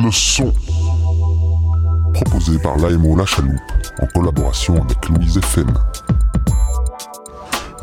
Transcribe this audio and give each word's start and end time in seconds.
le 0.00 0.10
son. 0.10 0.52
Proposé 2.14 2.58
par 2.58 2.76
l'AMO 2.78 3.16
La 3.16 3.24
Chaloupe 3.26 3.52
en 4.00 4.06
collaboration 4.06 4.74
avec 4.82 5.08
Louise 5.08 5.38
FM. 5.38 5.72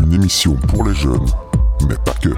Une 0.02 0.14
émission 0.14 0.56
pour 0.68 0.86
les 0.86 0.96
jeunes, 0.96 1.26
mais 1.88 1.96
pas 2.06 2.14
que. 2.22 2.30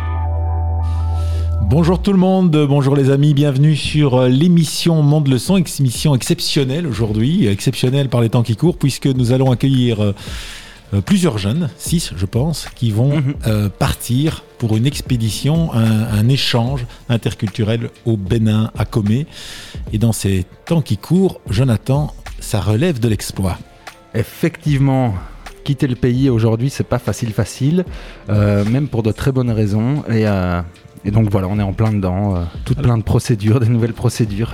Bonjour 1.64 2.02
tout 2.02 2.12
le 2.12 2.20
monde, 2.20 2.66
bonjour 2.68 2.96
les 2.96 3.10
amis, 3.10 3.34
bienvenue 3.34 3.76
sur 3.76 4.16
euh, 4.16 4.28
l'émission 4.28 5.02
Monde 5.02 5.28
le 5.30 5.38
Son, 5.38 5.58
émission 5.58 6.14
exceptionnelle 6.16 6.86
aujourd'hui, 6.86 7.48
exceptionnelle 7.48 8.10
par 8.10 8.22
les 8.22 8.30
temps 8.30 8.44
qui 8.44 8.58
courent, 8.58 8.78
puisque 8.78 9.08
nous 9.08 9.32
allons 9.32 9.52
accueillir 9.52 10.14
euh, 10.94 10.98
euh, 10.98 11.02
plusieurs 11.02 11.38
jeunes, 11.38 11.70
six 11.78 12.12
je 12.16 12.26
pense, 12.26 12.68
qui 12.76 12.92
vont 12.92 13.18
Mhm. 13.18 13.70
partir 13.80 14.44
pour 14.58 14.76
une 14.78 14.86
expédition, 14.86 15.74
un, 15.74 16.04
un 16.20 16.30
échange 16.30 16.86
interculturel 17.10 17.90
au 18.06 18.18
Bénin, 18.18 18.72
à 18.78 18.86
Comé. 18.86 19.26
Et 19.94 19.98
dans 19.98 20.12
ces 20.12 20.46
temps 20.66 20.82
qui 20.82 20.98
courent, 20.98 21.40
Jonathan, 21.50 22.14
ça 22.40 22.60
relève 22.60 23.00
de 23.00 23.08
l'exploit. 23.08 23.58
Effectivement, 24.14 25.16
quitter 25.64 25.88
le 25.88 25.96
pays 25.96 26.30
aujourd'hui, 26.30 26.70
c'est 26.70 26.84
pas 26.88 27.00
facile, 27.00 27.32
facile, 27.34 27.86
euh, 28.30 28.66
même 28.66 28.88
pour 28.88 29.04
de 29.04 29.12
très 29.12 29.32
bonnes 29.32 29.52
raisons. 29.52 30.04
Et, 30.10 30.28
euh, 30.28 30.62
et 31.04 31.12
donc 31.12 31.30
voilà, 31.30 31.48
on 31.48 31.58
est 31.60 31.64
en 31.64 31.74
plein 31.74 31.92
dedans, 31.92 32.36
euh, 32.36 32.40
toutes 32.66 32.82
plein 32.82 32.98
de 32.98 33.04
procédures, 33.04 33.60
des 33.60 33.70
nouvelles 33.70 33.94
procédures. 33.94 34.52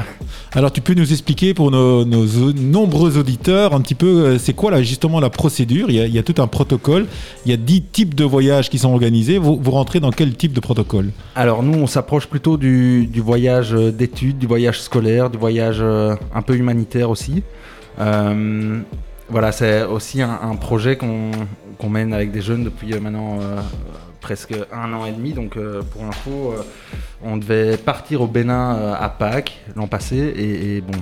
Alors 0.54 0.72
tu 0.72 0.82
peux 0.82 0.94
nous 0.94 1.12
expliquer 1.12 1.54
pour 1.54 1.72
nos, 1.72 2.06
nombreux 2.06 3.18
auditeurs 3.18 3.74
un 3.74 3.82
petit 3.82 3.96
peu 3.96 4.08
euh, 4.08 4.38
c'est 4.38 4.54
quoi 4.54 4.72
là, 4.72 4.82
justement 4.82 5.20
la 5.20 5.30
procédure? 5.30 5.90
Il 5.90 5.96
y, 5.96 6.00
a, 6.00 6.06
il 6.06 6.14
y 6.14 6.20
a 6.20 6.24
tout 6.24 6.42
un 6.42 6.48
protocole, 6.48 7.06
il 7.46 7.52
y 7.52 7.54
a 7.54 7.58
10 7.58 7.82
types 7.92 8.16
de 8.16 8.24
voyages 8.24 8.70
qui 8.70 8.80
sont 8.80 8.92
organisés. 8.92 9.38
Vous, 9.38 9.60
vous 9.62 9.72
rentrez 9.72 10.00
dans 10.00 10.12
quel 10.12 10.36
type 10.36 10.54
de 10.54 10.60
protocole? 10.60 11.12
Alors 11.36 11.64
nous, 11.64 11.78
on 11.78 11.88
s'approche 11.88 12.28
plutôt 12.28 12.58
du, 12.58 13.08
du 13.08 13.20
voyage 13.20 13.74
euh, 13.74 13.92
d'études, 13.92 14.38
du 14.38 14.48
voyage 14.48 14.80
scolaire, 14.82 15.30
du 15.30 15.38
voyage 15.38 15.78
euh, 15.82 16.16
un 16.34 16.42
peu 16.42 16.56
humanitaire 16.56 17.10
aussi. 17.10 17.44
Euh, 18.00 18.80
voilà, 19.30 19.52
c'est 19.52 19.84
aussi 19.84 20.22
un, 20.22 20.40
un 20.42 20.56
projet 20.56 20.96
qu'on 20.96 21.90
mène 21.90 22.14
avec 22.14 22.32
des 22.32 22.42
jeunes 22.42 22.64
depuis 22.64 22.98
maintenant 23.00 23.40
euh, 23.42 23.60
presque 24.20 24.54
un 24.72 24.94
an 24.94 25.06
et 25.06 25.12
demi. 25.12 25.34
Donc 25.34 25.58
euh, 25.58 25.82
pour 25.82 26.04
info, 26.04 26.54
euh, 26.54 26.64
on 27.24 27.38
devait 27.38 27.78
partir 27.78 28.22
au 28.22 28.28
Bénin 28.28 28.76
euh, 28.76 28.94
à 29.00 29.10
Pâques 29.10 29.60
l'an 29.76 29.88
passé 29.88 30.18
et, 30.18 30.82
bon, 30.82 30.98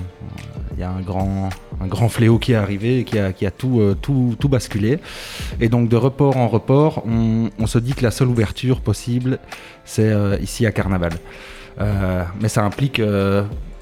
il 0.74 0.80
y 0.80 0.82
a 0.82 0.90
un 0.90 1.00
grand, 1.00 2.08
fléau 2.08 2.38
qui 2.38 2.52
est 2.52 2.56
arrivé 2.56 3.00
et 3.00 3.04
qui 3.04 3.18
a, 3.18 3.32
euh, 3.64 3.94
tout, 3.94 4.36
tout 4.38 4.48
basculé. 4.48 4.98
Et 5.60 5.68
donc 5.68 5.88
de 5.88 5.96
report 5.96 6.36
en 6.36 6.48
report, 6.48 7.04
on, 7.06 7.66
se 7.66 7.78
dit 7.78 7.94
que 7.94 8.02
la 8.02 8.10
seule 8.10 8.28
ouverture 8.28 8.80
possible, 8.80 9.38
c'est 9.84 10.12
ici 10.40 10.66
à 10.66 10.72
Carnaval. 10.72 11.12
Mais 12.40 12.48
ça 12.48 12.62
implique 12.62 13.00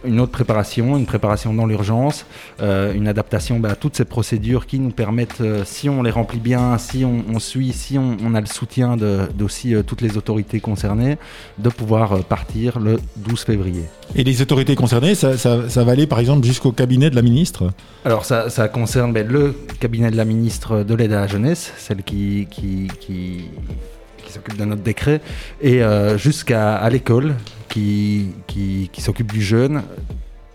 une 0.05 0.21
autre 0.21 0.33
préparation, 0.33 0.97
une 0.97 1.07
préparation 1.07 1.53
dans 1.55 1.67
l'urgence, 1.67 2.27
euh, 2.61 2.93
une 2.95 3.09
adaptation 3.09 3.59
bah, 3.61 3.71
à 3.71 3.75
toutes 3.77 3.97
ces 3.97 4.05
procédures 4.05 4.67
qui 4.67 4.79
nous 4.79 4.91
permettent, 4.91 5.41
euh, 5.41 5.63
si 5.65 5.89
on 5.89 6.03
les 6.03 6.11
remplit 6.11 6.39
bien, 6.41 6.79
si 6.79 7.05
on, 7.05 7.25
on 7.33 7.39
suit, 7.39 7.73
si 7.73 7.99
on, 7.99 8.17
on 8.25 8.35
a 8.35 8.41
le 8.41 8.47
soutien 8.47 8.97
de- 8.97 9.29
euh, 9.67 9.83
toutes 9.83 10.01
les 10.01 10.17
autorités 10.17 10.61
concernées, 10.61 11.17
de 11.59 11.69
pouvoir 11.69 12.19
partir 12.25 12.79
le 12.79 12.99
12 13.17 13.41
février. 13.45 13.85
Et 14.15 14.25
les 14.25 14.43
autorités 14.43 14.75
concernées, 14.75 15.15
ça, 15.15 15.37
ça- 15.39 15.69
ça 15.69 15.85
va 15.85 15.93
aller 15.93 16.07
par 16.07 16.19
exemple 16.19 16.47
jusqu'au 16.47 16.73
cabinet 16.73 17.11
de 17.11 17.17
la 17.17 17.23
ministre? 17.23 17.71
Alors 18.05 18.25
ça, 18.25 18.51
ça 18.51 18.69
concerne 18.69 19.13
ben, 19.13 19.27
le 19.27 19.55
cabinet 19.81 20.11
de 20.11 20.17
la 20.17 20.25
ministre 20.25 20.83
de 20.83 20.95
l'aide 20.95 21.13
à 21.13 21.21
la 21.21 21.27
jeunesse, 21.27 21.73
celle 21.79 22.03
qui, 22.03 22.47
qui, 22.51 22.89
qui, 23.01 23.41
qui 23.41 23.45
s'occupe 24.35 24.57
de 24.57 24.65
notre 24.65 24.83
décret, 24.83 25.21
et 25.61 25.83
euh, 25.83 26.19
jusqu'à 26.19 26.89
l'école 26.91 27.35
qui, 27.69 28.31
qui, 28.47 29.01
s'occupe 29.01 29.33
du 29.33 29.43
jeune, 29.43 29.83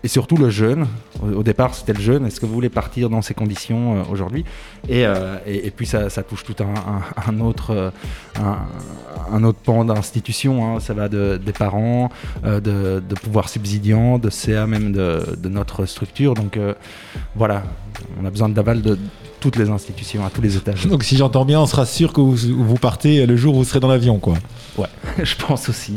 et 0.02 0.08
surtout 0.08 0.36
le 0.36 0.48
jeune. 0.48 0.86
Au, 1.22 1.42
départ 1.42 1.74
c'était 1.74 1.92
le 1.92 2.00
jeune, 2.00 2.24
est-ce 2.24 2.40
que 2.40 2.46
vous 2.46 2.54
voulez 2.54 2.70
partir 2.70 3.10
dans 3.10 3.20
ces 3.20 3.34
conditions 3.34 3.98
euh, 3.98 4.02
aujourd'hui? 4.10 4.44
Et, 4.88 5.04
euh, 5.04 5.36
et, 5.46 5.66
et 5.66 5.70
puis 5.70 5.86
ça, 5.86 6.08
ça 6.08 6.22
touche 6.22 6.44
tout 6.44 6.56
un, 6.62 7.40
autre, 7.40 7.92
un, 8.36 9.44
autre 9.44 9.58
pan 9.58 9.84
d'institution, 9.84 10.76
hein. 10.76 10.80
ça 10.80 10.94
va 10.94 11.08
de, 11.08 11.36
des 11.36 11.52
parents, 11.52 12.08
de, 12.44 12.60
de 12.60 13.14
pouvoir 13.14 13.50
subsidiant, 13.50 14.18
de 14.18 14.30
CA 14.30 14.66
même 14.66 14.92
de, 14.92 15.48
notre 15.48 15.84
structure, 15.84 16.34
donc 16.34 16.58
voilà, 17.34 17.64
on 18.20 18.24
a 18.24 18.30
besoin 18.30 18.48
de 18.48 18.60
de 18.60 18.98
toutes 19.40 19.56
les 19.56 19.70
institutions, 19.70 20.24
à 20.24 20.30
tous 20.30 20.42
les 20.42 20.56
étages. 20.56 20.86
Donc 20.86 21.02
si 21.02 21.16
j'entends 21.16 21.44
bien, 21.44 21.60
on 21.60 21.66
sera 21.66 21.86
sûr 21.86 22.12
que 22.12 22.20
vous, 22.20 22.36
vous 22.36 22.74
partez 22.76 23.26
le 23.26 23.36
jour 23.36 23.54
où 23.54 23.58
vous 23.58 23.64
serez 23.64 23.80
dans 23.80 23.88
l'avion 23.88 24.18
quoi. 24.18 24.34
Je 25.22 25.34
pense 25.36 25.68
aussi. 25.68 25.94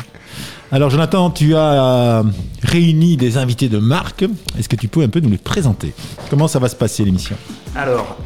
Alors 0.71 0.89
Jonathan, 0.89 1.29
tu 1.29 1.55
as 1.55 1.59
euh, 1.59 2.23
réuni 2.63 3.15
des 3.15 3.37
invités 3.37 3.69
de 3.69 3.77
marque. 3.77 4.25
Est-ce 4.57 4.67
que 4.67 4.75
tu 4.75 4.87
peux 4.87 5.03
un 5.03 5.07
peu 5.07 5.19
nous 5.19 5.29
les 5.29 5.37
présenter? 5.37 5.93
Comment 6.31 6.47
ça 6.47 6.57
va 6.57 6.67
se 6.67 6.75
passer 6.75 7.05
l'émission? 7.05 7.35
Alors, 7.75 8.17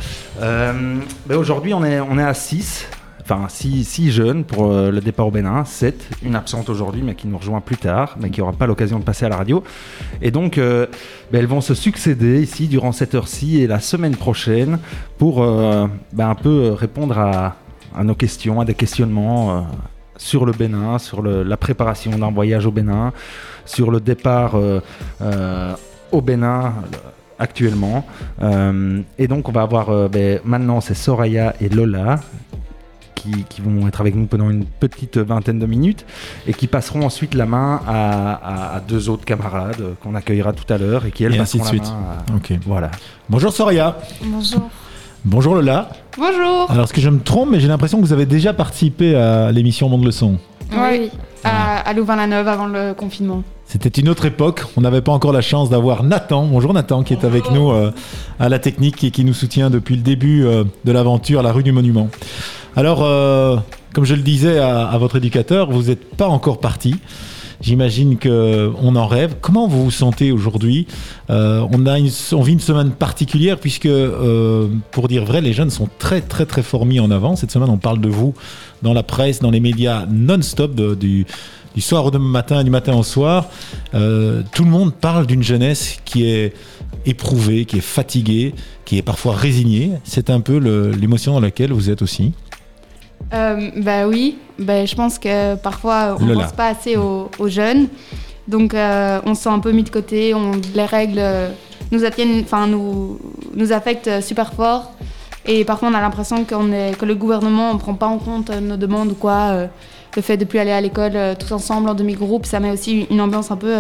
euh, 0.42 0.98
ben 1.26 1.38
aujourd'hui, 1.38 1.74
on 1.74 1.84
est, 1.84 2.00
on 2.00 2.18
est 2.18 2.24
à 2.24 2.34
6. 2.34 2.86
Enfin, 3.30 3.50
6 3.50 4.10
jeunes 4.10 4.46
pour 4.46 4.72
euh, 4.72 4.90
le 4.90 5.02
départ 5.02 5.28
au 5.28 5.32
Bénin, 5.32 5.66
7, 5.66 6.12
une 6.24 6.34
absente 6.34 6.70
aujourd'hui, 6.70 7.02
mais 7.04 7.14
qui 7.14 7.28
nous 7.28 7.38
rejoint 7.38 7.60
plus 7.60 7.76
tard, 7.76 8.16
mais 8.22 8.30
qui 8.30 8.40
n'aura 8.40 8.54
pas 8.54 8.68
l'occasion 8.68 9.00
de 9.00 9.04
passer 9.04 9.26
à 9.26 9.30
la 9.30 9.36
radio. 9.36 9.66
Et 10.22 10.32
donc, 10.32 10.58
euh, 10.58 10.88
ben, 11.30 11.40
elles 11.40 11.46
vont 11.46 11.60
se 11.60 11.74
succéder 11.74 12.42
ici 12.42 12.70
durant 12.70 12.94
cette 12.94 13.16
heure-ci 13.16 13.60
et 13.60 13.68
la 13.68 13.82
semaine 13.82 14.16
prochaine 14.16 14.80
pour 15.18 15.44
euh, 15.44 15.88
ben, 16.14 16.30
un 16.30 16.36
peu 16.36 16.72
répondre 16.72 17.20
à, 17.20 17.58
nos 18.02 18.16
questions, 18.16 18.62
à 18.62 18.66
des 18.66 18.76
questionnements 18.76 19.68
sur 20.16 20.46
le 20.46 20.54
Bénin, 20.54 20.98
sur 20.98 21.22
la 21.22 21.58
préparation 21.58 22.18
d'un 22.18 22.32
voyage 22.32 22.66
au 22.66 22.72
Bénin, 22.72 23.12
sur 23.66 23.92
le 23.92 24.00
départ 24.00 24.56
au 26.12 26.22
Bénin 26.22 26.76
actuellement. 27.40 28.06
Et 29.18 29.28
donc 29.28 29.50
on 29.50 29.52
va 29.52 29.64
avoir 29.64 30.10
ben, 30.10 30.40
maintenant 30.46 30.80
c'est 30.80 30.94
Soraya 30.94 31.56
et 31.60 31.70
Lola 31.70 32.20
qui, 33.18 33.44
qui 33.50 33.62
vont 33.62 33.88
être 33.88 34.00
avec 34.02 34.16
nous 34.16 34.26
pendant 34.26 34.50
une 34.50 34.66
petite 34.66 35.18
vingtaine 35.18 35.60
de 35.60 35.66
minutes 35.66 36.06
et 36.48 36.54
qui 36.54 36.68
passeront 36.68 37.04
ensuite 37.06 37.34
la 37.34 37.46
main 37.46 37.82
à, 37.88 38.34
à- 38.34 38.76
à 38.76 38.80
deux 38.80 39.10
autres 39.10 39.26
camarades 39.26 39.82
qu'on 40.02 40.16
accueillera 40.16 40.54
tout 40.54 40.72
à 40.72 40.78
l'heure 40.78 41.06
et 41.06 41.12
qui 41.12 41.24
elles 41.24 41.36
Et 41.36 41.40
ainsi 41.40 41.58
de 41.58 41.64
la 41.64 41.70
suite. 41.70 41.84
main 41.84 42.34
à- 42.34 42.36
Ok. 42.38 42.54
Voilà. 42.66 42.92
Bonjour 43.30 43.52
Soraya. 43.52 43.98
Bonjour. 44.24 44.62
Bonjour 45.26 45.56
Lola. 45.56 45.90
Bonjour. 46.18 46.70
Alors 46.72 46.86
est-ce 46.86 46.94
que 46.94 47.02
je 47.02 47.10
me 47.10 47.20
trompe, 47.20 47.50
mais 47.52 47.60
j'ai 47.60 47.68
l'impression 47.68 48.00
que 48.00 48.06
vous 48.06 48.14
avez 48.14 48.26
déjà 48.26 48.54
participé 48.54 49.16
à 49.16 49.52
l'émission 49.52 49.90
Monde 49.90 50.06
le 50.06 50.12
Son. 50.12 50.38
Oui, 50.72 51.10
à, 51.44 51.80
à 51.90 51.94
Louvain-la-Neuve 51.94 52.48
avant 52.48 52.68
le 52.68 52.94
confinement. 52.94 53.44
C'était 53.66 53.90
une 54.02 54.08
autre 54.08 54.26
époque. 54.26 54.64
On 54.78 54.82
n'avait 54.82 55.02
pas 55.02 55.12
encore 55.12 55.34
la 55.34 55.42
chance 55.42 55.70
d'avoir 55.70 56.04
Nathan. 56.04 56.46
Bonjour 56.46 56.74
Nathan, 56.74 57.04
qui 57.04 57.14
est 57.14 57.26
avec 57.26 57.52
nous 57.52 57.70
euh, 57.72 57.92
à 58.40 58.48
la 58.48 58.60
technique 58.60 59.04
et 59.04 59.12
qui 59.12 59.26
nous 59.26 59.34
soutient 59.34 59.70
depuis 59.70 59.96
le 59.98 60.02
début 60.02 60.46
euh, 60.46 60.64
de 60.86 60.92
l'aventure, 60.94 61.42
la 61.44 61.52
rue 61.52 61.64
du 61.64 61.74
Monument. 61.74 62.08
Alors, 62.78 63.04
euh, 63.04 63.58
comme 63.92 64.06
je 64.06 64.14
le 64.14 64.22
disais 64.22 64.60
à, 64.60 64.96
votre 65.00 65.16
éducateur, 65.16 65.72
vous 65.72 65.86
n'êtes 65.86 66.16
pas 66.16 66.28
encore 66.28 66.60
parti. 66.60 66.94
J'imagine 67.60 68.20
que 68.20 68.72
on 68.84 68.96
en 68.96 69.08
rêve. 69.08 69.38
Comment 69.42 69.68
vous 69.68 69.86
vous 69.86 69.92
sentez 69.92 70.32
aujourd'hui 70.32 70.86
Euh, 71.32 71.66
On 71.72 71.88
a 71.88 71.98
une, 71.98 72.06
vit 72.06 72.54
une 72.54 72.60
semaine 72.60 72.92
particulière 72.92 73.58
puisque, 73.58 73.88
euh, 73.88 74.68
pour 74.92 75.08
dire 75.08 75.26
vrai, 75.26 75.42
les 75.42 75.54
jeunes 75.54 75.72
sont 75.72 75.90
très 75.98 76.22
très 76.22 76.46
très 76.46 76.62
fort 76.62 76.86
mis 76.86 77.00
en 77.00 77.10
avant. 77.10 77.36
Cette 77.36 77.50
semaine, 77.50 77.72
on 77.72 77.80
parle 77.80 78.00
de 78.00 78.10
vous 78.10 78.36
dans 78.84 78.94
la 78.94 79.02
presse, 79.02 79.40
dans 79.40 79.50
les 79.50 79.60
médias 79.60 80.06
non-stop 80.06 80.76
du, 80.76 81.26
soir 81.80 82.06
au 82.06 82.12
matin, 82.20 82.64
du 82.64 82.70
matin 82.70 82.94
au 82.94 83.02
soir. 83.02 83.48
Tout 83.92 84.64
le 84.64 84.70
monde 84.70 84.94
parle 84.94 85.26
d'une 85.26 85.42
jeunesse 85.42 85.98
qui 86.06 86.28
est 86.28 86.54
éprouvée, 87.08 87.66
qui 87.66 87.78
est 87.78 87.82
fatiguée, 87.82 88.54
qui 88.86 89.00
est 89.00 89.02
parfois 89.02 89.36
résignée. 89.36 89.94
C'est 90.04 90.30
un 90.30 90.42
peu 90.42 90.58
l'émotion 90.92 91.34
dans 91.34 91.40
laquelle 91.40 91.74
vous 91.74 91.90
êtes 91.90 92.04
aussi. 92.04 92.34
Euh, 93.34 93.70
bah 93.78 94.08
oui, 94.08 94.38
bah, 94.58 94.86
je 94.86 94.96
pense 94.96 95.20
que 95.20 95.56
parfois 95.56 96.16
on 96.20 96.24
ne 96.26 96.34
pense 96.44 96.54
pas 96.54 96.68
assez 96.68 96.96
aux, 96.98 97.30
aux 97.40 97.48
jeunes. 97.50 97.88
Donc 98.48 98.74
euh, 98.74 99.20
on 99.26 99.36
se 99.36 99.44
sent 99.44 99.50
un 99.50 99.60
peu 99.60 99.72
mis 99.72 99.84
de 99.84 99.90
côté, 99.90 100.34
on, 100.34 100.52
les 100.74 100.86
règles 100.86 101.20
euh, 101.20 101.50
nous, 101.92 102.06
attiennent, 102.06 102.42
enfin, 102.42 102.68
nous, 102.68 103.20
nous 103.54 103.74
affectent 103.74 104.22
super 104.22 104.54
fort. 104.54 104.92
Et 105.46 105.66
parfois 105.66 105.90
on 105.90 105.94
a 105.94 106.02
l'impression 106.02 106.44
que 106.46 107.06
le 107.06 107.16
gouvernement 107.16 107.74
ne 107.74 107.80
prend 107.80 107.94
pas 107.94 108.08
en 108.08 108.18
compte 108.18 108.50
nos 108.50 108.78
demandes 108.78 109.12
ou 109.12 109.16
quoi. 109.16 109.50
euh, 109.52 109.68
le 110.16 110.22
fait 110.24 110.38
de 110.38 110.46
plus 110.46 110.58
aller 110.60 110.72
à 110.72 110.82
l'école 110.82 111.16
tous 111.38 111.52
ensemble 111.52 111.90
en 111.90 111.94
demi-groupe, 111.94 112.46
ça 112.48 112.60
met 112.60 112.72
aussi 112.72 113.06
une 113.12 113.22
ambiance 113.22 113.52
un 113.52 113.56
peu 113.58 113.74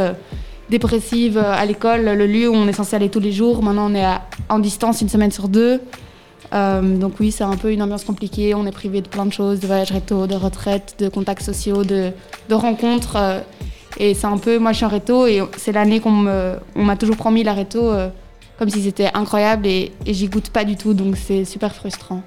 dépressive 0.70 1.38
à 1.38 1.66
l'école, 1.66 2.04
le 2.04 2.28
lieu 2.28 2.48
où 2.50 2.54
on 2.54 2.68
est 2.68 2.74
censé 2.74 2.96
aller 2.96 3.10
tous 3.10 3.20
les 3.22 3.32
jours. 3.32 3.64
Maintenant 3.64 3.90
on 3.90 3.96
est 3.96 4.04
à- 4.06 4.22
en 4.50 4.60
distance 4.60 5.02
une 5.02 5.10
semaine 5.10 5.32
sur 5.32 5.48
deux. 5.48 5.82
Euh, 6.54 6.98
donc 6.98 7.20
oui, 7.20 7.32
c'est 7.32 7.44
un 7.44 7.58
peu 7.58 7.72
une 7.72 7.82
ambiance 7.82 8.04
compliquée. 8.04 8.56
On 8.56 8.66
est 8.66 8.72
privé 8.72 9.02
de 9.02 9.08
plein 9.08 9.26
de 9.26 9.34
choses, 9.34 9.60
de 9.60 9.68
voyages 9.68 9.92
réto, 9.92 10.28
de 10.28 10.36
retraite, 10.36 10.96
de 11.00 11.10
contacts 11.10 11.44
sociaux, 11.44 11.84
de, 11.84 12.12
rencontres. 12.50 13.16
euh, 13.16 13.40
et 14.00 14.14
c'est 14.14 14.28
un 14.28 14.38
peu, 14.38 14.60
moi 14.60 14.74
je 14.74 14.78
suis 14.78 14.86
en 14.86 14.90
réto 14.90 15.26
et 15.26 15.42
c'est 15.58 15.72
l'année 15.72 16.00
qu'on 16.00 16.12
m'a 16.12 16.96
toujours 17.00 17.18
promis 17.18 17.44
la 17.44 17.54
réto 17.54 17.92
euh, 17.92 18.10
comme 18.60 18.70
si 18.70 18.84
c'était 18.84 19.10
incroyable 19.16 19.66
et, 19.66 19.92
et 20.06 20.14
j'y 20.14 20.28
goûte 20.28 20.50
pas 20.50 20.64
du 20.64 20.76
tout. 20.76 20.94
Donc 20.94 21.18
c'est 21.18 21.46
super 21.46 21.74
frustrant. 21.74 22.22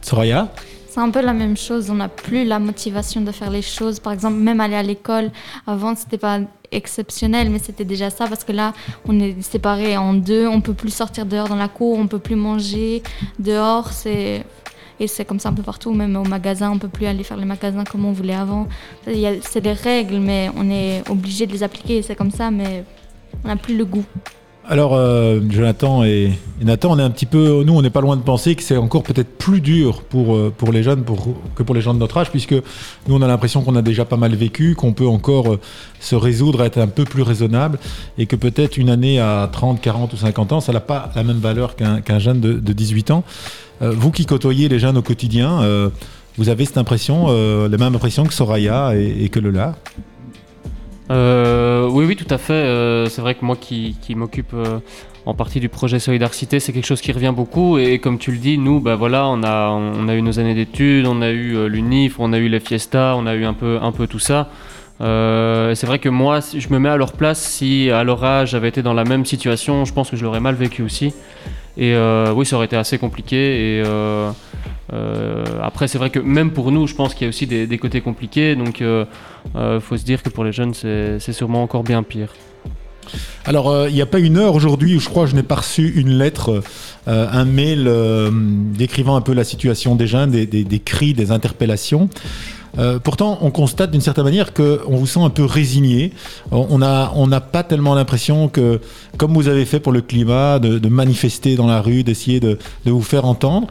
Soraya? 0.00 0.48
C'est 0.92 1.00
un 1.00 1.08
peu 1.08 1.22
la 1.22 1.32
même 1.32 1.56
chose. 1.56 1.88
On 1.88 1.94
n'a 1.94 2.10
plus 2.10 2.44
la 2.44 2.58
motivation 2.58 3.22
de 3.22 3.32
faire 3.32 3.50
les 3.50 3.62
choses. 3.62 3.98
Par 3.98 4.12
exemple, 4.12 4.36
même 4.36 4.60
aller 4.60 4.76
à 4.76 4.82
l'école. 4.82 5.30
Avant, 5.66 5.96
c'était 5.96 6.18
pas 6.18 6.40
exceptionnel, 6.70 7.48
mais 7.48 7.58
c'était 7.58 7.86
déjà 7.86 8.10
ça 8.10 8.26
parce 8.26 8.44
que 8.44 8.52
là, 8.52 8.74
on 9.08 9.18
est 9.18 9.40
séparés 9.40 9.96
en 9.96 10.12
deux. 10.12 10.46
On 10.46 10.60
peut 10.60 10.74
plus 10.74 10.92
sortir 10.92 11.24
dehors 11.24 11.48
dans 11.48 11.56
la 11.56 11.68
cour. 11.68 11.98
On 11.98 12.08
peut 12.08 12.18
plus 12.18 12.36
manger 12.36 13.02
dehors. 13.38 13.88
C'est 13.90 14.44
et 15.00 15.06
c'est 15.06 15.24
comme 15.24 15.40
ça 15.40 15.48
un 15.48 15.54
peu 15.54 15.62
partout, 15.62 15.94
même 15.94 16.14
au 16.14 16.24
magasin, 16.24 16.70
on 16.70 16.78
peut 16.78 16.88
plus 16.88 17.06
aller 17.06 17.24
faire 17.24 17.38
les 17.38 17.46
magasins 17.46 17.84
comme 17.84 18.04
on 18.04 18.12
voulait 18.12 18.34
avant. 18.34 18.68
C'est 19.06 19.62
des 19.62 19.72
règles, 19.72 20.18
mais 20.18 20.50
on 20.58 20.70
est 20.70 21.08
obligé 21.08 21.46
de 21.46 21.52
les 21.52 21.62
appliquer. 21.62 22.02
C'est 22.02 22.16
comme 22.16 22.30
ça, 22.30 22.50
mais 22.50 22.84
on 23.42 23.48
n'a 23.48 23.56
plus 23.56 23.78
le 23.78 23.86
goût. 23.86 24.04
Alors, 24.68 24.94
euh, 24.94 25.40
Jonathan 25.50 26.04
et, 26.04 26.30
Nathan, 26.62 26.92
on 26.92 26.98
est 26.98 27.02
un 27.02 27.10
petit 27.10 27.26
peu, 27.26 27.64
nous, 27.64 27.74
on 27.74 27.82
n'est 27.82 27.90
pas 27.90 28.00
loin 28.00 28.16
de 28.16 28.22
penser 28.22 28.54
que 28.54 28.62
c'est 28.62 28.76
encore 28.76 29.02
peut-être 29.02 29.36
plus 29.36 29.60
dur 29.60 30.02
pour, 30.02 30.36
euh, 30.36 30.54
pour 30.56 30.70
les 30.70 30.84
jeunes 30.84 31.04
que 31.56 31.64
pour 31.64 31.74
les 31.74 31.80
gens 31.80 31.94
de 31.94 31.98
notre 31.98 32.16
âge, 32.18 32.30
puisque 32.30 32.52
nous, 32.52 33.16
on 33.16 33.22
a 33.22 33.26
l'impression 33.26 33.62
qu'on 33.62 33.74
a 33.74 33.82
déjà 33.82 34.04
pas 34.04 34.16
mal 34.16 34.36
vécu, 34.36 34.76
qu'on 34.76 34.92
peut 34.92 35.06
encore 35.06 35.54
euh, 35.54 35.60
se 35.98 36.14
résoudre 36.14 36.60
à 36.60 36.66
être 36.66 36.78
un 36.78 36.86
peu 36.86 37.04
plus 37.04 37.22
raisonnable, 37.22 37.80
et 38.18 38.26
que 38.26 38.36
peut-être 38.36 38.76
une 38.76 38.88
année 38.88 39.18
à 39.18 39.48
30, 39.50 39.80
40 39.80 40.12
ou 40.12 40.16
50 40.16 40.52
ans, 40.52 40.60
ça 40.60 40.72
n'a 40.72 40.80
pas 40.80 41.10
la 41.16 41.24
même 41.24 41.38
valeur 41.38 41.74
qu'un 41.74 42.18
jeune 42.20 42.40
de, 42.40 42.72
18 42.72 43.10
ans. 43.10 43.24
vous 43.80 44.10
qui 44.12 44.26
côtoyez 44.26 44.68
les 44.68 44.78
jeunes 44.78 44.96
au 44.96 45.02
quotidien, 45.02 45.90
vous 46.38 46.48
avez 46.48 46.64
cette 46.64 46.78
impression, 46.78 47.26
la 47.28 47.76
même 47.76 47.94
impression 47.94 48.24
que 48.24 48.32
Soraya 48.32 48.94
et, 48.94 49.24
et 49.24 49.28
que 49.28 49.40
Lola? 49.40 49.74
Euh, 51.12 51.88
oui, 51.90 52.04
oui, 52.06 52.16
tout 52.16 52.32
à 52.32 52.38
fait. 52.38 52.52
Euh, 52.52 53.06
c'est 53.06 53.20
vrai 53.20 53.34
que 53.34 53.44
moi 53.44 53.56
qui, 53.56 53.96
m'occupe 54.16 54.54
euh, 54.54 54.78
en 55.26 55.34
partie 55.34 55.60
du 55.60 55.68
projet 55.68 55.98
Solidarité, 55.98 56.58
c'est 56.58 56.72
quelque 56.72 56.86
chose 56.86 57.00
qui 57.00 57.12
revient 57.12 57.32
beaucoup. 57.34 57.78
Et, 57.78 57.98
comme 57.98 58.18
tu 58.18 58.32
le 58.32 58.38
dis, 58.38 58.58
nous, 58.58 58.80
bah, 58.80 58.96
voilà, 58.96 59.26
on, 59.26 59.42
a, 59.42 60.14
eu 60.14 60.22
nos 60.22 60.38
années 60.38 60.54
d'études, 60.54 61.06
on 61.06 61.20
a 61.20 61.30
eu 61.30 61.68
l'UNIF, 61.68 62.18
on 62.18 62.32
a 62.32 62.38
eu 62.38 62.48
les 62.48 62.60
fiestas, 62.60 63.14
on 63.16 63.26
a 63.26 63.34
eu 63.34 63.44
un 63.44 63.54
peu, 63.54 63.78
un 63.80 63.92
peu 63.92 64.06
tout 64.06 64.18
ça. 64.18 64.48
c'est 65.00 65.86
vrai 65.86 65.98
que 65.98 66.08
moi, 66.08 66.40
je 66.40 66.68
me 66.70 66.78
mets 66.78 66.88
à 66.88 66.96
leur 66.96 67.12
place. 67.12 67.42
Si 67.42 67.90
à 67.90 68.04
leur 68.04 68.24
âge 68.24 68.50
j'avais 68.50 68.68
été 68.68 68.82
dans 68.82 68.94
la 68.94 69.04
même 69.04 69.26
situation, 69.26 69.84
je 69.84 69.92
pense 69.92 70.10
que 70.10 70.16
je 70.16 70.24
l'aurais 70.24 70.40
mal 70.40 70.54
vécu 70.54 70.82
aussi. 70.82 71.12
Et 71.76 71.96
oui, 72.34 72.46
ça 72.46 72.56
aurait 72.56 72.66
été 72.66 72.76
assez 72.76 72.98
compliqué. 72.98 73.78
Et 73.78 73.84
euh, 74.92 75.44
après, 75.62 75.88
c'est 75.88 75.98
vrai 75.98 76.10
que 76.10 76.18
même 76.18 76.50
pour 76.50 76.70
nous, 76.70 76.86
je 76.86 76.94
pense 76.94 77.14
qu'il 77.14 77.24
y 77.24 77.26
a 77.26 77.30
aussi 77.30 77.46
des, 77.46 77.78
côtés 77.78 78.00
compliqués. 78.00 78.56
Donc, 78.56 78.80
il 78.80 78.86
euh, 78.86 79.04
euh, 79.56 79.80
faut 79.80 79.96
se 79.96 80.04
dire 80.04 80.22
que 80.22 80.28
pour 80.28 80.44
les 80.44 80.52
jeunes, 80.52 80.74
c'est 80.74 81.32
sûrement 81.32 81.62
encore 81.62 81.82
bien 81.82 82.02
pire. 82.02 82.28
Alors, 83.44 83.88
il 83.88 83.94
n'y 83.94 84.02
a 84.02 84.06
pas 84.06 84.20
une 84.20 84.38
heure 84.38 84.54
aujourd'hui 84.54 84.94
où 84.94 85.00
je 85.00 85.08
crois 85.08 85.24
que 85.24 85.30
je 85.30 85.34
n'ai 85.34 85.42
pas 85.42 85.56
reçu 85.56 85.92
une 85.96 86.10
lettre, 86.10 86.62
un 87.06 87.44
mail 87.44 87.90
décrivant 88.76 89.16
un 89.16 89.20
peu 89.20 89.32
la 89.32 89.44
situation 89.44 89.96
des 89.96 90.06
jeunes, 90.06 90.30
des, 90.30 90.82
cris, 90.84 91.12
des 91.12 91.32
interpellations. 91.32 92.08
Pourtant, 93.04 93.38
on 93.42 93.50
constate 93.50 93.90
d'une 93.90 94.00
certaine 94.00 94.24
manière 94.24 94.54
qu'on 94.54 94.96
vous 94.96 95.06
sent 95.06 95.20
un 95.20 95.30
peu 95.30 95.44
résigné. 95.44 96.12
On 96.50 96.78
n'a 96.78 97.40
pas 97.40 97.62
tellement 97.62 97.94
l'impression 97.94 98.48
que, 98.48 98.80
comme 99.18 99.34
vous 99.34 99.48
avez 99.48 99.64
fait 99.64 99.80
pour 99.80 99.92
le 99.92 100.00
climat, 100.00 100.58
de, 100.58 100.88
manifester 100.88 101.56
dans 101.56 101.66
la 101.66 101.80
rue, 101.80 102.02
d'essayer 102.02 102.40
de, 102.40 102.58
vous 102.86 103.02
faire 103.02 103.24
entendre. 103.24 103.68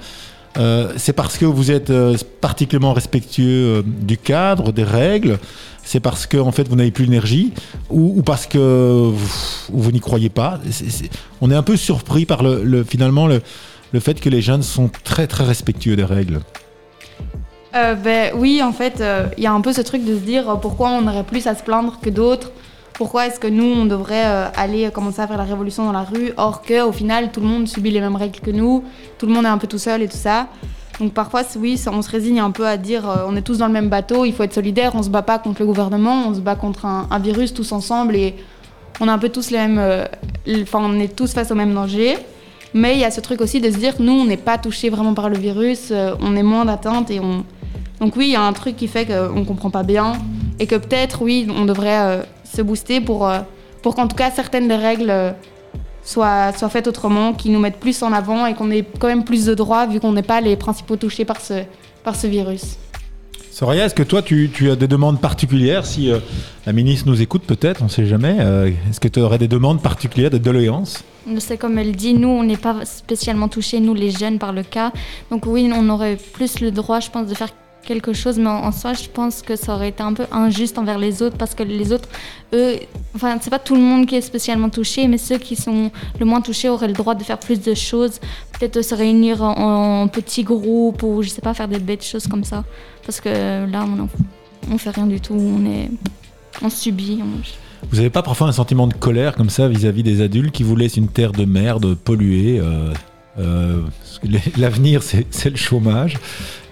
Euh, 0.57 0.91
c'est 0.97 1.13
parce 1.13 1.37
que 1.37 1.45
vous 1.45 1.71
êtes 1.71 1.91
euh, 1.91 2.17
particulièrement 2.41 2.93
respectueux 2.93 3.77
euh, 3.77 3.83
du 3.85 4.17
cadre, 4.17 4.73
des 4.73 4.83
règles, 4.83 5.39
c'est 5.81 6.01
parce 6.01 6.25
que 6.25 6.37
en 6.37 6.51
fait 6.51 6.67
vous 6.67 6.75
n'avez 6.75 6.91
plus 6.91 7.05
l'énergie 7.05 7.53
ou, 7.89 8.21
parce 8.21 8.47
que 8.47 9.11
vous, 9.69 9.91
n'y 9.91 10.01
croyez 10.01 10.29
pas. 10.29 10.59
on 11.39 11.49
est 11.51 11.55
un 11.55 11.63
peu 11.63 11.77
surpris 11.77 12.25
par 12.25 12.43
le, 12.43 12.83
finalement 12.83 13.27
le, 13.27 13.41
fait 14.01 14.19
que 14.19 14.27
les 14.27 14.41
jeunes 14.41 14.61
sont 14.61 14.89
très 15.05 15.25
très 15.25 15.45
respectueux 15.45 15.95
des 15.95 16.03
règles. 16.03 16.41
Ben, 17.73 18.33
oui, 18.35 18.61
en 18.63 18.71
fait, 18.71 19.03
il 19.37 19.43
y 19.43 19.47
a 19.47 19.53
un 19.53 19.61
peu 19.61 19.73
ce 19.73 19.81
truc 19.81 20.03
de 20.03 20.15
se 20.15 20.21
dire 20.21 20.59
pourquoi 20.59 20.89
on 20.89 21.07
aurait 21.07 21.23
plus 21.23 21.47
à 21.47 21.55
se 21.55 21.63
plaindre 21.63 21.99
que 22.01 22.09
d'autres? 22.09 22.51
Pourquoi 23.01 23.25
est-ce 23.25 23.39
que 23.39 23.47
nous, 23.47 23.65
on 23.65 23.85
devrait 23.85 24.27
euh, 24.27 24.45
aller 24.55 24.91
commencer 24.91 25.21
à 25.21 25.27
faire 25.27 25.39
la 25.39 25.43
révolution 25.43 25.85
dans 25.85 25.91
la 25.91 26.03
rue, 26.03 26.33
or 26.37 26.61
qu'au 26.61 26.91
final, 26.91 27.31
tout 27.31 27.39
le 27.39 27.47
monde 27.47 27.67
subit 27.67 27.89
les 27.89 27.99
mêmes 27.99 28.15
règles 28.15 28.39
que 28.39 28.51
nous, 28.51 28.83
tout 29.17 29.25
le 29.25 29.33
monde 29.33 29.45
est 29.45 29.49
un 29.49 29.57
peu 29.57 29.65
tout 29.65 29.79
seul 29.79 30.03
et 30.03 30.07
tout 30.07 30.17
ça? 30.17 30.49
Donc 30.99 31.11
parfois, 31.11 31.41
oui, 31.55 31.81
on 31.91 32.03
se 32.03 32.09
résigne 32.11 32.39
un 32.39 32.51
peu 32.51 32.67
à 32.67 32.77
dire 32.77 33.09
euh, 33.09 33.25
on 33.27 33.35
est 33.35 33.41
tous 33.41 33.57
dans 33.57 33.65
le 33.65 33.73
même 33.73 33.89
bateau, 33.89 34.23
il 34.23 34.33
faut 34.33 34.43
être 34.43 34.53
solidaire, 34.53 34.91
on 34.93 35.01
se 35.01 35.09
bat 35.09 35.23
pas 35.23 35.39
contre 35.39 35.61
le 35.61 35.65
gouvernement, 35.65 36.27
on 36.27 36.35
se 36.35 36.41
bat 36.41 36.55
contre 36.55 36.85
un, 36.85 37.07
virus 37.17 37.55
tous 37.55 37.71
ensemble 37.71 38.15
et 38.15 38.35
on 38.99 39.07
a 39.07 39.13
un 39.13 39.17
peu 39.17 39.29
tous 39.29 39.49
les 39.49 39.57
mêmes. 39.57 39.79
Euh, 39.79 40.05
enfin, 40.61 40.79
on 40.83 40.99
est 40.99 41.15
tous 41.15 41.33
face 41.33 41.49
au 41.49 41.55
même 41.55 41.73
danger. 41.73 42.17
Mais 42.75 42.93
il 42.93 42.99
y 42.99 43.03
a 43.03 43.09
ce 43.09 43.19
truc 43.19 43.41
aussi 43.41 43.59
de 43.59 43.71
se 43.71 43.77
dire 43.77 43.95
nous, 43.97 44.13
on 44.13 44.25
n'est 44.25 44.37
pas 44.37 44.59
touché 44.59 44.91
vraiment 44.91 45.15
par 45.15 45.27
le 45.27 45.39
virus, 45.39 45.91
on 46.21 46.35
est 46.35 46.43
moins 46.43 46.65
d'atteinte 46.65 47.09
et 47.09 47.19
on. 47.19 47.43
Donc 48.01 48.17
oui, 48.17 48.25
il 48.27 48.31
y 48.31 48.35
a 48.35 48.41
un 48.41 48.53
truc 48.53 48.75
qui 48.75 48.87
fait 48.87 49.05
qu'on 49.05 49.45
comprend 49.45 49.69
pas 49.69 49.83
bien 49.83 50.13
et 50.59 50.67
que 50.67 50.75
peut-être, 50.75 51.21
oui, 51.21 51.47
on 51.55 51.65
devrait 51.65 52.25
se 52.53 52.61
booster 52.61 53.01
pour, 53.01 53.27
euh, 53.27 53.39
pour 53.81 53.95
qu'en 53.95 54.07
tout 54.07 54.15
cas 54.15 54.31
certaines 54.31 54.67
des 54.67 54.75
règles 54.75 55.09
euh, 55.09 55.31
soient, 56.03 56.51
soient 56.53 56.69
faites 56.69 56.87
autrement, 56.87 57.33
qui 57.33 57.49
nous 57.49 57.59
mettent 57.59 57.79
plus 57.79 58.01
en 58.03 58.11
avant 58.11 58.45
et 58.45 58.53
qu'on 58.53 58.71
ait 58.71 58.85
quand 58.99 59.07
même 59.07 59.23
plus 59.23 59.45
de 59.45 59.53
droits 59.53 59.85
vu 59.85 59.99
qu'on 59.99 60.13
n'est 60.13 60.21
pas 60.21 60.41
les 60.41 60.55
principaux 60.55 60.95
touchés 60.95 61.25
par 61.25 61.39
ce, 61.39 61.63
par 62.03 62.15
ce 62.15 62.27
virus. 62.27 62.77
Soraya, 63.51 63.85
est-ce 63.85 63.95
que 63.95 64.03
toi, 64.03 64.21
tu, 64.21 64.49
tu, 64.51 64.71
as 64.71 64.77
des 64.77 64.87
demandes 64.87 65.19
particulières 65.19 65.85
Si 65.85 66.09
euh, 66.09 66.19
la 66.65 66.71
ministre 66.71 67.07
nous 67.07 67.21
écoute, 67.21 67.43
peut-être, 67.43 67.81
on 67.81 67.85
ne 67.85 67.89
sait 67.89 68.05
jamais. 68.05 68.37
est-ce 68.89 68.99
que 68.99 69.09
tu 69.09 69.19
aurais 69.19 69.37
des 69.37 69.49
demandes 69.49 69.81
particulières, 69.81 70.29
des 70.29 70.39
doléances? 70.39 71.03
C'est 71.39 71.57
comme 71.57 71.77
elle 71.77 71.95
dit, 71.95 72.13
nous, 72.13 72.29
on 72.29 72.43
n'est 72.43 72.57
pas 72.57 72.85
spécialement 72.85 73.49
touchés, 73.49 73.79
nous, 73.79 73.93
les 73.93 74.09
jeunes, 74.09 74.39
par 74.39 74.53
le 74.53 74.63
cas. 74.63 74.93
Donc 75.29 75.45
oui, 75.45 75.69
on 75.75 75.89
aurait 75.89 76.15
plus 76.15 76.61
le 76.61 76.71
droit, 76.71 77.01
je 77.01 77.09
pense, 77.09 77.27
de 77.27 77.35
faire 77.35 77.49
quelque 77.83 78.13
chose, 78.13 78.37
mais 78.37 78.49
en, 78.49 78.71
soi, 78.71 78.93
je 78.93 79.09
pense 79.09 79.41
que 79.41 79.55
ça 79.55 79.73
aurait 79.73 79.89
été 79.89 80.03
un 80.03 80.13
peu 80.13 80.25
injuste 80.31 80.77
envers 80.77 80.97
les 80.97 81.21
autres 81.21 81.37
parce 81.37 81.55
que 81.55 81.63
les 81.63 81.91
autres, 81.91 82.07
eux, 82.53 82.75
enfin, 83.15 83.37
c'est 83.41 83.49
pas 83.49 83.59
tout 83.59 83.75
le 83.75 83.81
monde 83.81 84.05
qui 84.05 84.15
est 84.15 84.21
spécialement 84.21 84.69
touché, 84.69 85.07
mais 85.07 85.17
ceux 85.17 85.37
qui 85.37 85.55
sont 85.55 85.91
le 86.19 86.25
moins 86.25 86.41
touchés 86.41 86.69
auraient 86.69 86.87
le 86.87 86.93
droit 86.93 87.15
de 87.15 87.23
faire 87.23 87.39
plus 87.39 87.59
de 87.59 87.73
choses, 87.73 88.19
peut-être 88.57 88.81
se 88.81 88.95
réunir 88.95 89.41
en, 89.41 90.07
petits 90.07 90.43
groupes 90.43 91.03
ou 91.03 91.21
je 91.21 91.29
sais 91.29 91.41
pas, 91.41 91.53
faire 91.53 91.67
des 91.67 91.79
bêtes 91.79 92.03
choses 92.03 92.27
comme 92.27 92.43
ça. 92.43 92.63
Parce 93.05 93.19
que 93.19 93.29
là, 93.69 93.85
on, 93.85 94.07
on 94.73 94.77
fait 94.77 94.91
rien 94.91 95.07
du 95.07 95.19
tout, 95.19 95.33
on 95.33 95.65
est, 95.65 95.89
on 96.61 96.69
subit. 96.69 97.19
Vous 97.89 97.97
n'avez 97.97 98.09
pas 98.09 98.21
parfois 98.21 98.47
un 98.47 98.51
sentiment 98.51 98.87
de 98.87 98.93
colère 98.93 99.35
comme 99.35 99.49
ça 99.49 99.67
vis-à-vis 99.67 100.03
des 100.03 100.21
adultes 100.21 100.53
qui 100.53 100.63
vous 100.63 100.75
laissent 100.75 100.97
une 100.97 101.07
terre 101.07 101.31
de 101.31 101.45
merde 101.45 101.95
polluée 101.95 102.59
euh, 102.59 102.93
euh, 103.41 103.81
L'avenir, 104.57 105.01
c'est 105.03 105.49
le 105.49 105.55
chômage. 105.55 106.17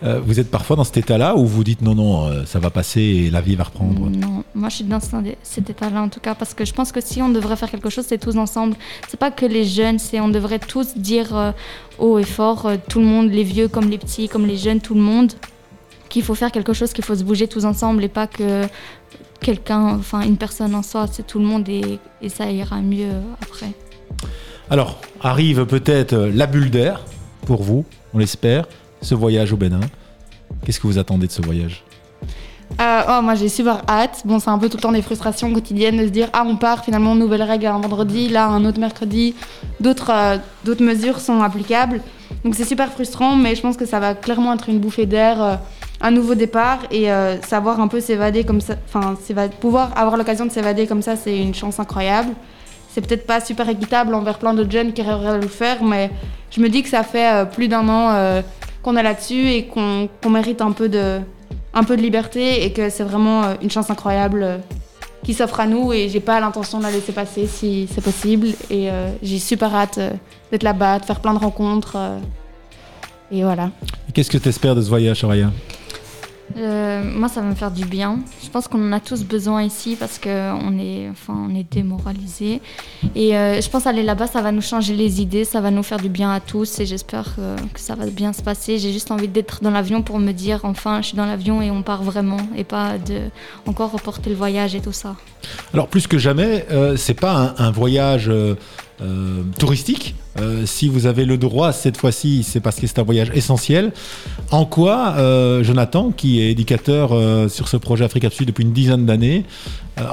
Euh, 0.04 0.22
vous 0.24 0.40
êtes 0.40 0.50
parfois 0.50 0.76
dans 0.76 0.84
cet 0.84 0.98
état-là 0.98 1.36
où 1.36 1.46
vous 1.46 1.64
dites 1.64 1.82
non, 1.82 1.96
non, 1.96 2.28
euh, 2.28 2.46
ça 2.46 2.60
va 2.60 2.70
passer 2.70 3.02
et 3.02 3.30
la 3.30 3.42
vie 3.42 3.56
va 3.56 3.66
reprendre? 3.66 4.10
Non, 4.10 4.44
moi 4.56 4.70
je 4.70 4.76
suis 4.76 4.84
dans 4.86 5.00
cet 5.44 5.70
état-là 5.70 6.02
en 6.02 6.10
tout 6.10 6.22
cas 6.22 6.36
parce 6.36 6.54
que 6.54 6.64
je 6.64 6.74
pense 6.74 6.92
que 6.92 7.02
si 7.02 7.22
on 7.22 7.30
devrait 7.30 7.58
faire 7.58 7.70
quelque 7.70 7.90
chose, 7.90 8.06
c'est 8.08 8.18
tous 8.18 8.38
ensemble. 8.38 8.76
C'est 9.10 9.20
pas 9.20 9.32
que 9.32 9.46
les 9.46 9.66
jeunes, 9.66 10.00
c'est 10.00 10.20
on 10.20 10.30
devrait 10.30 10.60
tous 10.60 10.96
dire 10.96 11.54
haut 11.98 12.18
et 12.20 12.24
fort, 12.24 12.72
tout 12.88 13.00
le 13.00 13.06
monde, 13.06 13.32
les 13.32 13.44
vieux 13.44 13.68
comme 13.68 13.90
les 13.90 13.98
petits, 13.98 14.30
comme 14.30 14.46
les 14.46 14.58
jeunes, 14.58 14.80
tout 14.80 14.94
le 14.94 15.02
monde, 15.02 15.34
qu'il 16.08 16.24
faut 16.24 16.36
faire 16.36 16.52
quelque 16.52 16.74
chose, 16.74 16.94
qu'il 16.94 17.04
faut 17.04 17.16
se 17.16 17.24
bouger 17.24 17.48
tous 17.48 17.66
ensemble 17.66 18.04
et 18.04 18.10
pas 18.10 18.28
que 18.28 18.66
quelqu'un, 19.42 19.98
enfin 19.98 20.22
une 20.22 20.38
personne 20.38 20.76
en 20.76 20.84
soi, 20.84 21.08
c'est 21.12 21.26
tout 21.26 21.40
le 21.40 21.46
monde 21.46 21.68
et 21.68 22.30
ça 22.30 22.50
ira 22.50 22.80
mieux 22.82 23.12
après. 23.42 23.74
Alors, 24.70 25.00
arrive 25.22 25.66
peut-être 25.66 26.16
la 26.16 26.46
bulle 26.46 26.70
d'air 26.70 27.02
pour 27.46 27.64
vous, 27.64 27.86
on 28.14 28.20
l'espère 28.20 28.66
ce 29.02 29.16
voyage 29.16 29.54
au 29.54 29.58
Bénin. 29.58 29.80
Qu'est-ce 30.64 30.80
que 30.80 30.88
vous 30.88 30.98
attendez 30.98 31.28
de 31.28 31.32
ce 31.32 31.42
voyage? 31.42 31.84
Euh, 32.80 33.02
oh, 33.10 33.22
moi 33.22 33.36
j'ai 33.36 33.50
super 33.50 33.82
hâte. 33.90 34.22
Bon, 34.26 34.40
c'est 34.40 34.50
un 34.50 34.58
peu 34.58 34.70
tout 34.70 34.78
le 34.78 34.82
temps 34.82 34.92
des 34.92 35.02
frustrations 35.02 35.52
quotidiennes 35.52 35.98
de 35.98 36.06
se 36.06 36.12
dire 36.12 36.30
ah 36.34 36.44
on 36.46 36.56
part 36.56 36.86
finalement 36.86 37.16
nouvelle 37.16 37.42
règle 37.42 37.66
un 37.66 37.80
vendredi, 37.80 38.30
là 38.30 38.46
un 38.46 38.64
autre 38.64 38.80
mercredi, 38.80 39.36
d'autres 39.80 40.12
euh, 40.12 40.76
mesures 40.80 41.20
sont 41.20 41.42
applicables. 41.42 42.02
Donc 42.46 42.56
c'est 42.56 42.66
super 42.66 42.92
frustrant, 42.92 43.36
mais 43.36 43.56
je 43.56 43.62
pense 43.62 43.76
que 43.76 43.86
ça 43.86 44.00
va 44.00 44.14
clairement 44.14 44.54
être 44.54 44.70
une 44.70 44.80
bouffée 44.80 45.08
d'air, 45.08 45.42
euh, 45.42 45.56
un 46.00 46.12
nouveau 46.12 46.36
départ 46.36 46.80
et 46.92 47.08
savoir 47.46 47.82
un 47.82 47.90
peu 47.90 48.00
s'évader 48.00 48.46
comme 48.46 48.62
ça, 48.62 48.76
enfin 48.88 49.18
pouvoir 49.60 49.92
avoir 49.98 50.16
l'occasion 50.16 50.46
de 50.46 50.52
s'évader 50.52 50.88
comme 50.88 51.02
ça, 51.02 51.18
c'est 51.18 51.38
une 51.38 51.54
chance 51.54 51.78
incroyable. 51.78 52.30
C'est 52.94 53.06
peut-être 53.06 53.26
pas 53.26 53.40
super 53.40 53.70
équitable 53.70 54.14
envers 54.14 54.40
plein 54.40 54.54
de 54.54 54.70
jeunes 54.70 54.94
qui 54.94 55.02
rêveraient 55.02 55.38
de 55.38 55.44
le 55.44 55.48
faire, 55.48 55.84
mais 55.84 56.10
je 56.52 56.60
me 56.60 56.70
dis 56.70 56.82
que 56.84 56.90
ça 56.90 57.04
fait 57.04 57.50
plus 57.52 57.68
d'un 57.68 57.88
an 57.88 58.42
qu'on 58.82 58.96
est 58.96 59.04
là-dessus 59.04 59.50
et 59.50 59.68
qu'on 59.68 60.30
mérite 60.30 60.62
un 60.62 60.72
peu, 60.72 60.90
de, 60.90 61.20
un 61.74 61.84
peu 61.84 61.98
de 61.98 62.02
liberté 62.02 62.66
et 62.66 62.72
que 62.72 62.90
c'est 62.90 63.04
vraiment 63.04 63.44
euh, 63.44 63.54
une 63.62 63.70
chance 63.70 63.90
incroyable 63.90 64.44
euh, 64.44 64.58
qui 65.24 65.34
s'offre 65.34 65.60
à 65.60 65.68
nous 65.68 65.92
et 65.92 66.08
j'ai 66.10 66.22
pas 66.22 66.40
l'intention 66.40 66.78
de 66.78 66.84
la 66.84 66.92
laisser 66.92 67.12
passer 67.12 67.46
si 67.46 67.88
c'est 67.94 68.04
possible 68.04 68.48
et 68.70 68.90
euh, 68.90 69.10
j'ai 69.22 69.40
super 69.40 69.76
hâte 69.76 70.00
d'être 70.52 70.64
là-bas, 70.64 71.00
de 71.00 71.06
faire 71.06 71.20
plein 71.20 71.34
de 71.34 71.40
rencontres 71.40 71.98
et 73.32 73.44
voilà. 73.44 73.70
Qu'est-ce 74.14 74.32
que 74.32 74.38
tu 74.38 74.50
espères 74.50 74.76
de 74.76 74.82
ce 74.82 74.88
voyage, 74.88 75.20
Soraya? 75.20 75.52
Euh, 76.58 77.04
moi, 77.04 77.30
ça 77.30 77.42
va 77.42 77.48
me 77.48 77.56
faire 77.56 77.72
du 77.72 77.86
bien. 77.86 78.20
Je 78.44 78.50
pense 78.50 78.68
qu'on 78.68 78.88
en 78.88 78.92
a 78.92 79.00
tous 79.00 79.24
besoin 79.24 79.64
ici 79.64 79.96
parce 80.00 80.18
qu'on 80.20 80.80
est, 80.80 81.08
enfin, 81.10 81.50
est 81.56 81.72
démoralisé. 81.72 82.62
Et 83.16 83.38
euh, 83.38 83.62
je 83.62 83.70
pense 83.70 83.88
aller 83.88 84.04
là-bas, 84.04 84.28
ça 84.28 84.42
va 84.42 84.52
nous 84.52 84.62
changer 84.62 84.96
les 84.96 85.22
idées, 85.22 85.46
ça 85.46 85.62
va 85.62 85.72
nous 85.72 85.84
faire 85.84 86.00
du 86.00 86.10
bien 86.10 86.32
à 86.32 86.40
tous. 86.40 86.80
Et 86.80 86.86
j'espère 86.86 87.36
que, 87.36 87.56
que 87.74 87.80
ça 87.80 87.96
va 87.96 88.06
bien 88.08 88.34
se 88.34 88.42
passer. 88.42 88.78
J'ai 88.78 88.92
juste 88.92 89.12
envie 89.12 89.28
d'être 89.28 89.62
dans 89.64 89.72
l'avion 89.72 90.02
pour 90.02 90.20
me 90.20 90.32
dire, 90.32 90.62
enfin, 90.64 91.02
je 91.02 91.08
suis 91.08 91.18
dans 91.18 91.26
l'avion 91.26 91.62
et 91.62 91.72
on 91.72 91.84
part 91.84 92.04
vraiment, 92.04 92.38
et 92.56 92.64
pas 92.64 92.98
de 92.98 93.22
encore 93.66 93.92
reporter 93.92 94.30
le 94.30 94.36
voyage 94.36 94.76
et 94.76 94.82
tout 94.82 94.92
ça. 94.92 95.16
Alors 95.74 95.88
plus 95.88 96.08
que 96.08 96.18
jamais, 96.18 96.66
euh, 96.72 96.98
c'est 96.98 97.14
pas 97.14 97.56
un 97.58 97.72
voyage 97.72 98.32
euh, 99.02 99.44
touristique. 99.58 100.16
Euh, 100.40 100.66
si 100.66 100.88
vous 100.90 101.06
avez 101.06 101.26
le 101.26 101.38
droit 101.38 101.72
cette 101.72 101.98
fois-ci, 101.98 102.44
c'est 102.44 102.60
parce 102.60 102.80
que 102.80 102.88
c'est 102.88 103.00
un 103.00 103.04
voyage 103.04 103.32
essentiel. 103.34 103.92
En 104.52 104.66
quoi, 104.66 105.16
euh, 105.18 105.64
Jonathan, 105.64 106.12
qui 106.12 106.42
est 106.42 106.52
éducateur 106.52 107.12
sur 107.50 107.68
ce 107.68 107.78
projet 107.78 108.06
Africa 108.06 108.30
Sud 108.30 108.48
depuis 108.48 108.64
une 108.64 108.74
dizaine 108.74 109.06
d'années, 109.06 109.46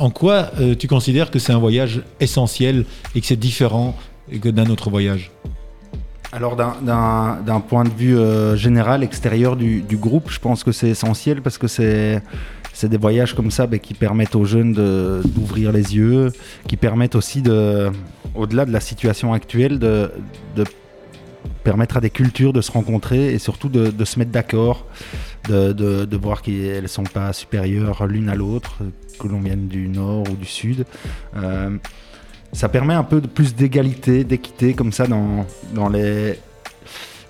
en 0.01 0.11
quoi 0.11 0.51
tu 0.79 0.89
considères 0.89 1.31
que 1.31 1.39
c'est 1.39 1.53
un 1.53 1.59
voyage 1.59 2.03
essentiel 2.21 2.85
et 3.15 3.21
que 3.21 3.27
c'est 3.27 3.37
différent 3.37 3.97
que 4.41 4.49
d'un 4.49 4.67
autre 4.67 4.91
voyage? 4.91 5.31
Alors 6.33 6.57
d'un- 6.57 7.61
point 7.61 7.85
de 7.85 7.91
vue 7.91 8.19
général, 8.59 9.03
extérieur 9.05 9.57
du 9.57 9.97
groupe, 9.97 10.31
je 10.31 10.41
pense 10.41 10.65
que 10.65 10.73
c'est 10.73 10.89
essentiel 10.89 11.41
parce 11.43 11.57
que 11.59 11.69
c'est 11.69 12.21
c'est 12.77 12.91
des 12.91 12.99
voyages 12.99 13.35
comme 13.35 13.51
ça 13.51 13.67
ben, 13.67 13.81
qui 13.81 13.95
permettent 13.95 14.35
aux 14.35 14.45
jeunes 14.45 14.75
d'ouvrir 15.25 15.73
les 15.73 15.97
yeux, 15.97 16.31
qui 16.69 16.77
permettent 16.77 17.15
aussi, 17.15 17.41
de, 17.41 17.91
au-delà 18.35 18.67
de 18.67 18.71
la 18.71 18.81
situation 18.81 19.33
actuelle, 19.33 19.79
de, 19.79 20.11
permettre 21.65 21.97
à 21.97 22.01
des 22.03 22.11
cultures 22.11 22.53
de 22.53 22.61
se 22.61 22.71
rencontrer 22.71 23.33
et 23.33 23.39
surtout 23.39 23.71
de, 23.71 24.05
se 24.05 24.19
mettre 24.19 24.31
d'accord, 24.31 24.85
de, 25.49 26.17
voir 26.19 26.43
qu'elles 26.43 26.83
ne 26.83 26.87
sont 26.87 27.05
pas 27.05 27.33
supérieures 27.33 28.07
l'une 28.07 28.29
à 28.29 28.35
l'autre, 28.35 28.77
que 29.19 29.27
l'on 29.27 29.41
vienne 29.41 29.69
du 29.69 29.89
nord 29.89 30.25
ou 30.31 30.37
du 30.37 30.45
sud. 30.45 30.85
Euh, 31.35 31.71
ça 32.53 32.69
permet 32.69 32.95
un 32.95 33.05
peu 33.05 33.23
de 33.23 33.27
plus 33.27 33.55
d'égalité, 33.55 34.23
d'équité 34.23 34.75
comme 34.75 34.93
ça 34.93 35.07
dans, 35.07 35.47
dans, 35.73 35.89
les, 35.89 36.39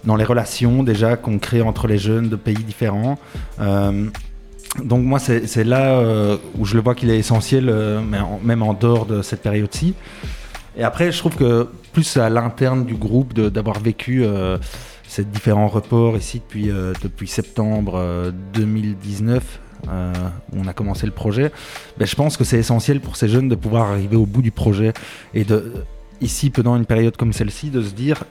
dans 0.03 0.17
les 0.17 0.25
relations 0.25 0.83
déjà 0.83 1.17
qu'on 1.17 1.39
crée 1.39 1.63
entre 1.63 1.87
les 1.87 1.99
jeunes 1.99 2.29
de 2.29 2.37
pays 2.37 2.65
différents. 2.65 3.17
Euh, 3.61 4.07
donc 4.85 5.05
moi 5.05 5.19
c'est 5.19 5.65
là 5.65 5.99
euh, 5.99 6.37
où 6.59 6.65
je 6.65 6.75
le 6.75 6.81
vois 6.81 6.95
qu'il 6.95 7.11
est 7.11 7.19
essentiel, 7.19 7.69
euh, 7.69 8.01
même 8.43 8.63
en 8.63 8.75
dehors 8.75 9.07
de 9.07 9.23
cette 9.23 9.43
période-ci. 9.43 9.95
Et 10.77 10.85
après 10.85 11.11
je 11.13 11.19
trouve 11.19 11.37
que 11.37 11.69
plus 11.93 12.17
à 12.17 12.29
l'interne 12.29 12.85
du 12.85 12.95
groupe 12.95 13.33
d'avoir 13.35 13.81
vécu 13.81 14.23
euh, 14.25 14.59
ces 15.09 15.25
différents 15.25 15.69
reports 15.69 16.17
ici 16.17 16.41
depuis, 16.47 16.71
euh, 16.71 16.93
septembre 17.27 17.95
euh, 17.97 18.31
2019, 18.53 19.61
euh, 19.89 20.13
où 20.53 20.61
on 20.63 20.67
a 20.67 20.73
commencé 20.73 21.07
le 21.07 21.13
projet, 21.13 21.53
ben, 21.99 22.07
je 22.07 22.15
pense 22.15 22.37
que 22.37 22.45
c'est 22.45 22.59
essentiel 22.59 23.01
pour 23.01 23.17
ces 23.17 23.29
jeunes 23.29 23.49
de 23.49 23.55
pouvoir 23.55 23.91
arriver 23.91 24.17
au 24.17 24.27
bout 24.27 24.43
du 24.43 24.51
projet 24.51 24.93
et 25.35 25.45
de 25.45 25.73
ici 26.21 26.51
pendant 26.51 26.77
une 26.77 26.87
période 26.87 27.17
comme 27.17 27.33
celle-ci 27.33 27.69
de 27.69 27.83
se 27.83 27.93
dire 27.93 28.25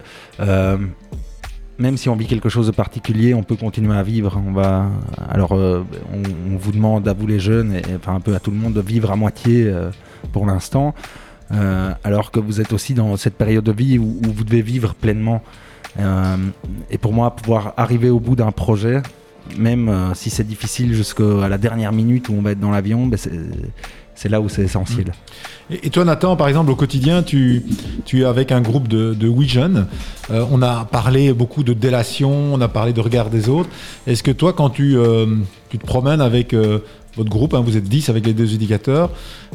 même 1.78 1.98
si 1.98 2.10
on 2.10 2.16
vit 2.16 2.26
quelque 2.26 2.50
chose 2.50 2.68
de 2.68 2.72
particulier, 2.72 3.34
on 3.34 3.44
peut 3.44 3.56
continuer 3.56 3.96
à 3.96 4.04
vivre. 4.04 4.42
On 4.46 4.54
va 4.54 4.88
alors 5.30 5.52
euh, 5.54 5.84
on, 6.14 6.58
vous 6.58 6.72
demande 6.72 7.08
à 7.08 7.14
vous 7.14 7.28
les 7.28 7.40
jeunes 7.40 7.74
et 7.74 7.82
enfin 7.96 8.16
un 8.16 8.20
peu 8.20 8.36
à 8.36 8.40
tout 8.40 8.52
le 8.52 8.58
monde 8.58 8.74
de 8.74 8.82
vivre 8.82 9.12
à 9.12 9.16
moitié 9.16 9.66
euh, 9.66 9.90
pour 10.32 10.46
l'instant, 10.46 10.96
euh, 11.52 11.92
alors 12.04 12.32
que 12.32 12.40
vous 12.40 12.62
êtes 12.62 12.74
aussi 12.74 12.94
dans 12.94 13.18
cette 13.18 13.36
période 13.36 13.64
de 13.64 13.72
vie 13.72 14.00
où, 14.00 14.20
vous 14.24 14.44
devez 14.44 14.62
vivre 14.62 14.94
pleinement. 14.94 15.42
Et 16.90 16.98
pour 16.98 17.14
moi, 17.14 17.34
pouvoir 17.34 17.74
arriver 17.78 18.10
au 18.10 18.20
bout 18.20 18.36
d'un 18.36 18.52
projet, 18.52 19.02
même 19.58 20.12
si 20.14 20.30
c'est 20.30 20.44
difficile 20.44 20.94
jusqu'à 20.94 21.48
la 21.48 21.58
dernière 21.58 21.94
minute 21.94 22.28
où 22.28 22.34
on 22.34 22.42
va 22.42 22.52
être 22.52 22.60
dans 22.60 22.72
l'avion, 22.72 23.08
ben, 23.08 23.18
c'est 24.16 24.30
là 24.30 24.42
où 24.42 24.50
c'est 24.50 24.64
essentiel. 24.64 25.12
Et, 25.70 25.88
et 25.88 25.90
toi, 25.90 26.06
Nathan, 26.06 26.36
par 26.36 26.48
exemple, 26.48 26.72
au 26.72 26.76
quotidien, 26.76 27.22
tu, 27.22 27.64
tu 28.06 28.22
es 28.22 28.26
avec 28.26 28.52
un 28.52 28.62
groupe 28.62 28.88
de, 28.88 29.14
de 29.14 29.28
8 29.28 29.48
jeunes. 29.48 29.88
Euh, 30.32 30.46
on 30.52 30.62
a 30.62 30.86
parlé 30.86 31.34
beaucoup 31.34 31.64
de 31.64 31.74
délation, 31.74 32.54
on 32.54 32.62
a 32.62 32.68
parlé 32.68 32.94
de 32.94 33.02
regard 33.02 33.30
des 33.30 33.50
autres. 33.50 33.70
Est-ce 34.08 34.24
que 34.24 34.32
toi, 34.32 34.54
quand 34.54 34.70
tu, 34.70 34.98
euh, 34.98 35.26
tu 35.70 35.78
te 35.78 35.86
promènes 35.86 36.22
avec 36.22 36.54
euh, 36.54 36.80
votre 37.16 37.30
groupe, 37.30 37.54
hein, 37.54 37.62
vous 37.62 37.78
êtes 37.78 37.86
10 37.86 38.10
avec 38.10 38.26
les 38.26 38.34
deux 38.34 38.54
éducateurs, 38.54 39.10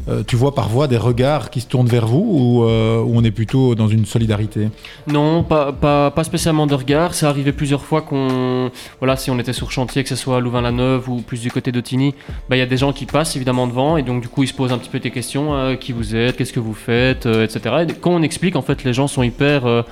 euh, 0.09 0.23
tu 0.27 0.37
vois 0.37 0.55
parfois 0.55 0.89
des 0.89 0.97
regards 0.97 1.51
qui 1.51 1.61
se 1.61 1.67
tournent 1.67 1.89
vers 1.89 2.07
vous 2.07 2.27
ou, 2.31 2.65
euh, 2.65 3.05
on 3.07 3.23
est 3.23 3.31
plutôt 3.31 3.75
dans 3.75 3.89
une 3.89 4.07
solidarité? 4.07 4.69
Non, 5.07 5.43
pas, 5.43 6.13
spécialement 6.23 6.67
de 6.67 6.75
regard. 6.75 7.15
C'est 7.15 7.27
arrivé 7.27 7.53
plusieurs 7.53 7.83
fois 7.83 8.03
qu'on. 8.03 8.71
Voilà, 8.99 9.17
si 9.17 9.31
on 9.31 9.39
était 9.39 9.53
sur 9.53 9.71
chantier, 9.71 10.03
que 10.03 10.09
ce 10.09 10.17
soit 10.17 10.37
à 10.37 10.41
Louvain-la-Neuve 10.41 11.09
ou 11.09 11.21
plus 11.21 11.41
du 11.41 11.51
côté 11.51 11.73
d'Otigny, 11.73 12.15
bah, 12.49 12.57
il 12.57 12.61
y 12.61 12.63
a 12.63 12.67
des 12.67 12.77
gens 12.77 12.93
qui 12.93 13.07
passent 13.07 13.37
évidemment 13.37 13.67
devant 13.67 13.97
et 13.97 14.03
donc 14.03 14.23
du 14.23 14.29
coup 14.29 14.43
ils 14.43 14.49
se 14.49 14.55
posent 14.55 14.73
un 14.73 14.79
petit 14.79 14.91
peu 14.91 15.01
des 15.01 15.11
questions 15.11 15.55
euh, 15.55 15.75
qui 15.77 15.93
vous 15.93 16.15
êtes, 16.17 16.37
qu'est-ce 16.37 16.53
que 16.53 16.61
vous 16.61 16.75
faites, 16.75 17.27
etc. 17.27 17.85
Et 17.89 17.93
quand 17.93 18.13
on 18.13 18.23
explique, 18.23 18.57
en 18.57 18.63
fait, 18.63 18.85
les 18.85 18.93
gens 18.93 19.07
sont 19.07 19.23
hyper 19.23 19.85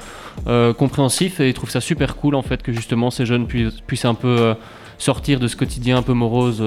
compréhensifs 0.79 1.41
et 1.41 1.49
ils 1.49 1.55
trouvent 1.55 1.71
ça 1.71 1.81
super 1.81 2.17
cool 2.17 2.35
en 2.35 2.43
fait 2.43 2.63
que 2.63 2.73
justement 2.73 3.11
ces 3.11 3.27
jeunes 3.27 3.47
puissent, 3.47 4.05
un 4.05 4.15
peu 4.15 4.55
sortir 4.97 5.41
de 5.41 5.49
ce 5.49 5.57
quotidien 5.57 5.99
un 5.99 6.03
peu 6.03 6.13
morose. 6.13 6.63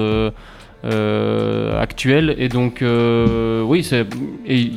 Euh, 0.84 1.80
actuel. 1.80 2.34
Et 2.38 2.48
donc 2.48 2.82
euh, 2.82 3.62
oui 3.62 3.84
c'est 3.84 4.06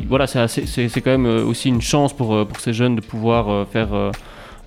voilà 0.07 0.27
c'est 0.27 1.01
quand 1.01 1.11
même 1.11 1.25
euh, 1.25 1.43
aussi 1.43 1.69
une 1.69 1.81
chance 1.81 2.13
pour 2.13 2.35
euh, 2.35 2.45
pour 2.45 2.59
ces 2.59 2.73
jeunes 2.73 2.95
de 2.95 3.01
pouvoir 3.01 3.67
faire 3.67 3.89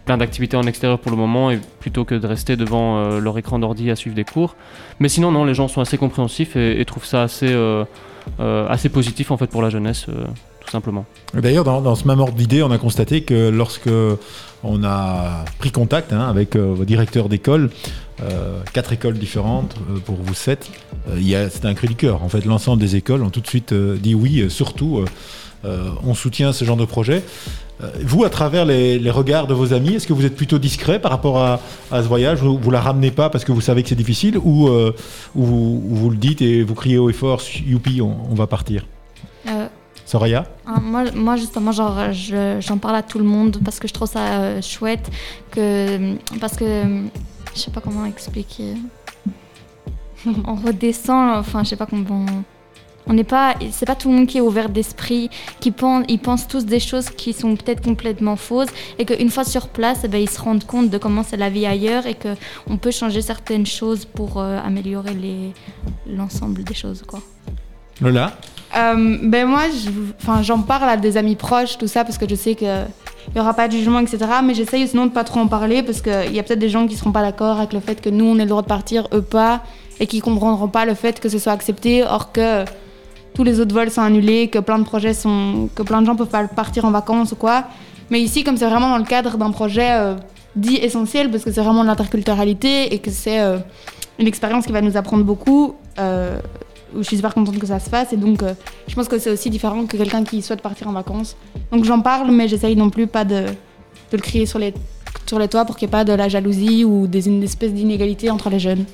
plein 0.05 0.17
d'activités 0.17 0.57
en 0.57 0.63
extérieur 0.63 0.99
pour 0.99 1.11
le 1.11 1.17
moment 1.17 1.51
et 1.51 1.59
plutôt 1.81 2.05
que 2.05 2.15
de 2.15 2.27
rester 2.27 2.57
devant 2.57 3.19
leur 3.19 3.37
écran 3.39 3.59
d'ordi 3.59 3.91
à 3.91 3.97
suivre 3.97 4.17
des 4.17 4.25
cours. 4.25 4.57
Mais 5.01 5.09
sinon 5.09 5.31
non 5.31 5.45
les 5.45 5.55
gens 5.55 5.69
sont 5.69 5.81
assez 5.81 5.99
compréhensifs 5.99 6.57
et, 6.57 6.81
et 6.81 6.85
trouvent 6.85 7.05
ça 7.05 7.23
assez 7.23 7.55
assez 8.39 8.89
positif 8.89 9.31
en 9.31 9.37
fait 9.37 9.49
pour 9.49 9.63
la 9.63 9.71
jeunesse 9.71 10.07
simplement 10.71 11.07
D'ailleurs, 11.35 11.65
dans, 11.65 11.95
ce 11.95 12.07
même 12.07 12.21
ordre 12.21 12.35
d'idée, 12.35 12.63
on 12.63 12.71
a 12.71 12.79
constaté 12.79 13.23
que 13.23 13.49
lorsque 13.51 13.91
on 14.65 14.85
a 14.85 15.45
pris 15.59 15.71
contact 15.71 16.13
hein, 16.13 16.29
avec 16.29 16.57
euh, 16.57 16.73
vos 16.75 16.85
directeurs 16.85 17.29
d'école, 17.29 17.71
euh, 18.23 18.61
quatre 18.73 18.93
écoles 18.93 19.19
différentes 19.19 19.77
euh, 19.91 19.99
pour 19.99 20.17
vous 20.17 20.35
sept, 20.35 20.71
c'était 21.17 21.67
un 21.67 21.75
cri 21.75 21.89
du 21.89 21.95
cœur. 21.95 22.23
En 22.23 22.29
fait, 22.29 22.45
l'ensemble 22.45 22.81
des 22.81 22.97
écoles 22.97 23.23
ont 23.23 23.31
tout 23.31 23.41
de 23.41 23.47
suite 23.47 23.73
dit 23.73 24.15
oui, 24.15 24.51
surtout, 24.51 25.05
on 25.65 26.15
soutient 26.15 26.53
ce 26.53 26.65
genre 26.65 26.77
de 26.77 26.85
projet. 26.85 27.23
Vous, 28.03 28.25
à 28.25 28.31
travers 28.31 28.65
les, 28.67 29.11
regards 29.11 29.47
de 29.47 29.55
vos 29.55 29.73
amis, 29.73 29.95
est-ce 29.95 30.07
que 30.07 30.13
vous 30.13 30.27
êtes 30.27 30.37
plutôt 30.37 30.59
discret 30.59 31.01
par 31.01 31.11
rapport 31.11 31.39
à, 31.39 31.61
ce 31.91 32.07
voyage? 32.09 32.41
Vous, 32.41 32.59
vous 32.59 32.71
la 32.71 32.81
ramenez 32.81 33.11
pas 33.11 33.31
parce 33.31 33.45
que 33.45 33.53
vous 33.53 33.61
savez 33.61 33.83
que 33.83 33.89
c'est 33.89 33.95
difficile 33.95 34.37
ou, 34.37 34.69
ou 34.69 34.93
vous, 35.35 35.83
ou 35.89 35.95
vous 35.95 36.11
le 36.11 36.17
dites 36.17 36.43
et 36.43 36.63
vous 36.63 36.75
criez 36.75 36.99
haut 36.99 37.09
et 37.09 37.15
fort, 37.15 37.41
youpi, 37.67 38.03
on, 38.03 38.35
va 38.35 38.47
partir 38.47 38.85
Soraya 40.11 40.47
Hein, 40.67 40.81
Moi, 40.83 41.05
moi, 41.15 41.37
justement, 41.37 41.71
genre, 41.71 42.13
je- 42.13 42.59
j'en 42.61 42.79
parle 42.79 42.97
à 42.97 43.03
tout 43.03 43.19
le 43.19 43.25
monde 43.25 43.59
parce 43.65 43.79
que 43.79 43.87
je 43.87 43.93
trouve 43.93 44.09
ça 44.09 44.25
euh, 44.41 44.63
chouette. 44.63 45.07
Que, 45.51 46.15
parce 46.41 46.57
que 46.57 46.67
je 47.55 47.61
sais 47.61 47.71
pas 47.71 47.81
comment 47.83 48.07
expliquer. 48.07 48.75
on 50.47 50.55
redescend, 50.55 51.37
enfin, 51.37 51.63
je 51.65 51.69
sais 51.71 51.77
pas 51.77 51.87
comment. 51.87 52.25
On 53.11 53.15
n'est 53.15 53.25
pas, 53.25 53.55
c'est 53.71 53.87
pas 53.87 53.95
tout 53.95 54.09
le 54.11 54.17
monde 54.17 54.27
qui 54.27 54.37
est 54.37 54.43
ouvert 54.43 54.69
d'esprit, 54.69 55.31
qui 55.61 55.71
pense, 55.71 56.05
ils 56.09 56.19
pensent 56.19 56.47
tous 56.47 56.67
des 56.67 56.81
choses 56.81 57.09
qui 57.09 57.33
sont 57.33 57.57
peut-être 57.57 57.83
complètement 57.83 58.37
fausses, 58.37 58.69
et 58.99 59.05
qu'une 59.07 59.31
fois 59.31 59.45
sur 59.45 59.69
place, 59.69 60.01
eh 60.05 60.09
ben, 60.09 60.21
ils 60.21 60.29
se 60.29 60.39
rendent 60.41 60.65
compte 60.67 60.91
de 60.91 60.99
comment 60.99 61.23
c'est 61.23 61.39
la 61.39 61.49
vie 61.49 61.65
ailleurs, 61.65 62.07
et 62.07 62.15
que 62.15 62.35
on 62.69 62.77
peut 62.77 62.91
changer 62.91 63.23
certaines 63.23 63.65
choses 63.65 64.05
pour 64.05 64.39
euh, 64.39 64.59
améliorer 64.63 65.17
l'ensemble 66.07 66.65
des 66.65 66.75
choses, 66.75 67.03
quoi. 67.07 67.21
Lola 68.03 68.37
Euh, 68.77 69.19
ben 69.23 69.47
moi, 69.47 69.63
j'en 70.43 70.61
parle 70.61 70.89
à 70.89 70.97
des 70.97 71.17
amis 71.17 71.37
proches, 71.37 71.79
tout 71.79 71.87
ça, 71.87 72.05
parce 72.05 72.19
que 72.19 72.29
je 72.29 72.35
sais 72.35 72.55
qu'il 72.55 72.87
n'y 73.35 73.41
aura 73.41 73.55
pas 73.55 73.69
de 73.69 73.73
jugement, 73.73 74.01
etc. 74.01 74.19
Mais 74.45 74.55
j'essaye 74.55 74.87
sinon 74.87 75.07
de 75.07 75.11
pas 75.11 75.25
trop 75.25 75.41
en 75.41 75.47
parler, 75.47 75.83
parce 75.83 76.03
qu'il 76.03 76.33
y 76.33 76.39
a 76.39 76.43
peut-être 76.43 76.59
des 76.59 76.69
gens 76.69 76.87
qui 76.87 76.97
seront 76.97 77.13
pas 77.13 77.23
d'accord 77.23 77.59
avec 77.59 77.73
le 77.73 77.81
fait 77.81 78.01
que 78.01 78.11
nous, 78.11 78.27
on 78.27 78.37
ait 78.37 78.43
le 78.43 78.49
droit 78.49 78.63
de 78.63 78.67
partir, 78.67 79.09
eux 79.13 79.23
pas, 79.23 79.63
et 80.01 80.07
qui 80.07 80.21
comprendront 80.21 80.69
pas 80.69 80.85
le 80.85 80.95
fait 80.95 81.19
que 81.19 81.29
ce 81.29 81.39
soit 81.39 81.53
accepté, 81.53 82.05
or 82.05 82.31
que 82.33 82.65
tous 83.35 83.45
les 83.45 83.61
autres 83.61 83.75
vols 83.75 83.91
sont 83.91 84.03
annulés, 84.03 84.49
que 84.49 84.59
plein 84.59 84.79
de 84.79 84.85
projets 84.85 85.15
sont... 85.15 85.69
que 85.75 85.83
plein 85.83 86.01
de 86.03 86.07
gens 86.07 86.17
peuvent 86.17 86.29
pas 86.29 86.47
partir 86.49 86.85
en 86.85 86.91
vacances 86.91 87.33
ou 87.33 87.37
quoi. 87.37 87.65
Mais 88.11 88.21
ici, 88.21 88.45
comme 88.45 88.57
c'est 88.57 88.67
vraiment 88.67 88.91
dans 88.91 88.99
le 88.99 89.05
cadre 89.05 89.37
d'un 89.37 89.51
projet 89.51 89.93
euh, 89.93 90.15
dit 90.57 90.77
essentiel, 90.77 91.31
parce 91.31 91.45
que 91.45 91.53
c'est 91.53 91.63
vraiment 91.63 91.83
de 91.83 91.89
l'interculturalité, 91.89 92.95
et 92.95 92.99
que 92.99 93.11
c'est 93.11 93.41
euh, 93.41 93.59
une 94.19 94.27
expérience 94.27 94.67
qui 94.67 94.73
va 94.73 94.81
nous 94.81 94.97
apprendre 94.97 95.25
beaucoup, 95.25 95.75
où 96.95 96.99
je 97.03 97.09
suis 97.09 97.17
super 97.17 97.35
contente 97.35 97.59
que 97.59 97.67
ça 97.67 97.79
se 97.81 97.89
fasse, 97.91 98.13
et 98.13 98.17
donc... 98.17 98.43
euh, 98.43 98.55
je 98.87 98.95
pense 98.95 99.09
que 99.09 99.19
c'est 99.19 99.31
aussi 99.31 99.51
différent 99.51 99.87
que 99.87 99.97
quelqu'un 99.97 100.25
qui 100.25 100.41
souhaite 100.43 100.63
partir 100.63 100.89
en 100.89 100.93
vacances. 100.93 101.37
Donc 101.71 101.85
j'en 101.85 102.01
parle, 102.01 102.31
mais 102.31 102.49
j'essaye 102.49 102.75
non 102.75 102.91
plus 102.91 103.07
pas 103.07 103.25
de, 103.25 103.43
de 103.43 104.17
le 104.17 104.19
crier 104.19 104.47
sur 104.47 104.59
les, 104.59 104.73
sur 105.27 105.39
les 105.39 105.49
toits 105.49 105.65
pour 105.67 105.77
qu'il 105.77 105.87
n'y 105.87 105.91
ait 105.91 105.99
pas 105.99 106.05
de 106.05 106.13
la 106.13 106.29
jalousie 106.29 106.85
ou 106.85 107.07
des, 107.07 107.29
une 107.29 107.43
espèce 107.43 107.73
d'inégalité 107.75 108.31
entre 108.31 108.49
les 108.51 108.59
jeunes. 108.59 108.85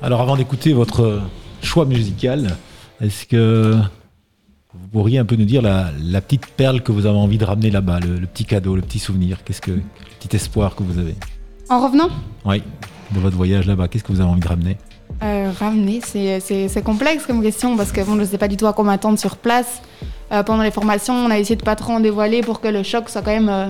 Alors 0.00 0.20
avant 0.22 0.36
d'écouter 0.36 0.72
votre 0.72 1.20
choix 1.62 1.84
musical, 1.84 2.56
est-ce 3.00 3.26
que 3.26 3.76
vous 4.72 4.88
pourriez 4.88 5.18
un 5.18 5.24
peu 5.24 5.36
nous 5.36 5.44
dire 5.44 5.60
la, 5.62 5.90
la 6.02 6.20
petite 6.20 6.46
perle 6.46 6.82
que 6.82 6.92
vous 6.92 7.04
avez 7.06 7.18
envie 7.18 7.38
de 7.38 7.44
ramener 7.44 7.70
là-bas, 7.70 8.00
le, 8.00 8.16
le 8.18 8.26
petit 8.26 8.44
cadeau, 8.46 8.74
le 8.74 8.82
petit 8.82 8.98
souvenir, 8.98 9.44
qu'est-ce 9.44 9.60
que, 9.60 9.72
le 9.72 9.82
petit 10.18 10.34
espoir 10.34 10.74
que 10.74 10.82
vous 10.82 10.98
avez? 10.98 11.14
En 11.68 11.84
revenant, 11.84 12.08
Oui, 12.44 12.62
de 13.12 13.20
votre 13.20 13.36
voyage 13.36 13.66
là-bas, 13.66 13.88
qu'est-ce 13.88 14.04
que 14.04 14.12
vous 14.12 14.20
avez 14.20 14.30
envie 14.30 14.40
de 14.40 14.48
ramener? 14.48 14.76
Euh, 15.22 15.50
ramener, 15.58 16.00
c'est- 16.02 16.84
complexe 16.84 17.24
comme 17.26 17.42
question 17.42 17.76
parce 17.76 17.90
que 17.90 18.02
bon, 18.02 18.16
je 18.16 18.20
ne 18.20 18.24
sais 18.26 18.38
pas 18.38 18.48
du 18.48 18.56
tout 18.56 18.66
à 18.66 18.72
quoi 18.72 18.84
m'attendre 18.84 19.18
sur 19.18 19.36
place. 19.36 19.80
Euh, 20.32 20.42
pendant 20.42 20.62
les 20.62 20.70
formations, 20.70 21.14
on 21.14 21.30
a 21.30 21.38
essayé 21.38 21.56
de 21.56 21.62
pas 21.62 21.76
trop 21.76 21.94
en 21.94 22.00
dévoiler 22.00 22.42
pour 22.42 22.60
que 22.60 22.68
le 22.68 22.82
choc 22.82 23.08
soit 23.08 23.22
quand 23.22 23.30
même 23.30 23.48
euh, 23.48 23.68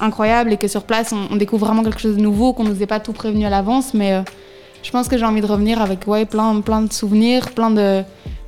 incroyable 0.00 0.52
et 0.52 0.56
que 0.58 0.68
sur 0.68 0.82
place, 0.82 1.12
on, 1.12 1.36
découvre 1.36 1.66
vraiment 1.66 1.82
quelque 1.82 2.00
chose 2.00 2.16
de 2.16 2.20
nouveau, 2.20 2.52
qu'on 2.52 2.64
nous 2.64 2.82
ait 2.82 2.86
pas 2.86 3.00
tout 3.00 3.12
prévenu 3.12 3.46
à 3.46 3.50
l'avance. 3.50 3.94
Mais 3.94 4.22
je 4.82 4.90
pense 4.90 5.08
que 5.08 5.16
j'ai 5.16 5.24
envie 5.24 5.40
de 5.40 5.46
revenir 5.46 5.80
avec 5.80 6.06
ouais, 6.06 6.26
plein, 6.26 6.60
plein 6.60 6.82
de 6.82 6.92
souvenirs, 6.92 7.50
plein 7.52 7.70
de, 7.70 8.02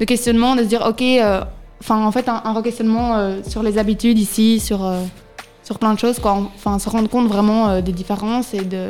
questionnements, 0.07 0.55
de 0.55 0.63
se 0.63 0.69
dire, 0.69 0.85
ok, 0.87 1.03
enfin 1.81 2.05
en 2.05 2.13
fait, 2.13 2.29
un, 2.29 2.53
re-questionnement 2.53 3.41
sur 3.49 3.63
les 3.63 3.79
habitudes 3.79 4.19
ici, 4.19 4.61
sur, 4.61 4.93
sur 5.63 5.79
plein 5.79 5.95
de 5.95 5.99
choses, 5.99 6.19
quoi. 6.19 6.51
Enfin, 6.57 6.79
se 6.79 6.91
rendre 6.91 7.09
compte 7.09 7.29
vraiment 7.29 7.81
des 7.81 7.93
différences 7.93 8.53
et 8.53 8.63
de. 8.63 8.89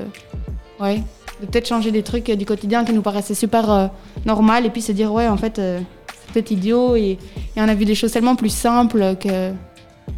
Ouais 0.80 1.02
de 1.42 1.46
peut-être 1.46 1.68
changer 1.68 1.90
des 1.90 2.02
trucs 2.02 2.30
euh, 2.30 2.36
du 2.36 2.46
quotidien 2.46 2.84
qui 2.84 2.92
nous 2.92 3.02
paraissaient 3.02 3.34
super 3.34 3.70
euh, 3.70 3.86
normal 4.24 4.64
et 4.64 4.70
puis 4.70 4.80
se 4.82 4.92
dire 4.92 5.12
ouais 5.12 5.28
en 5.28 5.36
fait 5.36 5.58
euh, 5.58 5.80
c'est 6.08 6.32
peut-être 6.32 6.50
idiot 6.52 6.96
et, 6.96 7.18
et 7.56 7.58
on 7.58 7.68
a 7.68 7.74
vu 7.74 7.84
des 7.84 7.94
choses 7.94 8.12
tellement 8.12 8.36
plus 8.36 8.48
simples 8.54 9.16
que 9.20 9.50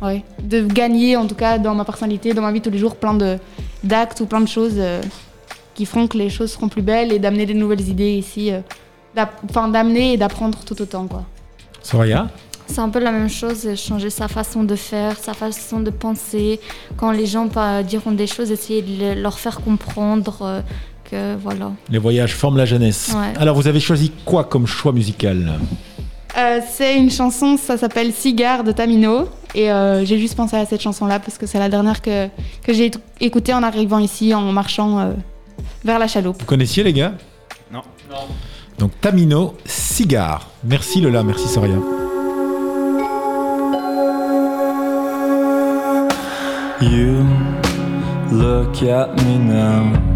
ouais 0.03 0.23
de 0.43 0.63
gagner 0.63 1.17
en 1.17 1.27
tout 1.27 1.35
cas 1.35 1.59
dans 1.59 1.75
ma 1.75 1.85
personnalité 1.85 2.33
dans 2.35 2.43
ma 2.43 2.53
vie 2.53 2.61
tous 2.61 2.71
les 2.71 2.79
jours 2.79 2.97
plein 2.97 3.15
de 3.15 3.39
d'actes 3.83 4.21
ou 4.21 4.27
plein 4.27 4.41
de 4.41 4.49
choses 4.49 4.75
euh, 4.77 5.01
qui 5.75 5.87
feront 5.87 6.07
que 6.07 6.17
les 6.19 6.31
choses 6.31 6.53
seront 6.53 6.69
plus 6.69 6.83
belles 6.83 7.11
et 7.13 7.19
d'amener 7.19 7.47
des 7.47 7.55
nouvelles 7.55 7.89
idées 7.89 8.13
ici 8.13 8.53
euh, 8.53 8.61
enfin 9.51 9.69
d'amener 9.69 10.13
et 10.13 10.17
d'apprendre 10.17 10.59
tout 10.65 10.81
autant 10.81 11.07
quoi 11.07 11.25
Soraya? 11.83 12.29
C'est 12.67 12.81
un 12.81 12.89
peu 12.89 12.99
la 12.99 13.13
même 13.13 13.29
chose, 13.29 13.69
changer 13.77 14.09
sa 14.09 14.27
façon 14.27 14.65
de 14.65 14.75
faire, 14.75 15.19
sa 15.19 15.35
façon 15.35 15.81
de 15.81 15.91
penser. 15.91 16.61
Quand 16.97 17.11
les 17.13 17.27
gens 17.27 17.47
pas, 17.49 17.83
diront 17.83 18.13
des 18.13 18.27
choses, 18.27 18.51
essayer 18.51 18.81
de 18.81 18.93
le- 19.17 19.21
leur 19.21 19.39
faire 19.39 19.61
comprendre 19.61 20.63
euh, 21.15 21.37
voilà. 21.43 21.73
Les 21.91 21.99
voyages 21.99 22.35
forment 22.35 22.57
la 22.59 22.65
jeunesse. 22.67 23.13
Ouais. 23.15 23.33
Alors, 23.41 23.57
vous 23.57 23.67
avez 23.69 23.81
choisi 23.81 24.13
quoi 24.25 24.45
comme 24.45 24.67
choix 24.67 24.93
musical? 24.93 25.53
Euh, 26.37 26.59
c'est 26.69 26.97
une 26.97 27.11
chanson 27.13 27.57
ça 27.57 27.79
s'appelle 27.79 28.13
Cigare 28.13 28.65
de 28.65 28.73
Tamino 28.73 29.29
et 29.55 29.71
euh, 29.71 30.05
j'ai 30.05 30.19
juste 30.19 30.35
pensé 30.35 30.57
à 30.57 30.67
cette 30.67 30.83
chanson 30.83 31.07
là 31.07 31.21
parce 31.21 31.39
que 31.39 31.47
c'est 31.47 31.61
la 31.61 31.69
dernière 31.69 32.03
que, 32.03 32.27
que 32.65 32.73
j'ai 32.73 32.89
éc- 32.91 32.99
écoutée 33.21 33.55
en 33.55 33.63
arrivant 33.63 34.01
ici 34.01 34.35
en 34.35 34.51
marchant 34.51 34.99
euh, 34.99 35.13
vers 35.85 36.01
la 36.01 36.09
chaloupe 36.09 36.41
Vous 36.41 36.45
connaissiez, 36.47 36.83
les 36.83 36.93
gars? 36.93 37.13
Non. 37.73 37.83
Donc, 38.81 38.91
Tamino, 39.01 39.55
Cigare. 39.65 40.49
Merci 40.65 41.01
Lola, 41.01 41.23
merci 41.23 41.47
Soraya. 41.47 41.77
You 46.81 47.25
look 48.33 48.83
at 48.83 49.15
me 49.25 49.39
now 49.39 50.14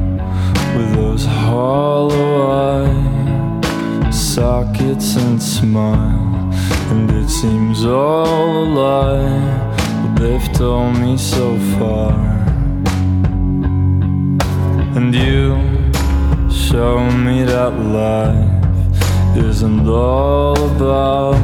hollow 1.48 2.50
eye 2.50 4.10
sockets 4.12 5.16
and 5.16 5.42
smile, 5.42 6.52
and 6.90 7.10
it 7.10 7.28
seems 7.28 7.84
all 7.84 8.64
a 8.64 8.66
lie, 8.82 9.74
but 10.02 10.12
they've 10.20 10.52
told 10.52 10.96
me 10.98 11.16
so 11.16 11.46
far. 11.76 12.12
And 14.96 15.14
you 15.14 15.42
show 16.50 16.98
me 17.26 17.44
that 17.44 17.72
life 18.02 19.36
isn't 19.36 19.88
all 19.88 20.56
about 20.76 21.40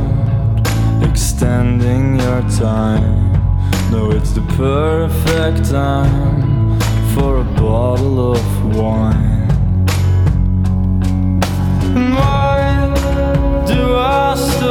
extending 1.09 2.21
your 2.21 2.43
time. 2.67 3.33
No, 3.91 4.11
it's 4.11 4.33
the 4.33 4.45
perfect 4.67 5.71
time 5.71 6.79
for 7.15 7.41
a 7.41 7.45
bottle 7.63 8.35
of 8.35 8.77
wine. 8.77 9.34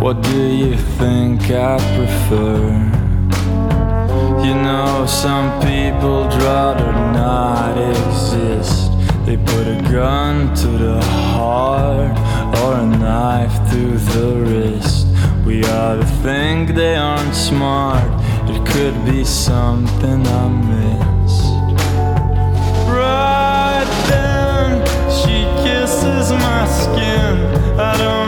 What 0.00 0.22
do 0.22 0.40
you 0.40 0.76
think 0.76 1.50
I 1.50 1.76
prefer? 1.96 2.62
You 4.44 4.54
know, 4.54 5.04
some 5.06 5.60
people'd 5.60 6.32
rather 6.34 6.92
not 7.12 7.76
exist. 7.76 8.92
They 9.26 9.36
put 9.36 9.66
a 9.66 9.82
gun 9.92 10.54
to 10.54 10.66
the 10.68 11.02
heart 11.34 12.16
or 12.62 12.74
a 12.74 12.86
knife 12.86 13.52
through 13.68 13.98
the 13.98 14.36
wrist. 14.46 15.08
We 15.44 15.64
ought 15.64 15.96
to 15.96 16.06
think 16.22 16.76
they 16.76 16.94
aren't 16.94 17.34
smart. 17.34 18.08
It 18.48 18.64
could 18.66 19.04
be 19.04 19.24
something 19.24 20.24
I 20.26 20.48
missed. 20.70 21.44
Right 22.88 23.90
then, 24.08 24.86
she 25.10 25.44
kisses 25.64 26.30
my 26.30 26.66
skin. 26.66 27.34
I 27.80 27.96
don't 27.98 28.27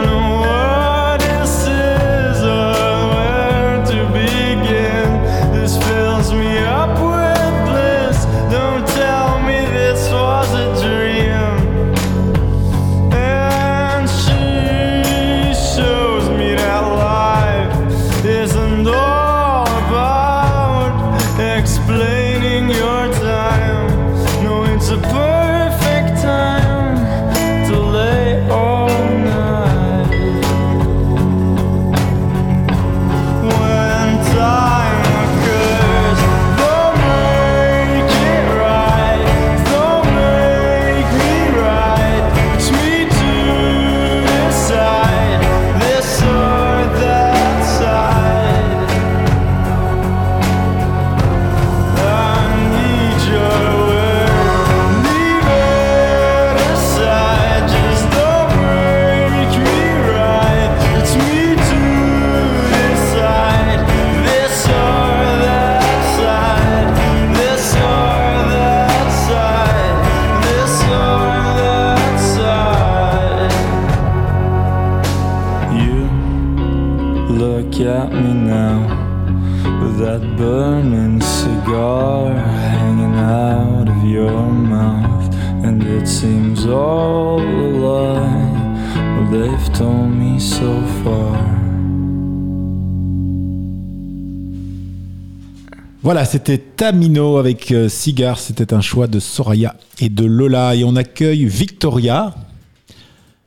your 84.21 84.51
mouth, 84.53 85.35
and 85.65 85.83
it 85.83 86.07
seems 86.07 86.67
all 86.67 87.41
a 87.41 87.69
lie. 87.87 88.51
Well, 89.17 89.29
they've 89.31 89.73
told 89.73 90.11
me 90.11 90.39
so 90.39 90.71
far. 91.03 91.37
Voilà, 96.03 96.25
c'était 96.25 96.57
Tamino 96.59 97.37
avec 97.37 97.71
euh, 97.73 97.89
Cigar. 97.91 98.39
C'était 98.39 98.73
un 98.73 98.81
choix 98.81 99.07
de 99.07 99.21
Soraya 99.21 99.75
et 100.01 100.09
de 100.09 100.25
Lola. 100.25 100.75
Et 100.75 100.83
on 100.83 100.97
accueille 100.97 101.45
Victoria 101.45 102.35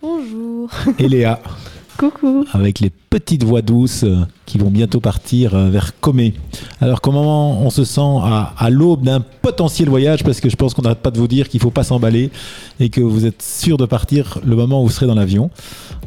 Bonjour. 0.01 0.69
et 0.99 1.09
Léa 1.09 1.39
Coucou. 1.97 2.45
avec 2.53 2.79
les 2.79 2.89
petites 2.89 3.43
voix 3.43 3.61
douces 3.61 4.03
euh, 4.03 4.25
qui 4.45 4.57
vont 4.57 4.69
bientôt 4.71 4.99
partir 4.99 5.53
euh, 5.55 5.69
vers 5.69 5.99
Comé. 5.99 6.33
Alors, 6.81 7.01
comment 7.01 7.61
on 7.61 7.69
se 7.69 7.83
sent 7.85 8.01
à, 8.01 8.53
à 8.57 8.69
l'aube 8.69 9.03
d'un 9.03 9.19
potentiel 9.21 9.89
voyage? 9.89 10.23
Parce 10.23 10.39
que 10.41 10.49
je 10.49 10.55
pense 10.55 10.73
qu'on 10.73 10.81
n'arrête 10.81 10.99
pas 10.99 11.11
de 11.11 11.17
vous 11.19 11.27
dire 11.27 11.47
qu'il 11.49 11.59
ne 11.59 11.63
faut 11.63 11.71
pas 11.71 11.83
s'emballer 11.83 12.31
et 12.79 12.89
que 12.89 12.99
vous 13.01 13.25
êtes 13.25 13.41
sûr 13.41 13.77
de 13.77 13.85
partir 13.85 14.39
le 14.43 14.55
moment 14.55 14.81
où 14.81 14.87
vous 14.87 14.91
serez 14.91 15.05
dans 15.07 15.15
l'avion. 15.15 15.49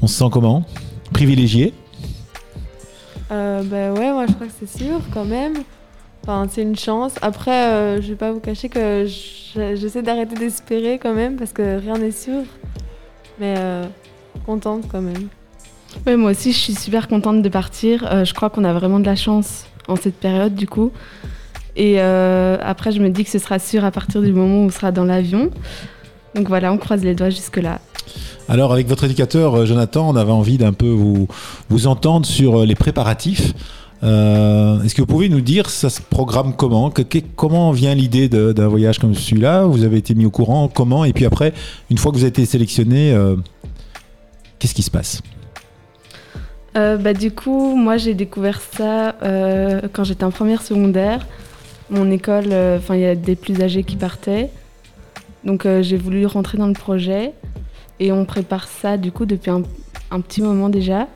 On 0.03 0.07
se 0.07 0.14
sent 0.18 0.29
comment? 0.33 0.64
Privilégié? 1.12 1.72
Euh, 3.31 3.62
bah 3.62 3.92
ouais, 3.99 4.12
moi 4.12 4.27
je 4.29 4.33
crois 4.35 4.46
que 4.46 4.53
c'est 4.59 4.79
sûr 4.85 5.01
quand 5.12 5.25
même. 5.25 5.55
Enfin, 6.22 6.46
c'est 6.51 6.62
une 6.62 6.77
chance. 6.77 7.12
Après, 7.22 7.68
euh, 7.68 8.03
je 8.03 8.09
vais 8.09 8.14
pas 8.16 8.33
vous 8.33 8.40
cacher 8.40 8.68
que 8.68 9.07
je- 9.07 9.77
j'essaie 9.77 10.03
d'arrêter 10.03 10.35
d'espérer 10.35 10.99
quand 11.01 11.14
même 11.14 11.37
parce 11.37 11.53
que 11.53 11.79
rien 11.79 11.96
n'est 11.99 12.11
sûr. 12.11 12.42
Mais 13.40 13.55
euh, 13.59 13.85
contente 14.44 14.85
quand 14.90 15.01
même. 15.01 15.29
Ouais, 16.04 16.16
moi 16.16 16.30
aussi, 16.30 16.52
je 16.52 16.59
suis 16.59 16.74
super 16.74 17.09
contente 17.09 17.42
de 17.42 17.48
partir. 17.48 18.06
Euh, 18.11 18.24
je 18.24 18.35
crois 18.35 18.50
qu'on 18.50 18.64
a 18.64 18.72
vraiment 18.72 19.00
de 19.00 19.06
la 19.06 19.16
chance 19.16 19.64
en 19.88 19.96
cette 19.96 20.16
période, 20.16 20.54
du 20.54 20.66
coup. 20.66 20.92
Et 21.74 21.96
euh, 21.98 22.56
après, 22.62 22.92
je 22.92 23.00
me 23.00 23.11
dis 23.11 23.24
que 23.24 23.30
ce 23.30 23.38
sera 23.38 23.59
sûr 23.59 23.85
à 23.85 23.90
partir 23.90 24.22
du 24.22 24.32
moment 24.32 24.62
où 24.62 24.66
on 24.66 24.70
sera 24.70 24.92
dans 24.92 25.04
l'avion. 25.04 25.50
Donc 26.35 26.48
voilà, 26.48 26.72
on 26.72 26.78
croise 26.78 27.02
les 27.02 27.14
doigts 27.14 27.30
jusque-là. 27.30 27.80
Alors, 28.48 28.72
avec 28.72 28.87
votre 28.87 29.04
éducateur, 29.04 29.54
euh, 29.54 29.66
Jonathan, 29.66 30.09
on 30.09 30.14
avait 30.16 30.32
envie 30.32 30.59
d'un 30.59 30.72
peu 30.72 30.88
vous, 30.88 31.26
vous 31.68 31.87
entendre 31.87 32.24
sur 32.24 32.64
les 32.64 32.74
préparatifs. 32.74 33.52
Est-ce 34.02 34.94
que 34.94 35.00
vous 35.00 35.06
pouvez 35.06 35.28
nous 35.28 35.40
dire, 35.40 35.68
ça 35.68 35.90
se 35.90 36.00
programme 36.00 36.54
comment? 36.54 36.92
Comment 37.35 37.72
vient 37.72 37.92
l'idée 37.92 38.28
d'un 38.28 38.68
voyage 38.68 39.00
comme 39.00 39.16
celui-là? 39.16 39.64
Vous 39.64 39.82
avez 39.82 39.96
été 39.96 40.14
mis 40.14 40.26
au 40.26 40.30
courant 40.30 40.68
Comment? 40.68 41.04
Et 41.04 41.12
puis 41.12 41.24
après, 41.24 41.52
une 41.90 41.98
fois 41.98 42.12
que 42.12 42.16
vous 42.16 42.22
avez 42.22 42.28
été 42.28 42.46
sélectionné, 42.46 43.16
qu'est-ce 44.61 44.74
qui 44.74 44.82
se 44.82 44.92
passe? 44.92 45.22
Euh, 46.77 46.97
bah, 46.99 47.15
du 47.15 47.31
coup, 47.31 47.75
moi, 47.75 47.97
j'ai 47.97 48.15
découvert 48.15 48.61
ça 48.61 49.15
euh, 49.23 49.81
quand 49.93 50.05
j'étais 50.05 50.25
en 50.25 50.31
première 50.31 50.62
secondaire. 50.62 51.27
Mon 51.89 52.11
école, 52.11 52.47
euh, 52.51 52.79
enfin, 52.79 52.97
il 52.97 53.01
y 53.01 53.07
a 53.07 53.15
des 53.15 53.37
plus 53.37 53.62
âgés 53.62 53.83
qui 53.85 53.97
partaient. 53.97 54.51
Donc, 55.45 55.67
j'ai 55.81 55.97
voulu 55.97 56.27
rentrer 56.27 56.59
dans 56.59 56.67
le 56.67 56.73
projet. 56.73 57.33
Et 58.01 58.12
on 58.12 58.25
prépare 58.25 58.67
ça, 58.69 58.97
du 58.97 59.12
coup, 59.12 59.25
depuis 59.27 59.51
un, 59.51 59.62
un 60.11 60.21
petit 60.21 60.43
moment 60.43 60.69
déjà. 60.69 61.07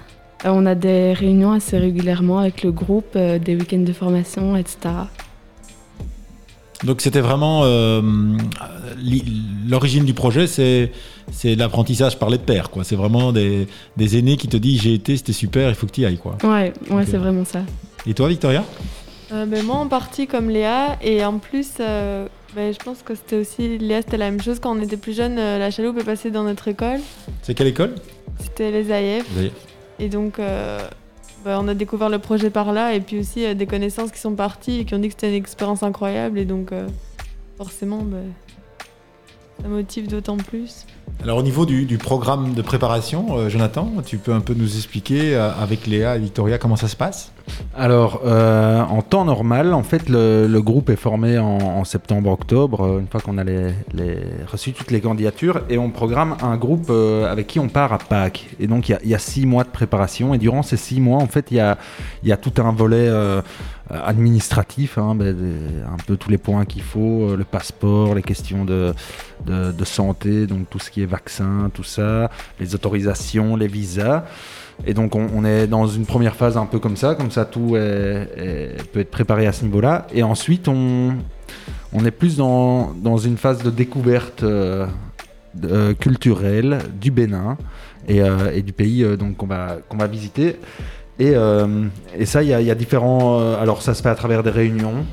On 0.44 0.64
a 0.64 0.75
des 0.75 1.12
réunions 1.12 1.53
assez 1.53 1.77
régulièrement 1.77 2.38
avec 2.38 2.62
le 2.62 2.73
groupe, 2.73 3.18
des 3.18 3.57
week-ends 3.57 3.81
de 3.81 3.92
formation, 3.92 4.57
etc. 4.57 4.79
Donc, 6.85 7.03
c'était 7.03 7.20
vraiment 7.20 7.64
l'origine 9.68 10.05
du 10.05 10.14
projet, 10.14 10.46
c'est 10.46 10.92
c'est 11.32 11.54
l'apprentissage 11.54 12.18
par 12.18 12.30
les 12.30 12.38
pairs, 12.38 12.70
quoi. 12.70 12.84
C'est 12.84 12.96
vraiment 12.96 13.32
des, 13.32 13.66
des 13.96 14.18
aînés 14.18 14.36
qui 14.36 14.48
te 14.48 14.56
disent 14.56 14.82
j'ai 14.82 14.94
été, 14.94 15.16
c'était 15.16 15.32
super, 15.32 15.68
il 15.68 15.74
faut 15.74 15.86
que 15.86 15.92
tu 15.92 16.02
y 16.02 16.06
ailles, 16.06 16.18
quoi. 16.18 16.36
Ouais, 16.42 16.72
ouais 16.90 17.06
c'est 17.06 17.18
vraiment 17.18 17.44
ça. 17.44 17.60
Et 18.06 18.14
toi, 18.14 18.28
Victoria? 18.28 18.64
Euh, 19.32 19.46
ben, 19.46 19.64
moi 19.64 19.76
en 19.76 19.86
partie 19.86 20.26
comme 20.26 20.50
Léa 20.50 20.98
et 21.02 21.24
en 21.24 21.38
plus 21.38 21.74
euh, 21.78 22.26
ben, 22.56 22.74
je 22.74 22.84
pense 22.84 23.02
que 23.02 23.14
c'était 23.14 23.36
aussi 23.36 23.78
Léa 23.78 24.02
c'était 24.02 24.16
la 24.16 24.28
même 24.28 24.42
chose. 24.42 24.58
Quand 24.58 24.76
on 24.76 24.82
était 24.82 24.96
plus 24.96 25.14
jeune 25.14 25.38
euh, 25.38 25.56
la 25.56 25.70
chaloupe 25.70 25.98
est 26.00 26.04
passée 26.04 26.32
dans 26.32 26.42
notre 26.42 26.66
école. 26.66 26.98
C'est 27.42 27.54
quelle 27.54 27.68
école? 27.68 27.94
C'était 28.40 28.72
les 28.72 28.90
AIF 28.90 29.26
et 30.00 30.08
donc 30.08 30.40
euh, 30.40 30.80
ben, 31.44 31.60
on 31.62 31.68
a 31.68 31.74
découvert 31.74 32.08
le 32.08 32.18
projet 32.18 32.50
par 32.50 32.72
là 32.72 32.94
et 32.94 33.00
puis 33.00 33.20
aussi 33.20 33.44
euh, 33.44 33.54
des 33.54 33.66
connaissances 33.66 34.10
qui 34.10 34.18
sont 34.18 34.34
parties 34.34 34.80
et 34.80 34.84
qui 34.84 34.94
ont 34.94 34.98
dit 34.98 35.08
que 35.08 35.14
c'était 35.14 35.28
une 35.28 35.34
expérience 35.34 35.82
incroyable. 35.84 36.38
Et 36.38 36.44
donc 36.44 36.72
euh, 36.72 36.88
forcément 37.56 38.02
ben, 38.02 38.32
ça 39.62 39.68
motive 39.68 40.08
d'autant 40.08 40.38
plus 40.38 40.86
Alors 41.23 41.37
au 41.37 41.42
niveau 41.42 41.66
du, 41.66 41.99
programme 41.99 42.55
de 42.55 42.62
préparation, 42.62 43.37
euh, 43.37 43.51
Jonathan, 43.51 43.92
tu 44.07 44.16
peux 44.16 44.33
un 44.33 44.40
peu 44.40 44.55
nous 44.55 44.77
expliquer 44.77 45.35
euh, 45.35 45.53
avec 45.53 45.87
Léa 45.87 46.16
et 46.16 46.18
Victoria 46.18 46.57
comment 46.57 46.77
ça 46.77 46.88
se 46.88 46.96
passe? 46.96 47.33
Alors, 47.77 48.23
euh, 48.25 48.81
en 48.81 49.03
temps 49.03 49.27
normal, 49.27 49.75
en 49.75 49.83
fait, 49.83 50.09
le, 50.09 50.61
groupe 50.61 50.88
est 50.88 50.96
formé 50.96 51.38
en, 51.38 51.85
septembre-octobre, 51.85 53.01
une 53.01 53.09
fois 53.09 53.20
qu'on 53.20 53.38
a 53.38 53.44
reçu 54.51 54.73
toutes 54.73 54.90
les 54.90 55.01
candidatures, 55.01 55.62
et 55.68 55.77
on 55.77 55.90
programme 55.90 56.37
un 56.42 56.57
groupe 56.57 56.90
avec 56.90 57.49
qui 57.49 57.59
on 57.59 57.68
part 57.68 57.92
à 57.92 57.99
Pâques. 57.99 58.51
Et 58.61 58.66
donc, 58.66 58.88
il 58.88 58.99
y 59.05 59.14
a- 59.14 59.18
six 59.18 59.46
mois 59.46 59.64
de 59.64 59.70
préparation, 59.70 60.33
et 60.33 60.38
durant 60.38 60.62
ces 60.62 60.77
six 60.77 61.01
mois, 61.01 61.18
en 61.18 61.27
fait, 61.27 61.51
il 61.51 61.57
y 61.57 62.33
a, 62.33 62.37
tout 62.37 62.62
un 62.62 62.70
volet 62.70 63.11
administratif, 63.90 64.99
hein, 64.99 65.16
ben, 65.16 65.37
un 65.85 65.96
peu 66.07 66.16
tous 66.16 66.31
les 66.31 66.38
points 66.38 66.64
qu'il 66.64 66.83
faut, 66.83 67.35
le 67.35 67.44
passeport, 67.44 68.14
les 68.14 68.23
questions 68.23 68.64
de, 68.64 68.94
de, 69.46 69.73
de 69.73 69.85
santé, 69.85 70.46
donc 70.46 70.70
tout 70.70 70.79
ce 70.79 70.90
qui 70.90 70.99
est 71.02 71.06
vaccin, 71.06 71.70
tout 71.72 71.84
ça, 71.84 72.30
les 72.58 72.74
autorisations, 72.74 73.56
les 73.56 73.68
visas. 73.68 74.24
Et 74.86 74.94
donc 74.94 75.14
on, 75.14 75.44
est 75.44 75.66
dans 75.66 75.86
une 75.86 76.06
première 76.06 76.34
phase 76.34 76.56
un 76.56 76.66
peu 76.66 76.78
comme 76.78 76.96
ça, 76.96 77.14
comme 77.14 77.30
ça 77.30 77.44
tout 77.44 77.70
peut 77.72 79.00
être 79.00 79.10
préparé 79.10 79.46
à 79.46 79.52
ce 79.52 79.64
niveau-là. 79.64 80.06
Et 80.14 80.22
ensuite 80.22 80.68
on, 80.68 81.14
est 82.04 82.10
plus 82.10 82.36
dans, 82.36 83.18
une 83.18 83.36
phase 83.36 83.62
de 83.62 83.70
découverte 83.70 84.42
euh, 84.42 84.86
euh, 85.64 85.94
culturelle 85.94 86.78
du 87.00 87.10
Bénin 87.10 87.58
et, 88.08 88.22
euh, 88.22 88.60
du 88.62 88.72
pays 88.72 89.04
donc 89.18 89.36
qu'on 89.36 89.46
va, 89.46 90.06
visiter. 90.10 90.56
Et, 91.18 91.34
ça, 92.24 92.42
il 92.42 92.48
y, 92.48 92.54
a- 92.54 92.74
différents... 92.74 93.54
alors 93.56 93.82
ça 93.82 93.92
se 93.92 94.02
fait 94.02 94.08
à 94.08 94.14
travers 94.14 94.42
des 94.42 94.50
réunions 94.50 95.04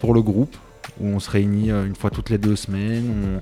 pour 0.00 0.12
le 0.12 0.20
groupe, 0.20 0.54
où 1.00 1.06
on 1.06 1.18
se 1.18 1.30
réunit 1.30 1.70
une 1.70 1.96
fois 1.96 2.10
toutes 2.10 2.28
les 2.28 2.36
deux 2.36 2.56
semaines. 2.56 3.40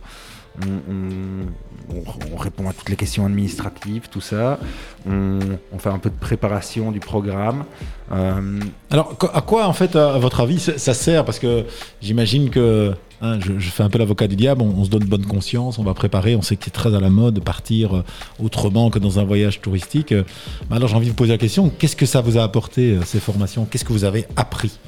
On- 1.90 1.98
on- 1.98 2.34
on 2.34 2.36
répond 2.36 2.68
à 2.68 2.72
toutes 2.72 2.88
les 2.88 2.96
questions 2.96 3.24
administratives, 3.26 4.08
tout 4.10 4.20
ça. 4.20 4.58
On, 5.06 5.38
on 5.72 5.78
fait 5.78 5.88
un 5.90 5.98
peu 5.98 6.10
de 6.10 6.14
préparation 6.18 6.92
du 6.92 7.00
programme. 7.00 7.64
Euh, 8.12 8.60
Alors 8.90 9.16
à 9.32 9.40
quoi 9.40 9.66
en 9.66 9.72
fait, 9.72 9.96
à 9.96 10.18
votre 10.18 10.40
avis, 10.40 10.58
ça, 10.60 10.94
sert? 10.94 11.24
Parce 11.24 11.38
que 11.38 11.64
j'imagine 12.00 12.50
que, 12.50 12.92
hein, 13.20 13.38
je, 13.40 13.58
je 13.58 13.70
fais 13.70 13.82
un 13.82 13.88
peu 13.90 13.98
l'avocat 13.98 14.26
du 14.26 14.36
diable, 14.36 14.62
on, 14.62 14.74
on 14.80 14.84
se 14.84 14.90
donne 14.90 15.04
bonne 15.04 15.26
conscience, 15.26 15.78
on 15.78 15.84
va 15.84 15.94
préparer, 15.94 16.36
on 16.36 16.42
sait 16.42 16.56
que 16.56 16.64
c'est 16.64 16.70
très 16.70 16.94
à 16.94 17.00
la 17.00 17.10
mode 17.10 17.34
de 17.34 17.40
partir 17.40 17.96
euh, 17.96 18.04
autrement 18.42 18.90
que 18.90 18.98
dans 18.98 19.18
un 19.18 19.24
voyage 19.24 19.60
touristique. 19.60 20.12
Euh, 20.12 20.24
bah 20.68 20.76
alors 20.76 20.88
j'ai 20.88 20.96
envie 20.96 21.06
de 21.06 21.10
vous 21.10 21.16
poser 21.16 21.32
la 21.32 21.38
question, 21.38 21.70
qu'est-ce 21.70 21.96
que 21.96 22.06
ça 22.06 22.20
vous 22.20 22.36
a 22.38 22.42
apporté 22.42 22.98
ces 23.04 23.20
formations? 23.20 23.64
Qu'est-ce 23.64 23.84
que 23.84 23.92
vous 23.92 24.04
avez 24.04 24.26
appris? 24.36 24.78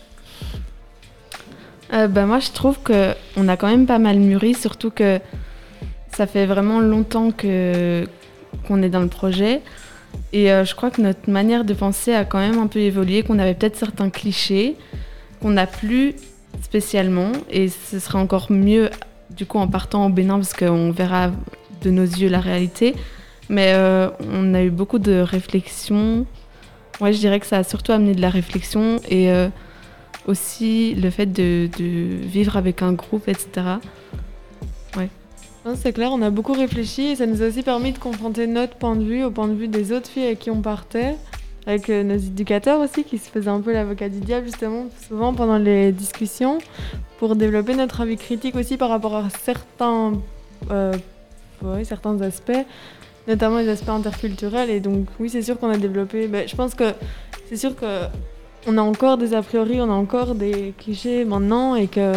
Euh, 1.92 2.08
bah, 2.08 2.26
moi, 2.26 2.40
je 2.40 2.50
trouve 2.50 2.78
que 2.82 3.14
on 3.36 3.46
a 3.46 3.56
quand 3.56 3.68
même 3.68 3.86
pas 3.86 3.98
mal 3.98 4.18
mûri, 4.18 4.54
surtout 4.54 4.90
que 4.90 5.20
ça 6.14 6.26
fait 6.26 6.46
vraiment 6.46 6.80
longtemps 6.80 7.30
que 7.30 8.06
qu'on 8.66 8.82
est 8.82 8.88
dans 8.88 9.00
le 9.00 9.08
projet. 9.08 9.62
Et 10.32 10.52
euh, 10.52 10.64
je 10.64 10.74
crois 10.74 10.90
que 10.90 11.00
notre 11.00 11.28
manière 11.28 11.64
de 11.64 11.74
penser 11.74 12.14
a 12.14 12.24
quand 12.24 12.38
même 12.38 12.58
un 12.58 12.68
peu 12.68 12.78
évolué, 12.78 13.22
qu'on 13.22 13.38
avait 13.38 13.54
peut-être 13.54 13.76
certains 13.76 14.10
clichés 14.10 14.76
qu'on 15.42 15.50
n'a 15.50 15.66
plus 15.66 16.14
spécialement. 16.62 17.32
Et 17.50 17.68
ce 17.68 17.98
sera 17.98 18.18
encore 18.18 18.50
mieux 18.50 18.90
du 19.30 19.44
coup 19.46 19.58
en 19.58 19.66
partant 19.66 20.06
au 20.06 20.08
Bénin 20.08 20.36
parce 20.36 20.54
qu'on 20.54 20.90
verra 20.92 21.32
de 21.82 21.90
nos 21.90 22.04
yeux 22.04 22.28
la 22.28 22.40
réalité. 22.40 22.94
Mais 23.48 23.72
euh, 23.74 24.08
on 24.32 24.54
a 24.54 24.62
eu 24.62 24.70
beaucoup 24.70 24.98
de 24.98 25.18
réflexions. 25.18 26.26
Ouais, 27.00 27.12
je 27.12 27.18
dirais 27.18 27.40
que 27.40 27.46
ça 27.46 27.58
a 27.58 27.64
surtout 27.64 27.92
amené 27.92 28.14
de 28.14 28.20
la 28.20 28.30
réflexion 28.30 29.00
et 29.08 29.30
euh, 29.30 29.48
aussi 30.26 30.94
le 30.94 31.10
fait 31.10 31.26
de, 31.26 31.68
de 31.76 32.24
vivre 32.24 32.56
avec 32.56 32.82
un 32.82 32.92
groupe, 32.92 33.28
etc. 33.28 33.78
C'est 35.72 35.94
clair, 35.94 36.10
on 36.12 36.20
a 36.20 36.28
beaucoup 36.28 36.52
réfléchi 36.52 37.06
et 37.06 37.16
ça 37.16 37.24
nous 37.24 37.42
a 37.42 37.46
aussi 37.46 37.62
permis 37.62 37.92
de 37.92 37.98
confronter 37.98 38.46
notre 38.46 38.76
point 38.76 38.96
de 38.96 39.02
vue 39.02 39.24
au 39.24 39.30
point 39.30 39.48
de 39.48 39.54
vue 39.54 39.66
des 39.66 39.92
autres 39.92 40.08
filles 40.08 40.26
avec 40.26 40.40
qui 40.40 40.50
on 40.50 40.60
partait, 40.60 41.16
avec 41.66 41.88
euh, 41.88 42.02
nos 42.02 42.16
éducateurs 42.16 42.80
aussi 42.80 43.02
qui 43.02 43.16
se 43.16 43.30
faisaient 43.30 43.48
un 43.48 43.62
peu 43.62 43.72
l'avocat 43.72 44.10
du 44.10 44.20
diable 44.20 44.44
justement 44.44 44.86
souvent 45.08 45.32
pendant 45.32 45.56
les 45.56 45.90
discussions 45.90 46.58
pour 47.18 47.34
développer 47.34 47.74
notre 47.74 48.02
avis 48.02 48.18
critique 48.18 48.56
aussi 48.56 48.76
par 48.76 48.90
rapport 48.90 49.16
à 49.16 49.30
certains, 49.30 50.12
euh, 50.70 50.92
certains 51.84 52.20
aspects, 52.20 52.52
notamment 53.26 53.56
les 53.56 53.68
aspects 53.70 53.88
interculturels. 53.88 54.68
Et 54.68 54.80
donc 54.80 55.06
oui 55.18 55.30
c'est 55.30 55.42
sûr 55.42 55.58
qu'on 55.58 55.70
a 55.70 55.78
développé, 55.78 56.28
ben, 56.28 56.46
je 56.46 56.54
pense 56.54 56.74
que 56.74 56.92
c'est 57.48 57.56
sûr 57.56 57.74
que 57.74 58.04
on 58.66 58.76
a 58.76 58.82
encore 58.82 59.16
des 59.16 59.32
a 59.32 59.40
priori, 59.40 59.80
on 59.80 59.90
a 59.90 59.94
encore 59.94 60.34
des 60.34 60.74
clichés 60.76 61.24
maintenant 61.24 61.74
et 61.74 61.86
que 61.86 62.12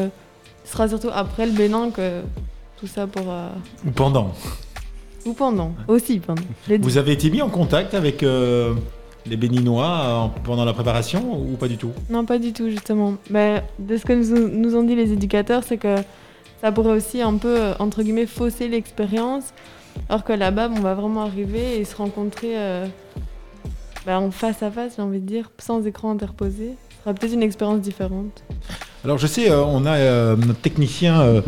ce 0.66 0.74
sera 0.74 0.90
surtout 0.90 1.10
après 1.14 1.46
le 1.46 1.54
Bénin 1.54 1.92
que 1.92 2.24
tout 2.80 2.88
ça 2.88 3.08
pourra... 3.08 3.52
Ou 3.86 3.92
pendant 3.92 4.34
Ou 5.26 5.34
pendant, 5.34 5.74
aussi 5.88 6.20
pendant. 6.20 6.42
Vous 6.80 6.98
avez 6.98 7.14
été 7.14 7.30
mis 7.30 7.42
en 7.42 7.50
contact 7.50 7.94
avec 7.94 8.24
euh, 8.24 8.74
les 9.26 9.36
Béninois 9.38 10.32
pendant 10.44 10.64
la 10.64 10.74
préparation 10.74 11.40
ou 11.40 11.56
pas 11.58 11.68
du 11.68 11.78
tout? 11.78 11.92
Non, 12.10 12.26
pas 12.26 12.40
du 12.40 12.54
tout, 12.54 12.70
justement. 12.70 13.16
Ben, 13.30 13.62
de 13.80 13.98
ce 13.98 14.06
que 14.06 14.14
nous, 14.14 14.50
nous 14.50 14.76
ont 14.76 14.84
dit 14.84 14.96
les 14.96 15.12
éducateurs, 15.12 15.64
c'est 15.64 15.78
que 15.78 15.96
ça 16.62 16.72
pourrait 16.72 16.94
aussi 16.94 17.22
un 17.22 17.38
peu, 17.38 17.60
euh, 17.60 17.74
entre 17.80 18.04
guillemets, 18.04 18.26
fausser 18.26 18.68
l'expérience. 18.68 19.54
Alors 20.10 20.24
que 20.24 20.34
là-bas, 20.34 20.70
on 20.76 20.80
va 20.80 20.94
vraiment 20.94 21.24
arriver 21.24 21.80
et 21.80 21.86
se 21.86 21.96
rencontrer 21.96 22.58
euh, 22.58 22.86
ben, 24.06 24.20
en 24.20 24.32
face 24.32 24.62
à 24.64 24.72
face, 24.72 24.94
j'ai 24.96 25.02
envie 25.02 25.20
de 25.20 25.26
dire, 25.26 25.52
sans 25.58 25.86
écran 25.86 26.12
interposé. 26.12 26.76
Ce 26.90 27.04
sera 27.04 27.14
peut-être 27.14 27.34
une 27.34 27.44
expérience 27.44 27.82
différente. 27.82 28.44
Alors 29.04 29.18
je 29.18 29.28
sais, 29.28 29.50
euh, 29.50 29.64
on 29.64 29.86
a 29.86 30.36
notre 30.36 30.60
technicien 30.60 31.42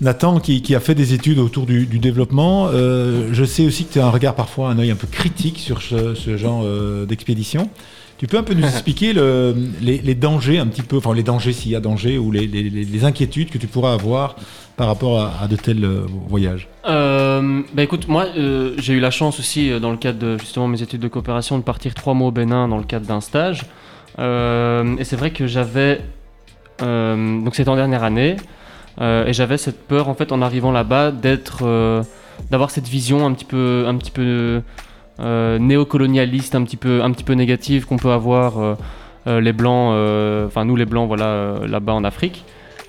Nathan 0.00 0.40
qui, 0.40 0.74
a 0.74 0.80
fait 0.80 0.94
des 0.94 1.14
études 1.14 1.38
autour 1.38 1.66
du, 1.66 1.86
développement. 1.86 2.70
je 2.70 3.44
sais 3.44 3.66
aussi 3.66 3.84
que 3.84 3.92
tu 3.94 4.00
as 4.00 4.06
un 4.06 4.10
regard 4.10 4.34
parfois, 4.34 4.68
un 4.70 4.78
œil 4.78 4.90
un 4.90 4.96
peu 4.96 5.06
critique 5.06 5.58
sur 5.58 5.82
ce, 5.82 6.36
genre 6.36 6.64
d'expédition. 7.06 7.70
Tu 8.18 8.26
peux 8.26 8.38
un 8.38 8.42
peu 8.42 8.54
nous 8.54 8.64
expliquer 8.68 9.12
les, 9.12 10.14
dangers, 10.14 10.58
un 10.58 10.66
petit 10.66 10.82
peu, 10.82 10.96
enfin 10.96 11.14
les 11.14 11.22
dangers 11.22 11.52
s'il 11.52 11.72
y 11.72 11.76
a 11.76 11.80
danger, 11.80 12.18
ou 12.18 12.30
les, 12.30 13.04
inquiétudes 13.04 13.50
que 13.50 13.58
tu 13.58 13.66
pourras 13.66 13.92
avoir 13.92 14.36
par 14.76 14.86
rapport 14.88 15.20
à, 15.20 15.46
de 15.46 15.56
tels 15.56 15.84
euh, 15.84 16.06
voyages? 16.28 16.68
Euh, 16.86 17.62
bah 17.74 17.82
écoute, 17.82 18.08
moi 18.08 18.26
euh, 18.36 18.74
j'ai 18.78 18.94
eu 18.94 19.00
la 19.00 19.10
chance 19.10 19.38
aussi 19.38 19.70
dans 19.80 19.90
le 19.90 19.96
cadre 19.96 20.18
de 20.18 20.38
justement 20.38 20.66
mes 20.66 20.82
études 20.82 21.00
de 21.00 21.08
coopération 21.08 21.58
de 21.58 21.62
partir 21.62 21.94
trois 21.94 22.14
mois 22.14 22.28
au 22.28 22.32
Bénin 22.32 22.66
dans 22.68 22.78
le 22.78 22.84
cadre 22.84 23.06
d'un 23.06 23.20
stage. 23.20 23.62
et 24.18 25.04
c'est 25.04 25.16
vrai 25.16 25.30
que 25.30 25.46
j'avais 25.46 26.00
donc 26.80 27.54
c'était 27.54 27.68
en 27.68 27.76
dernière 27.76 28.02
année 28.02 28.36
et 29.00 29.32
j'avais 29.32 29.58
cette 29.58 29.86
peur 29.86 30.08
en 30.08 30.14
fait 30.14 30.30
en 30.32 30.40
arrivant 30.40 30.72
là-bas 30.72 31.10
d'être 31.10 31.64
d'avoir 32.50 32.70
cette 32.70 32.86
vision 32.86 33.26
un 33.26 33.32
petit 33.32 33.44
peu 33.44 33.84
un 33.86 33.96
petit 33.96 34.10
peu 34.10 34.62
euh, 35.20 35.60
néocolonialiste 35.60 36.56
un 36.56 36.64
petit 36.64 36.76
peu, 36.76 37.00
un 37.02 37.12
petit 37.12 37.22
peu 37.22 37.34
négative 37.34 37.86
qu'on 37.86 37.98
peut 37.98 38.10
avoir 38.10 38.58
euh, 38.58 38.74
euh, 39.28 39.40
les 39.40 39.52
blancs, 39.52 39.94
enfin 40.46 40.64
nous 40.64 40.74
les 40.74 40.86
blancs, 40.86 41.06
voilà 41.06 41.54
là-bas 41.66 41.92
en 41.92 42.04
Afrique. 42.04 42.44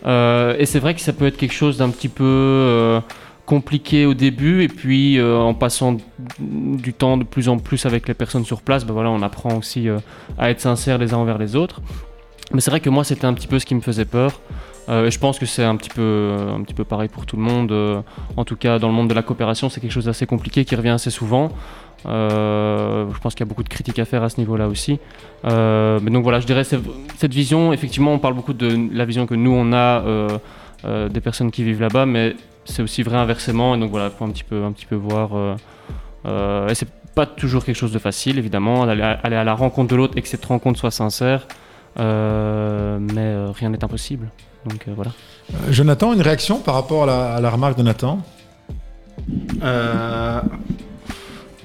et 0.06 0.65
c'est 0.65 0.80
vrai 0.80 0.96
que 0.96 1.02
ça 1.02 1.13
peut 1.13 1.28
être 1.28 1.38
quelque 1.38 1.54
chose 1.54 1.78
d'un 1.78 1.89
petit 1.89 2.10
peu 2.10 3.00
compliqué 3.46 4.08
au 4.08 4.15
début 4.15 4.63
et 4.63 4.68
puis 4.68 5.22
en 5.22 5.54
passant 5.54 5.98
du 6.39 6.94
temps 6.94 7.18
de 7.18 7.24
plus 7.24 7.48
en 7.48 7.60
plus 7.60 7.86
avec 7.86 8.08
les 8.08 8.15
personnes 8.15 8.44
sur 8.44 8.62
place, 8.62 8.86
ben 8.86 8.94
voilà, 8.94 9.12
on 9.12 9.22
apprend 9.22 9.56
aussi 9.56 9.88
à 10.39 10.50
être 10.50 10.62
sincère 10.62 10.98
les 10.98 11.13
uns 11.13 11.18
envers 11.18 11.38
les 11.38 11.56
autres. 11.56 11.82
Mais 12.54 12.62
c'est 12.62 12.72
vrai 12.72 12.80
que 12.80 12.89
moi 12.89 13.04
c'était 13.04 13.26
un 13.26 13.34
petit 13.34 13.48
peu 13.48 13.60
ce 13.60 13.65
qui 13.65 13.76
me 13.76 13.82
faisait 13.82 14.06
peur. 14.06 14.41
Et 14.88 15.10
je 15.10 15.19
pense 15.19 15.39
que 15.39 15.45
c'est 15.45 15.63
un 15.63 15.76
petit 15.76 15.89
peu, 15.89 16.36
un 16.56 16.62
petit 16.62 16.74
peu 16.74 16.84
pareil 16.84 17.10
pour 17.10 17.26
tout 17.26 17.38
le 17.38 17.41
monde. 17.41 18.04
en 18.38 18.45
tout 18.45 18.56
cas, 18.56 18.80
dans 18.80 18.88
le 18.88 18.93
monde 18.93 19.10
de 19.10 19.13
la 19.13 19.24
coopération, 19.24 19.69
c'est 19.69 19.82
quelque 19.82 19.91
chose 19.91 20.06
d'assez 20.06 20.26
compliqué 20.26 20.63
qui 20.63 20.76
revient 20.76 20.89
assez 20.89 21.10
souvent. 21.10 21.52
Euh, 22.08 23.08
je 23.13 23.19
pense 23.19 23.34
qu'il 23.34 23.45
y 23.45 23.48
a 23.48 23.50
beaucoup 23.50 23.63
de 23.63 23.69
critiques 23.69 24.00
à 24.00 24.06
faire 24.06 24.24
à 24.24 24.30
ce 24.30 24.39
niveau-là 24.39 24.67
aussi. 24.67 25.00
Euh, 25.45 26.00
mais 26.02 26.12
donc 26.12 26.24
voilà, 26.24 26.39
je 26.39 26.45
dirais 26.45 26.63
cette 26.63 27.34
vision, 27.34 27.74
effectivement, 27.74 28.13
on 28.13 28.19
parle 28.19 28.34
beaucoup 28.34 28.54
de 28.54 28.89
la 28.91 29.06
vision 29.06 29.26
que 29.26 29.36
nous 29.36 29.52
on 29.52 29.74
a 29.74 30.04
euh, 30.04 31.10
des 31.10 31.21
personnes 31.21 31.52
qui 31.52 31.63
vivent 31.63 31.82
là-bas, 31.82 32.06
mais 32.06 32.36
c'est 32.65 32.82
aussi 32.82 33.04
vrai 33.04 33.17
inversement. 33.17 33.76
Et 33.76 33.80
donc 33.80 33.91
voilà, 33.91 34.08
il 34.08 34.12
faut 34.17 34.26
un 34.26 34.30
petit 34.30 34.43
peu, 34.43 34.63
un 34.63 34.71
petit 34.71 34.86
peu 34.86 34.95
voir. 34.95 35.58
et 36.26 36.76
c'est 36.76 36.89
pas 37.15 37.26
toujours 37.26 37.63
quelque 37.63 37.78
chose 37.78 37.93
de 37.93 38.00
facile, 38.00 38.38
évidemment, 38.38 38.84
aller 38.84 39.02
à, 39.02 39.43
la 39.43 39.54
rencontre 39.54 39.89
de 39.89 39.95
l'autre 39.95 40.17
et 40.17 40.21
que 40.21 40.28
cette 40.28 40.45
rencontre 40.45 40.80
soit 40.80 40.91
sincère. 40.91 41.48
mais 41.98 43.36
rien 43.54 43.69
n'est 43.69 43.84
impossible. 43.84 44.30
Donc 44.65 44.86
voilà. 44.95 45.12
Jonathan, 45.69 46.13
une 46.13 46.21
réaction 46.21 46.60
par 46.60 46.75
rapport 46.75 47.04
à 47.04 47.06
la, 47.06 47.36
à 47.36 47.41
la 47.41 47.49
remarque 47.49 47.78
de 47.78 47.84
Nathan? 47.84 48.19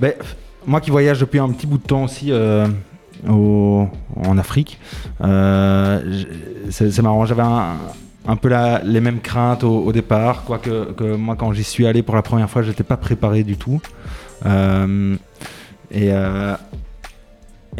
Ben, 0.01 0.15
moi 0.67 0.81
qui 0.81 0.91
voyage 0.91 1.21
depuis 1.21 1.39
un 1.39 1.51
petit 1.51 1.67
bout 1.67 1.77
de 1.77 1.83
temps 1.83 2.05
aussi 2.05 2.33
euh, 2.33 2.67
en 3.27 4.39
Afrique, 4.39 4.79
euh, 5.21 6.23
c'est 6.71 7.03
marrant, 7.03 7.27
j'avais 7.27 7.43
un, 7.43 8.37
peu 8.37 8.51
les 8.85 9.01
mêmes 9.01 9.21
craintes 9.21 9.63
au, 9.63 9.93
départ, 9.93 10.45
quoique 10.45 10.93
que 10.93 11.17
moi 11.17 11.37
quand 11.37 11.53
j'y 11.53 11.65
suis 11.65 11.87
allé 11.87 12.03
pour 12.03 12.15
la 12.15 12.23
première 12.23 12.49
fois, 12.49 12.63
j'étais 12.63 12.83
pas 12.83 12.97
préparé 12.97 13.43
du 13.43 13.57
tout. 13.57 13.81
Euh, 14.47 15.17
et, 15.91 16.11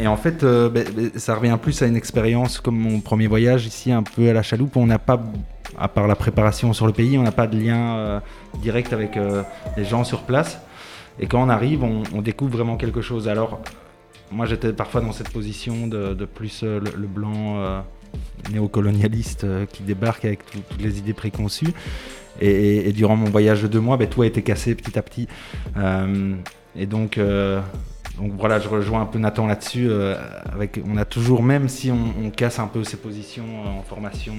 et 0.01 0.07
en 0.07 0.17
fait, 0.17 0.43
ben, 0.43 0.69
ben, 0.71 1.11
ça 1.15 1.35
revient 1.35 1.57
plus 1.61 1.81
à 1.81 1.87
une 1.87 1.95
expérience 1.95 2.59
comme 2.59 2.77
mon 2.77 2.99
premier 2.99 3.27
voyage 3.27 3.65
ici, 3.65 3.91
un 3.91 4.03
peu 4.03 4.29
à 4.29 4.33
la 4.33 4.41
chaloupe. 4.41 4.75
On 4.75 4.87
n'a 4.87 4.99
pas, 4.99 5.21
à 5.77 5.87
part 5.87 6.07
la 6.07 6.15
préparation 6.15 6.73
sur 6.73 6.87
le 6.87 6.93
pays, 6.93 7.17
on 7.17 7.23
n'a 7.23 7.31
pas 7.31 7.47
de 7.47 7.57
lien 7.59 8.21
direct 8.61 8.93
avec 8.93 9.17
les 9.77 9.85
gens 9.85 10.03
sur 10.03 10.23
place. 10.23 10.59
Et 11.19 11.27
quand 11.27 11.41
on 11.41 11.49
arrive, 11.49 11.83
on, 11.83 12.21
découvre 12.21 12.57
vraiment 12.57 12.77
quelque 12.77 13.01
chose. 13.01 13.27
Alors, 13.27 13.61
moi 14.31 14.45
j'étais 14.45 14.73
parfois 14.73 15.01
dans 15.01 15.11
cette 15.11 15.29
position 15.29 15.87
de, 15.87 16.25
plus 16.25 16.61
euh, 16.63 16.79
le, 16.79 17.07
blanc 17.07 17.57
euh, 17.57 17.81
néocolonialiste 18.51 19.43
euh, 19.43 19.65
qui 19.65 19.83
débarque 19.83 20.25
avec 20.25 20.45
toutes 20.45 20.81
les 20.81 20.97
idées 20.97 21.13
préconçues. 21.13 21.73
Et, 22.39 22.91
durant 22.93 23.15
mon 23.15 23.29
voyage 23.29 23.61
de 23.61 23.67
deux 23.67 23.79
mois, 23.79 23.97
ben, 23.97 24.07
tout 24.07 24.23
a 24.23 24.25
été 24.25 24.41
cassé 24.41 24.73
petit 24.73 24.97
à 24.97 25.01
petit. 25.03 25.27
et 26.75 26.85
donc, 26.87 27.19
donc 28.17 28.33
voilà, 28.37 28.59
je 28.59 28.67
rejoins 28.67 29.01
un 29.01 29.05
peu 29.05 29.19
Nathan 29.19 29.47
là-dessus. 29.47 29.89
avec, 30.53 30.79
on 30.85 30.97
a 30.97 31.05
toujours, 31.05 31.43
même 31.43 31.69
si 31.69 31.91
on, 31.91 32.25
on, 32.25 32.29
casse 32.29 32.59
un 32.59 32.67
peu 32.67 32.83
ses 32.83 32.97
positions 32.97 33.79
en 33.79 33.83
formation, 33.83 34.33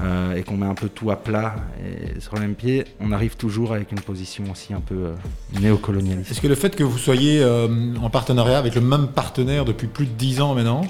euh, 0.00 0.36
et 0.36 0.42
qu'on 0.42 0.56
met 0.56 0.64
un 0.64 0.74
peu 0.74 0.88
tout 0.88 1.10
à 1.10 1.16
plat 1.16 1.54
et 1.84 2.18
sur 2.18 2.34
le 2.34 2.40
même 2.40 2.54
pied, 2.54 2.86
on 2.98 3.12
arrive 3.12 3.36
toujours 3.36 3.74
avec 3.74 3.92
une 3.92 4.00
position 4.00 4.44
aussi 4.50 4.72
un 4.72 4.80
peu 4.80 4.94
euh, 4.94 5.14
néocolonialiste. 5.60 6.30
Est-ce 6.30 6.40
que 6.40 6.48
le 6.48 6.54
fait 6.54 6.74
que 6.74 6.82
vous 6.82 6.96
soyez 6.96 7.42
euh, 7.42 7.68
en 8.00 8.08
partenariat 8.08 8.56
avec 8.56 8.74
le 8.74 8.80
même 8.80 9.08
partenaire 9.08 9.66
depuis 9.66 9.88
plus 9.88 10.06
de 10.06 10.12
10 10.12 10.40
ans 10.40 10.54
maintenant, 10.54 10.80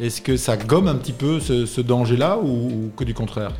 est-ce 0.00 0.22
que 0.22 0.38
ça 0.38 0.56
gomme 0.56 0.88
un 0.88 0.94
petit 0.94 1.12
peu 1.12 1.38
ce, 1.38 1.80
danger-là 1.82 2.38
ou, 2.38 2.90
que 2.96 3.04
du 3.04 3.12
contraire? 3.12 3.52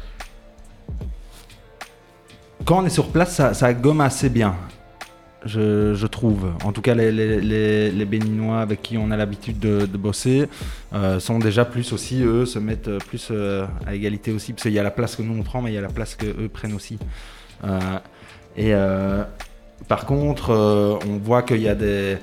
Quand 2.65 2.79
on 2.83 2.87
est 2.87 2.91
sur 2.91 3.09
place, 3.09 3.35
ça, 3.35 3.53
ça 3.53 3.75
gomme 3.75 4.01
assez 4.01 4.31
bien 4.31 4.57
je, 5.47 6.07
trouve. 6.07 6.53
En 6.65 6.73
tout 6.73 6.83
cas, 6.83 6.95
les, 6.95 8.05
Béninois 8.05 8.61
avec 8.61 8.83
qui 8.83 8.99
on 8.99 9.11
a 9.11 9.17
l'habitude 9.17 9.59
de, 9.59 9.87
bosser 9.97 10.47
euh, 10.93 11.19
sont 11.21 11.39
déjà 11.39 11.65
plus 11.65 11.93
aussi, 11.93 12.23
eux, 12.23 12.47
se 12.47 12.59
mettent 12.59 12.99
plus 13.07 13.29
euh, 13.31 13.67
à 13.87 13.95
égalité 13.95 14.33
aussi, 14.33 14.53
parce 14.53 14.65
qu'il 14.65 14.73
y 14.73 14.79
a 14.79 14.83
la 14.83 14.91
place 14.91 15.17
que 15.17 15.23
nous 15.23 15.39
on 15.39 15.43
prend, 15.43 15.63
mais 15.63 15.71
il 15.71 15.75
y 15.75 15.79
a 15.79 15.83
la 15.83 15.89
place 15.89 16.15
qu'eux 16.15 16.49
prennent 16.53 16.75
aussi. 16.75 16.99
Euh, 17.65 17.99
et 18.57 18.73
par 19.89 20.07
contre, 20.07 20.51
on 21.07 21.19
voit 21.19 21.43
qu'il 21.43 21.61
y 21.61 21.69
a 21.69 21.75
des, 21.75 22.19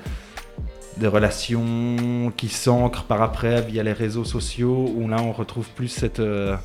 relations 1.01 2.31
qui 2.37 2.49
s'ancrent 2.49 3.05
par 3.05 3.21
après 3.21 3.61
via 3.61 3.83
les 3.83 3.93
réseaux 3.93 4.25
sociaux, 4.25 4.91
où 4.95 5.07
là 5.07 5.17
on 5.21 5.31
retrouve 5.31 5.69
plus 5.69 5.89
cette, 5.89 6.19
un 6.19 6.59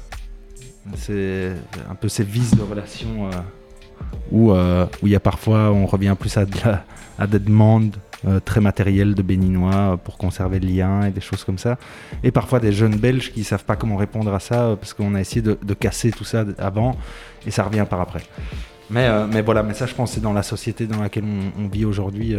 peu 2.00 2.08
ces 2.08 2.24
vices 2.24 2.54
de 2.54 2.62
relations 2.62 3.30
euh, 4.32 4.86
où 5.02 5.06
il 5.06 5.12
y 5.12 5.16
a 5.16 5.20
parfois, 5.20 5.70
on 5.70 5.86
revient 5.86 6.14
plus 6.18 6.36
à, 6.36 7.26
des 7.26 7.38
demandes 7.38 7.96
euh, 8.26 8.40
très 8.40 8.60
matérielles 8.60 9.14
de 9.14 9.22
béninois 9.22 9.98
pour 10.02 10.18
conserver 10.18 10.60
le 10.60 10.68
lien 10.68 11.04
et 11.04 11.10
des 11.10 11.20
choses 11.20 11.44
comme 11.44 11.58
ça. 11.58 11.78
Et 12.22 12.30
parfois 12.30 12.60
des 12.60 12.72
jeunes 12.72 12.96
belges 12.96 13.32
qui 13.32 13.40
ne 13.40 13.44
savent 13.44 13.64
pas 13.64 13.76
comment 13.76 13.96
répondre 13.96 14.32
à 14.34 14.40
ça 14.40 14.62
euh, 14.62 14.76
parce 14.76 14.92
qu'on 14.92 15.14
a 15.14 15.20
essayé 15.20 15.42
de, 15.42 15.74
casser 15.74 16.10
tout 16.10 16.24
ça 16.24 16.44
avant 16.58 16.96
et 17.46 17.50
ça 17.50 17.62
revient 17.62 17.86
par 17.88 18.00
après. 18.00 18.22
Mais, 18.90 19.08
mais 19.26 19.42
voilà, 19.42 19.62
mais 19.62 19.74
ça 19.74 19.84
je 19.84 19.94
pense 19.94 20.12
c'est 20.12 20.20
dans 20.20 20.32
la 20.32 20.42
société 20.42 20.86
dans 20.86 21.02
laquelle 21.02 21.24
on 21.24 21.68
vit 21.68 21.84
aujourd'hui. 21.84 22.34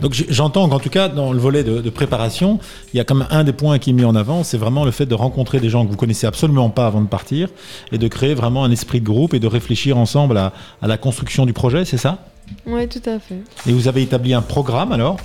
Donc 0.00 0.14
j'entends 0.28 0.68
qu'en 0.68 0.78
tout 0.78 0.90
cas, 0.90 1.08
dans 1.08 1.32
le 1.32 1.38
volet 1.38 1.64
de, 1.64 1.90
préparation, 1.90 2.58
il 2.92 2.96
y 2.96 3.00
a 3.00 3.04
quand 3.04 3.14
même 3.14 3.28
un 3.30 3.44
des 3.44 3.52
points 3.52 3.78
qui 3.78 3.90
est 3.90 3.92
mis 3.92 4.04
en 4.04 4.14
avant, 4.14 4.42
c'est 4.42 4.58
vraiment 4.58 4.84
le 4.84 4.90
fait 4.90 5.06
de 5.06 5.14
rencontrer 5.14 5.60
des 5.60 5.68
gens 5.68 5.84
que 5.84 5.90
vous 5.90 5.96
connaissez 5.96 6.26
absolument 6.26 6.70
pas 6.70 6.86
avant 6.86 7.00
de 7.00 7.06
partir 7.06 7.48
et 7.92 7.98
de 7.98 8.08
créer 8.08 8.34
vraiment 8.34 8.64
un 8.64 8.70
esprit 8.70 9.00
de 9.00 9.06
groupe 9.06 9.34
et 9.34 9.40
de 9.40 9.46
réfléchir 9.46 9.96
ensemble 9.96 10.36
à, 10.38 10.52
la 10.82 10.96
construction 10.96 11.46
du 11.46 11.52
projet, 11.52 11.84
c'est 11.84 11.98
ça? 11.98 12.26
Oui, 12.66 12.88
tout 12.88 13.02
à 13.08 13.18
fait. 13.18 13.38
Et 13.66 13.72
vous 13.72 13.88
avez 13.88 14.02
établi 14.02 14.34
un 14.34 14.42
programme 14.42 14.92
alors? 14.92 15.18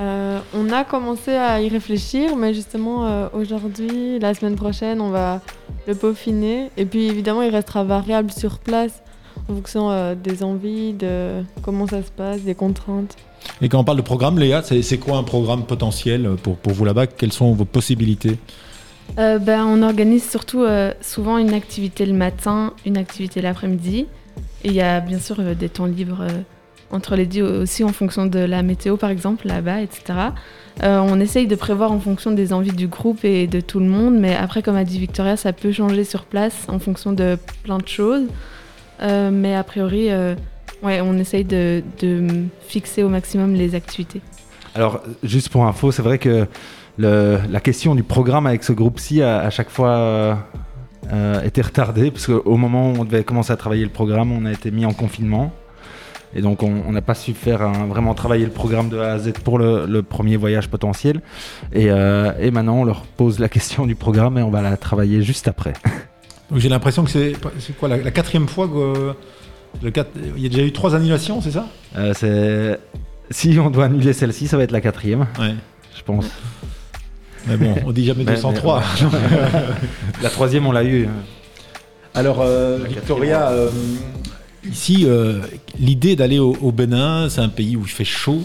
Euh, 0.00 0.40
on 0.54 0.70
a 0.70 0.84
commencé 0.84 1.32
à 1.32 1.60
y 1.60 1.68
réfléchir, 1.68 2.36
mais 2.36 2.54
justement 2.54 3.06
euh, 3.06 3.28
aujourd'hui, 3.32 4.18
la 4.18 4.34
semaine 4.34 4.56
prochaine, 4.56 5.00
on 5.00 5.10
va 5.10 5.40
le 5.86 5.94
peaufiner. 5.94 6.70
Et 6.76 6.84
puis 6.84 7.06
évidemment, 7.06 7.42
il 7.42 7.50
restera 7.50 7.84
variable 7.84 8.32
sur 8.32 8.58
place 8.58 9.02
en 9.48 9.54
fonction 9.54 9.90
euh, 9.90 10.14
des 10.14 10.42
envies, 10.42 10.92
de 10.94 11.42
comment 11.62 11.86
ça 11.86 12.02
se 12.02 12.10
passe, 12.10 12.42
des 12.42 12.54
contraintes. 12.54 13.16
Et 13.60 13.68
quand 13.68 13.78
on 13.78 13.84
parle 13.84 13.98
de 13.98 14.02
programme, 14.02 14.38
Léa, 14.38 14.62
c'est 14.62 14.98
quoi 14.98 15.16
un 15.16 15.22
programme 15.22 15.64
potentiel 15.64 16.30
pour, 16.42 16.56
pour 16.56 16.72
vous 16.72 16.84
là-bas? 16.84 17.06
Quelles 17.06 17.32
sont 17.32 17.52
vos 17.52 17.64
possibilités? 17.64 18.36
Euh, 19.18 19.38
ben, 19.38 19.64
On 19.64 19.82
organise 19.82 20.28
surtout 20.28 20.62
euh, 20.62 20.92
souvent 21.00 21.38
une 21.38 21.54
activité 21.54 22.06
le 22.06 22.14
matin, 22.14 22.72
une 22.86 22.96
activité 22.96 23.40
l'après-midi. 23.40 24.06
Et 24.64 24.68
il 24.68 24.74
y 24.74 24.80
a 24.80 25.00
bien 25.00 25.18
sûr 25.18 25.36
des 25.54 25.68
temps 25.68 25.86
libres 25.86 26.26
entre 26.90 27.16
les 27.16 27.26
deux 27.26 27.42
aussi 27.42 27.84
en 27.84 27.92
fonction 27.92 28.26
de 28.26 28.38
la 28.38 28.62
météo 28.62 28.96
par 28.96 29.10
exemple 29.10 29.46
là-bas, 29.46 29.80
etc. 29.82 30.18
on 30.82 31.20
essaye 31.20 31.46
de 31.46 31.54
prévoir 31.54 31.92
en 31.92 32.00
fonction 32.00 32.30
des 32.30 32.52
envies 32.52 32.72
du 32.72 32.86
groupe 32.86 33.24
et 33.24 33.46
de 33.46 33.60
tout 33.60 33.78
le 33.78 33.86
monde, 33.86 34.14
mais 34.18 34.34
après 34.34 34.62
comme 34.62 34.76
a 34.76 34.84
dit 34.84 34.98
Victoria, 34.98 35.36
ça 35.36 35.52
peut 35.52 35.72
changer 35.72 36.04
sur 36.04 36.24
place 36.24 36.66
en 36.68 36.78
fonction 36.78 37.12
de 37.12 37.36
plein 37.62 37.78
de 37.78 37.88
choses. 37.88 38.26
Euh, 39.02 39.30
mais 39.32 39.54
a 39.54 39.64
priori, 39.64 40.10
euh, 40.10 40.34
ouais, 40.84 41.00
on 41.00 41.18
essaye 41.18 41.44
de, 41.44 41.82
fixer 42.68 43.02
au 43.02 43.08
maximum 43.08 43.54
les 43.54 43.74
activités. 43.74 44.20
Alors, 44.74 45.00
juste 45.22 45.48
pour 45.48 45.64
info, 45.66 45.92
c'est 45.92 46.02
vrai 46.02 46.18
que 46.18 46.46
le- 46.98 47.38
la 47.50 47.60
question 47.60 47.94
du 47.94 48.02
programme 48.02 48.46
avec 48.46 48.64
ce 48.64 48.72
groupe-ci 48.72 49.22
a 49.22 49.38
à 49.40 49.50
chaque 49.50 49.70
fois 49.70 49.90
euh, 49.90 50.34
euh, 51.12 51.42
été 51.42 51.60
retardée, 51.62 52.10
parce 52.10 52.26
qu'au 52.26 52.56
moment 52.56 52.90
où 52.92 52.96
on 53.00 53.04
devait 53.04 53.24
commencer 53.24 53.52
à 53.52 53.56
travailler 53.56 53.84
le 53.84 53.90
programme, 53.90 54.32
on 54.32 54.44
a 54.46 54.52
été 54.52 54.70
mis 54.70 54.86
en 54.86 54.92
confinement. 54.92 55.52
Et 56.36 56.40
donc, 56.40 56.64
on 56.64 56.90
n'a 56.90 57.00
pas 57.02 57.14
su 57.14 57.32
faire 57.32 57.62
un- 57.62 57.86
vraiment 57.86 58.12
travailler 58.14 58.44
le 58.44 58.50
programme 58.50 58.88
de 58.88 58.98
A 58.98 59.12
à 59.12 59.18
Z 59.18 59.34
pour 59.44 59.56
le, 59.56 59.86
le 59.86 60.02
premier 60.02 60.36
voyage 60.36 60.68
potentiel. 60.68 61.20
Et, 61.72 61.90
euh, 61.92 62.32
et 62.40 62.50
maintenant, 62.50 62.78
on 62.78 62.84
leur 62.84 63.02
pose 63.02 63.38
la 63.38 63.48
question 63.56 63.86
du 63.86 63.94
programme 63.94 64.36
et 64.38 64.42
on 64.42 64.50
va 64.50 64.60
la 64.60 64.76
travailler 64.76 65.22
juste 65.22 65.46
après. 65.46 65.74
Donc, 66.50 66.58
J'ai 66.58 66.68
l'impression 66.68 67.04
que 67.04 67.10
c'est 67.10 67.34
c'est 67.60 67.76
quoi 67.76 67.88
la, 67.88 67.98
la 67.98 68.10
quatrième 68.10 68.48
fois 68.48 68.66
que 68.66 68.74
euh, 68.74 69.12
le 69.82 69.92
il 70.36 70.42
y 70.42 70.46
a 70.46 70.48
déjà 70.48 70.62
eu 70.62 70.72
trois 70.72 70.94
annulations, 70.94 71.40
c'est 71.40 71.50
ça? 71.50 71.66
Euh, 71.96 72.12
c'est- 72.14 72.78
si 73.30 73.58
on 73.58 73.70
doit 73.70 73.86
annuler 73.86 74.12
celle-ci, 74.12 74.48
ça 74.48 74.56
va 74.56 74.62
être 74.64 74.70
la 74.72 74.80
quatrième, 74.80 75.26
Ouais. 75.38 75.54
je 75.96 76.02
pense. 76.02 76.26
Mais 77.46 77.56
bon, 77.56 77.74
on 77.86 77.92
dit 77.92 78.04
jamais 78.06 78.24
Mais- 78.24 78.32
203. 78.32 78.82
La 80.22 80.30
troisième, 80.30 80.66
on 80.66 80.72
l'a 80.72 80.84
eu. 80.84 81.08
Alors, 82.14 82.40
euh, 82.40 82.78
Victoria, 82.88 83.48
euh, 83.50 83.68
ici, 84.70 85.04
euh, 85.06 85.40
l'idée 85.78 86.16
d'aller 86.16 86.38
au, 86.38 86.56
au 86.62 86.72
Bénin, 86.72 87.28
c'est 87.28 87.40
un 87.42 87.48
pays 87.48 87.76
où 87.76 87.82
il 87.82 87.90
fait 87.90 88.04
chaud, 88.04 88.40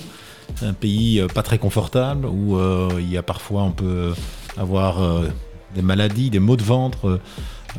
c'est 0.55 0.65
un 0.65 0.73
pays 0.73 1.19
euh, 1.21 1.27
pas 1.27 1.43
très 1.43 1.57
confortable, 1.59 2.25
où 2.25 2.57
euh, 2.57 2.89
il 2.99 3.09
y 3.09 3.17
a 3.17 3.23
parfois, 3.23 3.61
on 3.63 3.71
peut 3.71 4.11
avoir 4.57 5.01
euh, 5.01 5.27
des 5.75 5.81
maladies, 5.81 6.29
des 6.29 6.39
maux 6.39 6.57
de 6.57 6.63
ventre. 6.63 7.19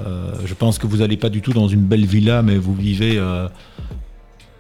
Euh, 0.06 0.32
je 0.44 0.54
pense 0.54 0.78
que 0.78 0.86
vous 0.86 0.98
n'allez 0.98 1.16
pas 1.16 1.28
du 1.28 1.40
tout 1.42 1.52
dans 1.52 1.68
une 1.68 1.80
belle 1.82 2.06
villa, 2.06 2.42
mais 2.42 2.56
vous 2.56 2.74
vivez 2.74 3.14
euh, 3.18 3.48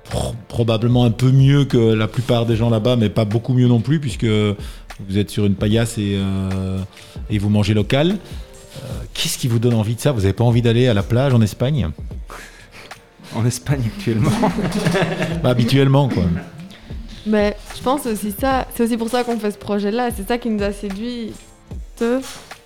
pro- 0.04 0.34
probablement 0.48 1.04
un 1.04 1.10
peu 1.10 1.30
mieux 1.30 1.64
que 1.64 1.78
la 1.78 2.08
plupart 2.08 2.46
des 2.46 2.56
gens 2.56 2.68
là-bas, 2.70 2.96
mais 2.96 3.08
pas 3.08 3.24
beaucoup 3.24 3.52
mieux 3.54 3.68
non 3.68 3.80
plus, 3.80 4.00
puisque 4.00 4.24
vous 4.26 5.16
êtes 5.18 5.30
sur 5.30 5.46
une 5.46 5.54
paillasse 5.54 5.98
et, 5.98 6.16
euh, 6.18 6.78
et 7.30 7.38
vous 7.38 7.48
mangez 7.48 7.74
local. 7.74 8.10
Euh, 8.10 8.86
Qu'est-ce 9.14 9.38
qui 9.38 9.48
vous 9.48 9.58
donne 9.58 9.74
envie 9.74 9.94
de 9.94 10.00
ça? 10.00 10.12
Vous 10.12 10.20
n'avez 10.20 10.32
pas 10.32 10.44
envie 10.44 10.62
d'aller 10.62 10.88
à 10.88 10.94
la 10.94 11.02
plage 11.02 11.32
en 11.34 11.40
Espagne? 11.40 11.88
En 13.34 13.44
Espagne, 13.46 13.82
actuellement. 13.96 14.30
Bah, 15.42 15.50
Habituellement, 15.50 16.08
quoi. 16.08 16.24
Mais 17.26 17.56
je 17.76 17.82
pense 17.82 18.06
aussi 18.06 18.32
ça, 18.32 18.66
c'est 18.74 18.82
aussi 18.82 18.96
pour 18.96 19.08
ça 19.10 19.24
qu'on 19.24 19.38
fait 19.38 19.50
ce 19.52 19.58
projet-là, 19.58 20.08
c'est 20.16 20.26
ça 20.26 20.38
qui 20.38 20.48
nous 20.50 20.62
a 20.62 20.72
séduit. 20.72 21.32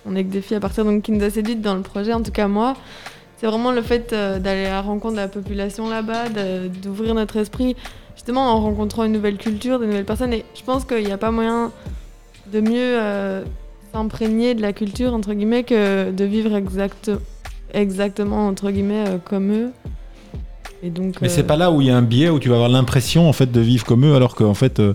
On 0.05 0.15
est 0.15 0.23
que 0.23 0.29
des 0.29 0.41
filles 0.41 0.57
à 0.57 0.59
partir, 0.59 0.85
donc 0.85 1.03
qui 1.03 1.11
nous 1.11 1.23
a 1.23 1.29
séduit 1.29 1.55
dans 1.55 1.75
le 1.75 1.81
projet, 1.81 2.13
en 2.13 2.21
tout 2.21 2.31
cas 2.31 2.47
moi. 2.47 2.75
C'est 3.37 3.47
vraiment 3.47 3.71
le 3.71 3.81
fait 3.81 4.13
euh, 4.13 4.39
d'aller 4.39 4.65
à 4.65 4.71
la 4.75 4.81
rencontre 4.81 5.15
de 5.15 5.19
la 5.19 5.27
population 5.27 5.89
là-bas, 5.89 6.29
d'ouvrir 6.81 7.15
notre 7.15 7.37
esprit, 7.37 7.75
justement 8.15 8.53
en 8.53 8.61
rencontrant 8.61 9.03
une 9.03 9.11
nouvelle 9.11 9.37
culture, 9.37 9.79
de 9.79 9.85
nouvelles 9.85 10.05
personnes. 10.05 10.33
Et 10.33 10.45
je 10.55 10.63
pense 10.63 10.85
qu'il 10.85 11.03
n'y 11.03 11.11
a 11.11 11.17
pas 11.17 11.31
moyen 11.31 11.71
de 12.51 12.61
mieux 12.61 12.71
euh, 12.99 13.43
s'imprégner 13.91 14.55
de 14.55 14.61
la 14.61 14.73
culture, 14.73 15.13
entre 15.13 15.33
guillemets, 15.33 15.63
que 15.63 16.11
de 16.11 16.25
vivre 16.25 16.55
exact, 16.55 17.11
exactement, 17.73 18.47
entre 18.47 18.71
guillemets, 18.71 19.05
euh, 19.07 19.17
comme 19.23 19.51
eux. 19.51 19.71
Et 20.83 20.89
donc, 20.89 21.19
Mais 21.21 21.27
euh, 21.27 21.31
c'est 21.31 21.43
pas 21.43 21.55
là 21.55 21.71
où 21.71 21.81
il 21.81 21.87
y 21.87 21.89
a 21.89 21.97
un 21.97 22.01
biais 22.01 22.29
où 22.29 22.39
tu 22.39 22.49
vas 22.49 22.55
avoir 22.55 22.69
l'impression 22.69 23.27
en 23.27 23.33
fait 23.33 23.51
de 23.51 23.59
vivre 23.59 23.85
comme 23.85 24.05
eux, 24.05 24.15
alors 24.15 24.35
qu'en 24.35 24.53
fait 24.53 24.79
euh, 24.79 24.93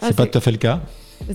ah, 0.00 0.08
c'est 0.08 0.16
pas 0.16 0.26
tout 0.26 0.36
à 0.36 0.40
fait 0.40 0.50
le 0.50 0.58
cas. 0.58 0.80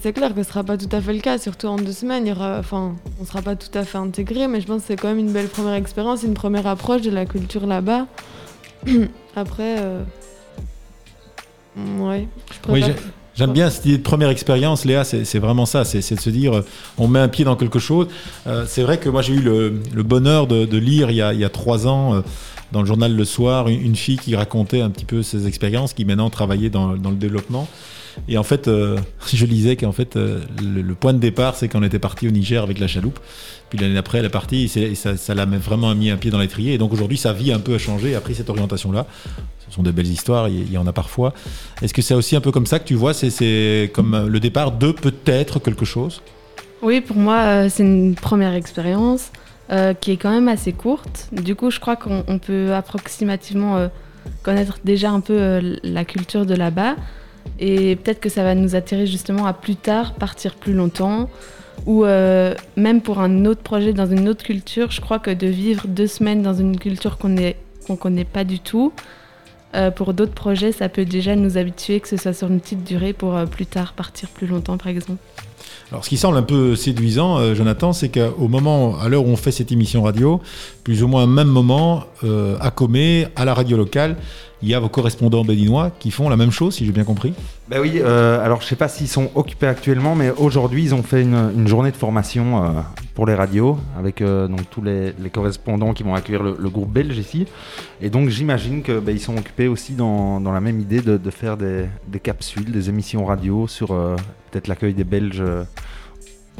C'est 0.01 0.13
clair 0.13 0.33
que 0.33 0.43
ce 0.43 0.49
sera 0.49 0.63
pas 0.63 0.77
tout 0.77 0.89
à 0.91 1.01
fait 1.01 1.13
le 1.13 1.19
cas, 1.19 1.37
surtout 1.37 1.67
en 1.67 1.77
deux 1.77 1.91
semaines. 1.91 2.25
Il 2.25 2.29
y 2.29 2.31
aura, 2.31 2.59
enfin, 2.59 2.95
on 3.21 3.25
sera 3.25 3.41
pas 3.41 3.55
tout 3.55 3.75
à 3.77 3.83
fait 3.83 3.97
intégré, 3.97 4.47
mais 4.47 4.61
je 4.61 4.67
pense 4.67 4.81
que 4.81 4.87
c'est 4.87 4.95
quand 4.95 5.07
même 5.07 5.19
une 5.19 5.31
belle 5.31 5.47
première 5.47 5.73
expérience, 5.73 6.23
une 6.23 6.33
première 6.33 6.67
approche 6.67 7.01
de 7.01 7.11
la 7.11 7.25
culture 7.25 7.65
là-bas. 7.65 8.07
Après, 9.35 9.77
euh, 9.79 10.03
ouais. 11.99 12.27
je 12.67 12.71
Oui, 12.71 12.83
J'aime 13.37 13.53
bien 13.53 13.69
cette 13.69 13.85
idée 13.85 13.99
de 13.99 14.03
première 14.03 14.29
expérience, 14.29 14.83
Léa, 14.83 15.03
c'est 15.03 15.37
vraiment 15.37 15.67
ça, 15.67 15.85
c'est 15.85 15.99
de 15.99 16.19
se 16.19 16.29
dire, 16.31 16.57
euh, 16.57 16.65
on 16.97 17.07
met 17.07 17.19
un 17.19 17.27
pied 17.27 17.45
dans 17.45 17.55
quelque 17.55 17.77
chose. 17.77 18.07
Euh, 18.47 18.65
c'est 18.67 18.81
vrai 18.81 18.97
que 18.97 19.09
moi 19.09 19.21
j'ai 19.21 19.33
eu 19.33 19.41
le, 19.41 19.79
le 19.93 20.03
bonheur 20.03 20.47
de, 20.47 20.65
de 20.65 20.77
lire 20.79 21.11
il 21.11 21.17
y, 21.17 21.21
a, 21.21 21.33
il 21.33 21.39
y 21.39 21.45
a 21.45 21.49
trois 21.49 21.85
ans 21.85 22.15
euh, 22.15 22.21
dans 22.71 22.79
le 22.81 22.87
journal 22.87 23.15
Le 23.15 23.25
Soir 23.25 23.67
une, 23.67 23.79
une 23.79 23.95
fille 23.95 24.17
qui 24.17 24.35
racontait 24.35 24.81
un 24.81 24.89
petit 24.89 25.05
peu 25.05 25.21
ses 25.21 25.45
expériences, 25.45 25.93
qui 25.93 26.03
maintenant 26.03 26.31
travaillait 26.31 26.71
dans, 26.71 26.97
dans 26.97 27.11
le 27.11 27.15
développement. 27.15 27.67
Et 28.27 28.37
en 28.37 28.43
fait, 28.43 28.67
euh, 28.67 28.97
je 29.33 29.45
lisais 29.45 29.75
qu'en 29.75 29.91
fait, 29.91 30.15
euh, 30.15 30.39
le, 30.61 30.95
point 30.95 31.13
de 31.13 31.19
départ, 31.19 31.55
c'est 31.55 31.67
qu'on 31.69 31.83
était 31.83 31.99
parti 31.99 32.27
au 32.27 32.31
Niger 32.31 32.63
avec 32.63 32.79
la 32.79 32.87
chaloupe. 32.87 33.19
Puis 33.69 33.77
l'année 33.79 33.95
d'après, 33.95 34.19
elle 34.19 34.25
est 34.25 34.29
partie 34.29 34.71
et, 34.75 34.95
ça 34.95 35.33
l'a 35.35 35.45
vraiment 35.45 35.93
mis 35.93 36.09
un 36.09 36.17
pied 36.17 36.31
dans 36.31 36.39
l'étrier. 36.39 36.73
Et 36.73 36.77
donc 36.77 36.93
aujourd'hui, 36.93 37.17
sa 37.17 37.33
vie 37.33 37.51
un 37.51 37.59
peu 37.59 37.75
a 37.75 37.77
changé, 37.77 38.15
a 38.15 38.21
pris 38.21 38.35
cette 38.35 38.49
orientation-là. 38.49 39.05
Ce 39.67 39.75
sont 39.75 39.83
des 39.83 39.91
belles 39.91 40.07
histoires, 40.07 40.47
il 40.47 40.71
y- 40.71 40.77
en 40.77 40.87
a 40.87 40.93
parfois. 40.93 41.33
Est-ce 41.81 41.93
que 41.93 42.01
c'est 42.01 42.13
aussi 42.13 42.37
un 42.37 42.41
peu 42.41 42.51
comme 42.51 42.65
ça 42.65 42.79
que 42.79 42.85
tu 42.87 42.95
vois 42.95 43.13
C'est- 43.13 43.91
comme 43.93 44.13
euh, 44.13 44.27
le 44.27 44.39
départ 44.39 44.71
de 44.71 44.91
peut-être 44.93 45.59
quelque 45.59 45.83
chose? 45.83 46.21
Oui, 46.81 47.01
pour 47.01 47.17
moi, 47.17 47.69
c'est 47.69 47.83
une 47.83 48.15
première 48.15 48.53
expérience 48.53 49.31
qui 49.99 50.11
est 50.11 50.17
quand 50.17 50.31
même 50.31 50.47
assez 50.47 50.71
courte. 50.71 51.27
Du 51.33 51.55
coup, 51.55 51.71
je 51.71 51.79
crois 51.81 51.97
qu'on 51.97 52.23
on 52.27 52.39
peut 52.39 52.73
approximativement 52.73 53.89
connaître 54.43 54.77
déjà 54.85 55.09
un 55.11 55.19
peu 55.19 55.59
la 55.83 56.05
culture 56.05 56.45
de 56.45 56.53
là-bas. 56.53 56.95
Et 57.59 57.95
peut-être 57.95 58.19
que 58.19 58.29
ça 58.29 58.43
va 58.43 58.55
nous 58.55 58.75
attirer 58.75 59.05
justement 59.05 59.45
à 59.45 59.53
plus 59.53 59.75
tard 59.75 60.13
partir 60.13 60.55
plus 60.55 60.73
longtemps. 60.73 61.29
Ou 61.85 62.05
euh, 62.05 62.53
même 62.75 63.01
pour 63.01 63.19
un 63.19 63.45
autre 63.45 63.61
projet 63.61 63.93
dans 63.93 64.07
une 64.07 64.27
autre 64.27 64.43
culture, 64.43 64.91
je 64.91 64.99
crois 64.99 65.19
que 65.19 65.31
de 65.31 65.47
vivre 65.47 65.87
deux 65.87 66.07
semaines 66.07 66.41
dans 66.41 66.53
une 66.53 66.77
culture 66.79 67.17
qu'on 67.17 67.29
ne 67.29 67.53
connaît 67.95 68.25
pas 68.25 68.43
du 68.43 68.59
tout, 68.59 68.93
euh, 69.75 69.91
pour 69.91 70.13
d'autres 70.13 70.33
projets, 70.33 70.71
ça 70.71 70.89
peut 70.89 71.05
déjà 71.05 71.35
nous 71.35 71.57
habituer, 71.57 71.99
que 71.99 72.07
ce 72.07 72.17
soit 72.17 72.33
sur 72.33 72.47
une 72.47 72.59
petite 72.59 72.83
durée, 72.83 73.13
pour 73.13 73.35
euh, 73.35 73.45
plus 73.45 73.65
tard 73.65 73.93
partir 73.93 74.29
plus 74.29 74.47
longtemps, 74.47 74.77
par 74.77 74.87
exemple. 74.87 75.21
Alors, 75.91 76.03
ce 76.03 76.09
qui 76.09 76.17
semble 76.17 76.37
un 76.37 76.43
peu 76.43 76.75
séduisant, 76.75 77.37
euh, 77.37 77.55
Jonathan, 77.55 77.93
c'est 77.93 78.09
qu'au 78.09 78.49
moment, 78.49 78.99
à 78.99 79.07
l'heure 79.07 79.25
où 79.25 79.29
on 79.29 79.37
fait 79.37 79.51
cette 79.51 79.71
émission 79.71 80.03
radio, 80.03 80.41
plus 80.83 81.01
ou 81.01 81.07
moins 81.07 81.23
au 81.23 81.27
même 81.27 81.47
moment, 81.47 82.03
euh, 82.25 82.57
à 82.59 82.71
Comé, 82.71 83.27
à 83.37 83.45
la 83.45 83.53
radio 83.53 83.77
locale, 83.77 84.17
il 84.61 84.67
y 84.67 84.73
a 84.73 84.79
vos 84.79 84.89
correspondants 84.89 85.45
béninois 85.45 85.91
qui 85.97 86.11
font 86.11 86.27
la 86.27 86.35
même 86.35 86.51
chose, 86.51 86.75
si 86.75 86.85
j'ai 86.85 86.91
bien 86.91 87.05
compris. 87.05 87.33
Ben 87.69 87.79
oui, 87.79 88.01
euh, 88.03 88.43
alors 88.43 88.59
je 88.59 88.65
sais 88.65 88.75
pas 88.75 88.87
s'ils 88.87 89.07
sont 89.07 89.29
occupés 89.35 89.67
actuellement, 89.67 90.15
mais 90.15 90.31
aujourd'hui 90.31 90.83
ils 90.83 90.95
ont 90.95 91.03
fait 91.03 91.21
une, 91.21 91.67
journée 91.67 91.91
de 91.91 91.95
formation 91.95 92.73
pour 93.13 93.27
les 93.27 93.35
radios 93.35 93.77
avec 93.99 94.23
donc 94.23 94.67
tous 94.71 94.81
les, 94.81 95.13
correspondants 95.31 95.93
qui 95.93 96.01
vont 96.01 96.15
accueillir 96.15 96.41
le, 96.41 96.69
groupe 96.69 96.91
belge 96.91 97.15
ici. 97.19 97.45
Et 98.01 98.09
donc 98.09 98.29
j'imagine 98.29 98.81
que 98.81 98.99
ben, 98.99 99.15
sont 99.19 99.37
occupés 99.37 99.67
aussi 99.67 99.93
dans, 99.93 100.39
la 100.39 100.59
même 100.59 100.79
idée 100.79 101.01
de, 101.01 101.29
faire 101.29 101.55
des, 101.55 101.87
capsules, 102.23 102.71
des 102.71 102.89
émissions 102.89 103.25
radio 103.25 103.67
sur 103.67 103.95
peut-être 104.51 104.67
l'accueil 104.67 104.93
des 104.93 105.03
Belges. 105.03 105.41
euh, 105.41 105.63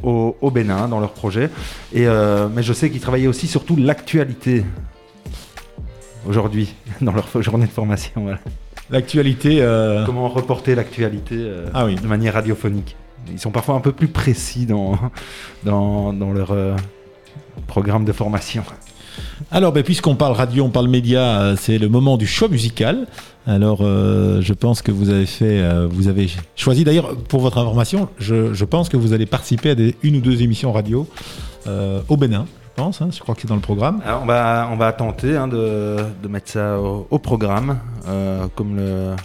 au, 0.03 0.37
au 0.41 0.51
Bénin 0.51 0.87
dans 0.87 0.99
leur 0.99 1.11
projet. 1.13 1.49
Et, 1.91 2.05
euh, 2.07 2.47
mais 2.53 2.61
je 2.61 2.71
sais 2.71 2.91
qu'ils 2.91 3.01
travaillaient 3.01 3.25
aussi 3.25 3.47
surtout 3.47 3.75
l'actualité 3.75 4.63
aujourd'hui 6.27 6.75
dans 7.01 7.13
leur 7.13 7.27
journée 7.41 7.65
de 7.65 7.71
formation. 7.71 8.11
voilà. 8.21 8.39
L'actualité. 8.89 9.57
euh, 9.61 10.05
Comment 10.05 10.29
reporter 10.29 10.75
l'actualité 10.75 11.35
euh, 11.37 11.65
Ah 11.73 11.85
oui. 11.85 11.95
de 11.95 12.07
manière 12.07 12.33
radiophonique. 12.35 12.95
Ils 13.31 13.39
sont 13.39 13.51
parfois 13.51 13.75
un 13.75 13.79
peu 13.81 13.91
plus 13.91 14.07
précis 14.07 14.65
dans, 14.65 14.97
dans, 15.65 16.13
dans 16.13 16.31
leur 16.31 16.51
euh, 16.51 16.75
programme 17.67 18.05
de 18.05 18.13
formation. 18.13 18.63
Alors, 19.51 19.73
ben, 19.73 19.83
puisqu'on 19.83 20.15
parle 20.15 20.33
radio, 20.33 20.63
on 20.63 20.69
parle 20.69 20.87
média, 20.87 21.55
c'est 21.57 21.77
le 21.79 21.89
moment 21.89 22.17
du 22.17 22.27
choix 22.27 22.47
musical. 22.47 23.07
Alors, 23.47 23.79
euh, 23.81 24.41
je 24.41 24.53
pense 24.53 24.81
que 24.81 24.91
vous 24.91 25.09
avez 25.09 25.25
fait, 25.25 25.61
euh, 25.61 25.87
vous 25.89 26.09
avez 26.09 26.29
choisi. 26.57 26.83
D'ailleurs, 26.83 27.15
pour 27.15 27.39
votre 27.39 27.57
information, 27.57 28.09
je, 28.19 28.65
pense 28.65 28.89
que 28.89 28.97
vous 28.97 29.13
allez 29.13 29.25
participer 29.25 29.71
à 29.71 29.75
une 30.03 30.17
ou 30.17 30.19
deux 30.19 30.41
émissions 30.41 30.73
radio 30.73 31.07
euh, 31.65 32.01
au 32.09 32.17
Bénin. 32.17 32.45
Je 32.75 32.83
pense, 32.83 33.01
hein, 33.01 33.07
je 33.09 33.19
crois 33.21 33.33
que 33.35 33.41
c'est 33.41 33.47
dans 33.47 33.55
le 33.55 33.61
programme. 33.61 34.01
Alors, 34.05 34.23
on, 34.23 34.75
va, 34.75 34.91
tenter 34.91 35.37
hein, 35.37 35.47
de, 35.47 35.97
mettre 36.27 36.51
ça 36.51 36.77
au, 36.77 37.19
programme. 37.19 37.79
comme 38.55 38.75
le, 38.75 39.15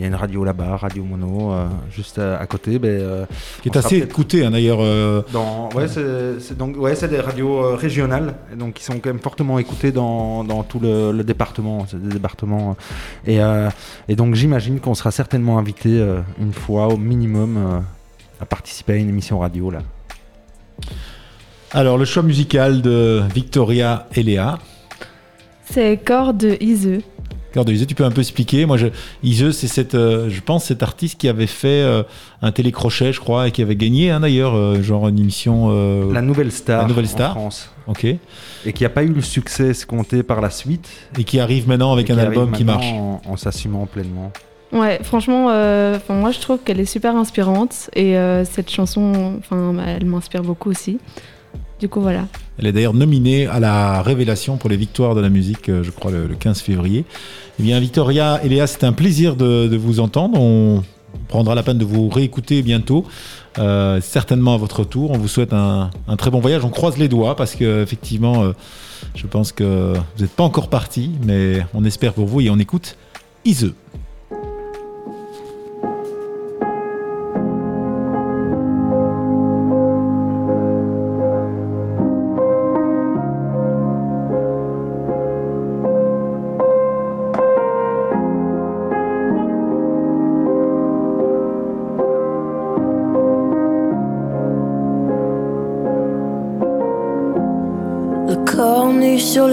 il 0.00 0.04
y 0.04 0.06
a 0.06 0.08
une 0.08 0.14
radio 0.14 0.44
là-bas, 0.44 0.78
Radio 0.78 1.04
Mono, 1.04 1.52
euh, 1.52 1.66
juste 1.90 2.18
à, 2.18 2.38
à 2.38 2.46
côté. 2.46 2.78
Ben, 2.78 2.88
euh, 2.88 3.26
Qui 3.62 3.68
est 3.68 3.76
assez 3.76 3.98
peut-être 3.98 4.10
écouté, 4.10 4.46
hein, 4.46 4.50
d'ailleurs. 4.50 4.78
euh, 4.80 5.20
Dans, 5.30 5.68
ouais, 5.74 5.88
c'est 5.88 6.40
c'est 6.40 6.56
donc 6.56 6.78
ouais, 6.78 6.94
c'est 6.94 7.08
des 7.08 7.20
radios 7.20 7.62
euh, 7.62 7.74
régionales, 7.74 8.34
et 8.50 8.56
donc 8.56 8.72
qui 8.74 8.82
sont 8.84 8.94
quand 8.94 9.10
même 9.10 9.18
fortement 9.20 9.58
écoutées 9.58 9.92
dans, 9.92 10.42
dans 10.42 10.62
tout 10.62 10.80
le, 10.80 11.12
le 11.12 11.22
département. 11.22 11.84
C'est 11.86 12.00
des 12.02 12.08
départements. 12.14 12.70
euh, 12.70 13.30
Et, 13.30 13.42
euh, 13.42 13.68
et 14.08 14.16
donc 14.16 14.34
j'imagine 14.36 14.80
qu'on 14.80 14.94
sera 14.94 15.10
certainement 15.10 15.58
invité 15.58 15.90
euh, 16.00 16.20
une 16.40 16.54
fois 16.54 16.88
au 16.88 16.96
minimum 16.96 17.56
euh, 17.58 17.80
à 18.40 18.46
participer 18.46 18.94
à 18.94 18.96
une 18.96 19.10
émission 19.10 19.38
radio 19.40 19.70
là. 19.70 19.80
Alors, 21.72 21.98
le 21.98 22.06
choix 22.06 22.22
musical 22.22 22.80
de 22.80 23.20
Victoria 23.34 24.08
et 24.14 24.22
Léa. 24.22 24.58
C'est 25.66 25.98
Corps 26.04 26.34
de 26.34 26.56
Iseux. 26.60 27.02
Cœur 27.52 27.64
de 27.64 27.72
Ise, 27.72 27.86
tu 27.86 27.94
peux 27.94 28.04
un 28.04 28.10
peu 28.10 28.20
expliquer 28.20 28.64
Moi, 28.66 28.76
je, 28.76 28.86
c'est 29.50 29.66
cette, 29.66 29.94
euh, 29.94 30.28
je 30.30 30.40
pense, 30.40 30.64
cet 30.66 30.82
artiste 30.82 31.18
qui 31.18 31.28
avait 31.28 31.46
fait 31.46 31.82
euh, 31.82 32.02
un 32.42 32.52
télécrochet, 32.52 33.12
je 33.12 33.20
crois, 33.20 33.48
et 33.48 33.50
qui 33.50 33.62
avait 33.62 33.76
gagné, 33.76 34.10
hein, 34.10 34.20
d'ailleurs, 34.20 34.54
euh, 34.54 34.82
genre 34.82 35.08
une 35.08 35.18
émission. 35.18 35.68
euh, 35.70 36.12
La 36.12 36.22
nouvelle 36.22 36.52
star, 36.52 36.82
La 36.82 36.88
Nouvelle 36.88 37.06
en 37.06 37.08
Star. 37.08 37.30
France. 37.32 37.70
Ok. 37.86 38.04
Et 38.04 38.72
qui 38.72 38.82
n'a 38.84 38.88
pas 38.90 39.02
eu 39.02 39.08
le 39.12 39.20
succès 39.22 39.68
escompté 39.68 40.22
par 40.22 40.40
la 40.40 40.50
suite. 40.50 40.88
Et 41.18 41.24
qui 41.24 41.40
arrive 41.40 41.66
maintenant 41.66 41.92
avec 41.92 42.08
et 42.08 42.12
un 42.12 42.16
qui 42.16 42.20
album 42.22 42.52
qui 42.52 42.64
marche. 42.64 42.92
En, 42.92 43.20
en 43.26 43.36
s'assumant 43.36 43.86
pleinement. 43.86 44.32
Ouais, 44.72 45.00
franchement, 45.02 45.48
euh, 45.50 45.98
moi 46.08 46.30
je 46.30 46.38
trouve 46.38 46.58
qu'elle 46.64 46.78
est 46.78 46.84
super 46.84 47.16
inspirante 47.16 47.90
et 47.96 48.16
euh, 48.16 48.44
cette 48.44 48.70
chanson, 48.70 49.34
enfin, 49.40 49.74
elle 49.84 50.04
m'inspire 50.04 50.42
beaucoup 50.44 50.70
aussi. 50.70 51.00
Du 51.80 51.88
coup, 51.88 52.00
voilà. 52.02 52.26
Elle 52.58 52.66
est 52.66 52.72
d'ailleurs 52.72 52.92
nominée 52.92 53.46
à 53.46 53.58
la 53.58 54.02
révélation 54.02 54.58
pour 54.58 54.68
les 54.68 54.76
victoires 54.76 55.14
de 55.14 55.20
la 55.22 55.30
musique, 55.30 55.70
euh, 55.70 55.82
je 55.82 55.90
crois, 55.90 56.10
le, 56.10 56.26
le 56.26 56.34
15 56.34 56.60
février. 56.60 57.06
Eh 57.58 57.62
bien, 57.62 57.80
Victoria 57.80 58.40
et 58.44 58.66
c'était 58.66 58.86
un 58.86 58.92
plaisir 58.92 59.34
de, 59.34 59.76
vous 59.76 59.98
entendre. 60.00 60.38
On 60.38 60.82
prendra 61.28 61.54
la 61.54 61.62
peine 61.62 61.78
de 61.78 61.84
vous 61.84 62.08
réécouter 62.08 62.62
bientôt, 62.62 63.04
euh, 63.58 64.00
certainement 64.02 64.54
à 64.54 64.56
votre 64.58 64.84
tour. 64.84 65.10
On 65.10 65.18
vous 65.18 65.28
souhaite 65.28 65.54
un, 65.54 65.90
très 66.18 66.30
bon 66.30 66.40
voyage. 66.40 66.64
On 66.64 66.70
croise 66.70 66.98
les 66.98 67.08
doigts 67.08 67.34
parce 67.34 67.54
que 67.54 67.82
effectivement, 67.82 68.42
euh, 68.42 68.52
je 69.14 69.26
pense 69.26 69.52
que 69.52 69.94
vous 69.94 70.22
n'êtes 70.22 70.32
pas 70.32 70.44
encore 70.44 70.68
parti, 70.68 71.12
mais 71.24 71.64
on 71.72 71.84
espère 71.84 72.12
pour 72.12 72.26
vous 72.26 72.42
et 72.42 72.50
on 72.50 72.58
écoute 72.58 72.96
Ise. 73.44 73.72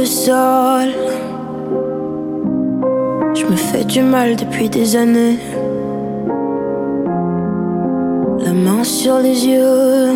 Sol. 0.07 0.89
Je 3.33 3.45
me 3.45 3.55
fais 3.55 3.83
du 3.83 4.01
mal 4.01 4.35
depuis 4.35 4.69
des 4.69 4.95
années. 4.95 5.37
La 8.39 8.53
main 8.53 8.83
sur 8.83 9.19
les 9.19 9.45
yeux. 9.45 10.13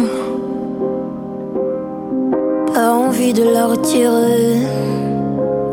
Pas 2.73 2.91
envie 2.93 3.33
de 3.33 3.43
la 3.43 3.67
retirer. 3.67 4.65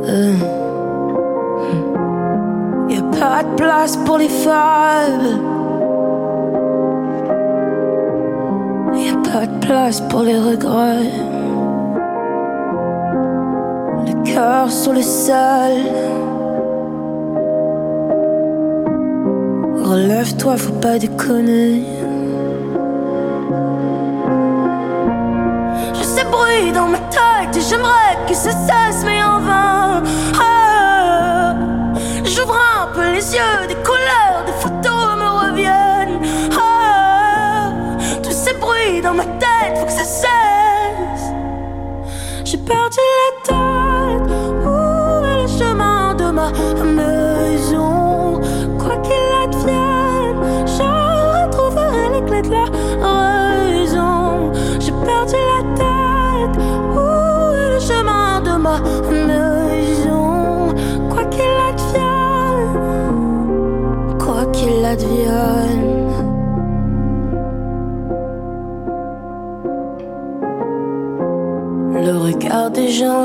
Euh. 0.08 0.34
Y 2.90 2.96
a 2.96 3.02
pas 3.20 3.42
de 3.44 3.54
place 3.56 3.96
pour 3.98 4.18
les 4.18 4.28
fables. 4.28 5.38
Y 8.94 9.08
a 9.10 9.16
pas 9.30 9.46
de 9.46 9.66
place 9.66 10.00
pour 10.10 10.22
les 10.22 10.38
regrets. 10.38 11.38
Sur 14.39 14.93
le 14.93 15.03
sol. 15.03 15.72
Relève-toi, 19.82 20.57
faut 20.57 20.74
pas 20.74 20.97
déconner. 20.97 21.82
Je 25.93 26.03
sais 26.05 26.24
bruit 26.30 26.70
dans 26.72 26.86
ma 26.86 26.99
tête 26.99 27.57
et 27.57 27.61
j'aimerais 27.68 28.16
que 28.28 28.34
ça 28.34 28.51
cesse, 28.53 29.03
mais 29.05 29.20
en 29.24 29.41
vain. 29.41 30.03
Ah, 30.41 31.57
J'ouvre 32.22 32.57
un 32.80 32.95
peu 32.95 33.11
les 33.11 33.34
yeux, 33.34 33.66
des 33.66 33.74
couleurs, 33.74 34.27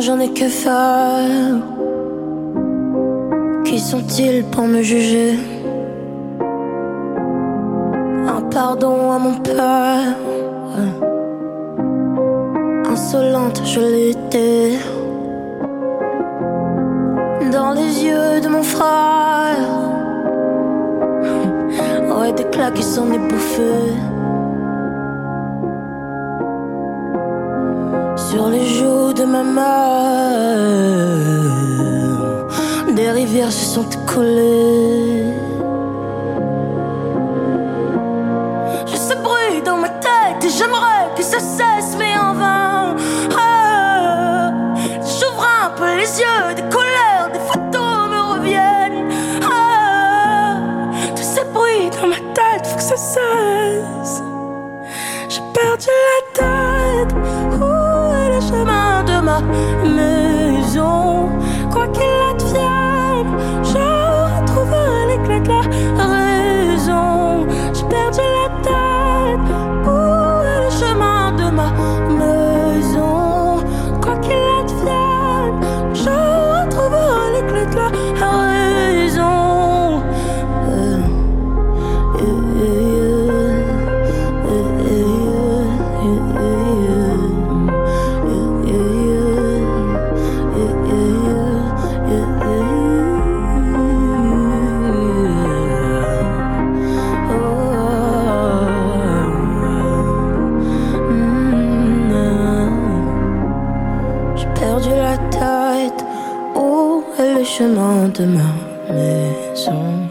j'en 0.05 0.19
ai 0.19 0.33
que 0.33 0.49
faire. 0.49 1.55
Qui 3.63 3.79
sont-ils 3.79 4.43
pour 4.43 4.65
me 4.65 4.81
juger? 4.81 5.39
Un 8.27 8.41
pardon 8.51 9.11
à 9.11 9.19
mon 9.19 9.35
père. 9.35 10.17
Insolente, 12.91 13.61
je 13.63 13.79
l'étais. 13.79 14.71
Dans 17.51 17.71
les 17.71 18.03
yeux 18.03 18.41
de 18.41 18.49
mon 18.49 18.63
frère. 18.63 19.69
Ouais, 22.19 22.33
des 22.33 22.45
claques 22.45 22.73
qui 22.73 22.83
s'en 22.83 23.09
est. 23.11 23.23
des 32.95 33.11
rivières 33.11 33.51
se 33.51 33.65
sont 33.65 33.85
collées. 34.05 35.25
Je 38.85 38.95
sais 38.95 39.15
bruit 39.15 39.61
dans 39.65 39.77
ma 39.77 39.89
tête 39.89 40.43
et 40.43 40.49
j'aimerais 40.49 41.09
que 41.15 41.23
ça 41.23 41.39
cesse, 41.39 41.95
mais 41.97 42.17
en 42.17 42.33
vain. 42.33 42.95
Ah, 43.37 44.51
J'ouvre 45.01 45.47
un 45.65 45.69
peu 45.71 45.95
les 45.97 46.19
yeux, 46.19 46.53
des 46.55 46.63
couleurs, 46.63 47.29
des 47.33 47.39
photos 47.39 48.09
me 48.09 48.33
reviennent. 48.33 49.09
Ah, 49.43 50.57
tous 51.15 51.23
ces 51.23 51.43
bruits 51.45 51.89
dans 52.01 52.07
ma 52.07 52.19
tête, 52.33 52.67
faut 52.67 52.77
que 52.77 52.83
ça 52.83 52.97
cesse. 52.97 53.52
Maison? 59.41 61.29
Quoi 61.71 61.87
qu'il 61.87 62.22
de 108.13 108.25
ma 108.25 108.93
maison? 108.93 110.09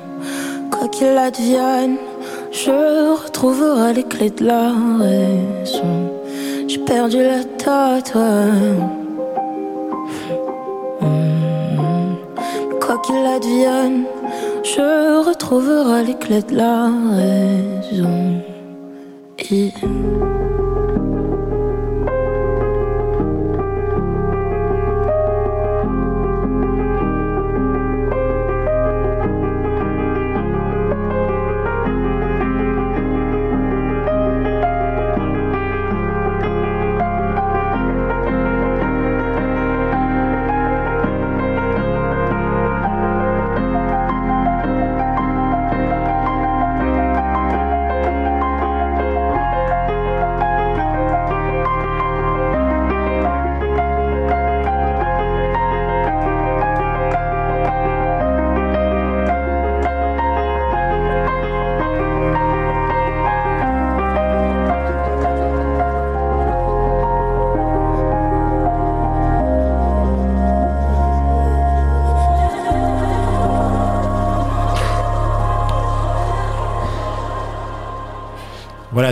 Quoi 0.70 0.88
qu'il 0.88 1.16
advienne, 1.16 1.96
je 2.50 3.14
retrouverai 3.24 3.94
les 3.94 4.02
clés 4.02 4.30
de 4.30 4.44
la 4.44 4.72
raison. 4.98 6.10
J'ai 6.66 6.78
perdu 6.78 7.18
la 7.18 7.44
tête. 7.44 8.12
Quoi 12.80 12.98
qu'il 13.04 13.24
advienne, 13.36 14.04
je 14.64 15.26
retrouverai 15.28 16.04
les 16.04 16.18
clés 16.18 16.42
de 16.42 16.56
la 16.56 16.90
raison. 17.16 18.42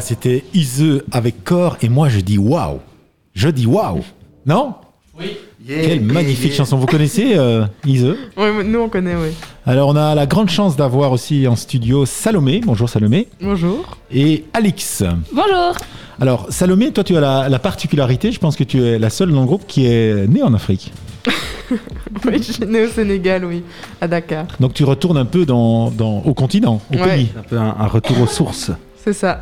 Voilà, 0.01 0.07
c'était 0.16 0.44
Ise 0.55 1.03
avec 1.12 1.44
corps 1.44 1.76
et 1.82 1.90
moi 1.90 2.09
je 2.09 2.20
dis 2.20 2.38
waouh. 2.38 2.78
Je 3.34 3.48
dis 3.51 3.66
waouh. 3.66 4.01
Non? 4.46 4.72
Quelle 5.66 6.01
magnifique 6.01 6.55
chanson. 6.55 6.78
Vous 6.78 6.86
connaissez 6.86 7.34
euh, 7.36 7.66
mais 7.84 8.64
nous 8.64 8.78
on 8.80 8.88
connaît, 8.88 9.14
oui. 9.14 9.28
Alors 9.66 9.90
on 9.90 9.96
a 9.96 10.14
la 10.14 10.24
grande 10.24 10.48
chance 10.48 10.74
d'avoir 10.74 11.12
aussi 11.12 11.46
en 11.46 11.55
studio 11.55 12.07
Salomé. 12.07 12.62
Bonjour 12.64 12.88
Salomé. 12.88 13.28
Bonjour. 13.42 13.98
Et 14.11 14.44
Alix. 14.55 15.03
Bonjour. 15.34 15.74
Alors 16.18 16.46
Salomé, 16.48 16.92
toi 16.92 17.05
tu 17.05 17.14
as 17.14 17.20
la, 17.20 17.51
la 17.51 17.59
particularité, 17.59 18.32
je 18.32 18.38
pense 18.40 18.57
que 18.57 18.64
tu 18.64 18.82
es 18.82 18.98
la 18.98 19.11
seule 19.11 19.30
dans 19.32 19.40
le 19.42 19.46
groupe 19.46 19.66
qui 19.66 19.84
est 19.84 20.26
née 20.28 20.42
en 20.42 20.55
Afrique. 20.55 20.92
Oui, 22.26 22.38
je 22.42 22.51
suis 22.53 22.66
née 22.66 22.82
au 22.84 22.88
Sénégal, 22.88 23.44
oui, 23.44 23.62
à 24.01 24.09
Dakar. 24.09 24.46
Donc 24.59 24.74
tu 24.74 24.82
retournes 24.82 25.16
un 25.18 25.24
peu 25.24 25.46
dans, 25.46 25.92
dans- 25.92 26.18
au 26.24 26.34
continent, 26.34 26.80
au 26.92 26.96
Ouais. 26.96 27.05
pays. 27.16 27.28
Un 27.38 27.42
peu 27.42 27.57
un, 27.59 27.76
un 27.78 27.86
retour 27.86 28.20
aux 28.20 28.26
sources. 28.26 28.72
C'est 29.05 29.12
ça. 29.14 29.40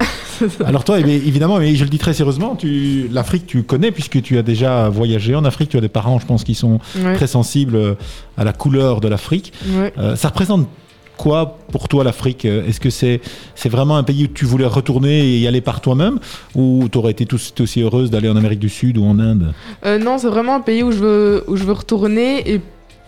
Alors 0.64 0.84
toi, 0.84 1.00
eh 1.00 1.02
évidemment, 1.10 1.58
mais 1.58 1.74
je 1.74 1.82
le 1.82 1.90
dis 1.90 1.98
très 1.98 2.14
sérieusement, 2.14 2.54
tu, 2.54 3.08
l'Afrique 3.10 3.46
tu 3.46 3.64
connais 3.64 3.90
puisque 3.90 4.22
tu 4.22 4.38
as 4.38 4.42
déjà 4.42 4.88
voyagé 4.88 5.34
en 5.34 5.44
Afrique, 5.44 5.70
tu 5.70 5.76
as 5.76 5.80
des 5.80 5.88
parents, 5.88 6.18
je 6.20 6.26
pense, 6.26 6.44
qui 6.44 6.54
sont 6.54 6.78
Ouais. 7.04 7.14
très 7.14 7.26
sensibles 7.26 7.74
euh, 7.76 7.94
à 8.36 8.44
la 8.44 8.52
couleur 8.52 9.00
de 9.00 9.08
l'Afrique. 9.08 9.52
Ouais. 9.68 9.92
Euh, 9.98 10.14
ça 10.14 10.28
représente 10.28 10.68
quoi 11.16 11.58
pour 11.72 11.88
toi 11.88 12.04
l'Afrique? 12.04 12.44
Est-ce 12.44 12.78
que 12.78 12.90
c'est 12.90 13.20
c'est 13.56 13.68
vraiment 13.68 13.96
un 13.96 14.04
pays 14.04 14.24
où 14.24 14.28
tu 14.28 14.44
voulais 14.44 14.66
retourner 14.66 15.18
et 15.24 15.38
y 15.38 15.48
aller 15.48 15.60
par 15.60 15.80
toi-même? 15.80 16.20
Ou 16.54 16.88
tu 16.92 16.96
aurais 16.98 17.10
été 17.10 17.26
tout, 17.26 17.38
tout 17.52 17.62
aussi 17.64 17.80
heureuse 17.82 18.08
d'aller 18.10 18.28
en 18.28 18.36
Amérique 18.36 18.60
du 18.60 18.68
Sud 18.68 18.96
ou 18.98 19.04
en 19.04 19.18
Inde? 19.18 19.52
Euh, 19.84 19.98
non, 19.98 20.18
c'est 20.18 20.28
vraiment 20.28 20.54
un 20.54 20.60
pays 20.60 20.84
où 20.84 20.92
je 20.92 20.98
veux, 20.98 21.44
où 21.48 21.56
je 21.56 21.64
veux 21.64 21.72
retourner 21.72 22.48
et, 22.48 22.60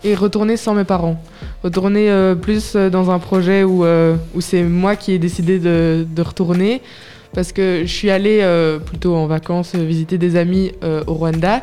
et 0.03 0.15
retourner 0.15 0.57
sans 0.57 0.73
mes 0.73 0.83
parents. 0.83 1.21
Retourner 1.63 2.09
euh, 2.09 2.35
plus 2.35 2.73
euh, 2.75 2.89
dans 2.89 3.11
un 3.11 3.19
projet 3.19 3.63
où, 3.63 3.85
euh, 3.85 4.15
où 4.35 4.41
c'est 4.41 4.63
moi 4.63 4.95
qui 4.95 5.11
ai 5.13 5.19
décidé 5.19 5.59
de, 5.59 6.05
de 6.09 6.21
retourner. 6.21 6.81
Parce 7.33 7.51
que 7.53 7.81
je 7.85 7.91
suis 7.93 8.09
allée 8.09 8.39
euh, 8.41 8.79
plutôt 8.79 9.15
en 9.15 9.25
vacances 9.27 9.73
visiter 9.75 10.17
des 10.17 10.35
amis 10.35 10.71
au 11.07 11.13
Rwanda. 11.13 11.61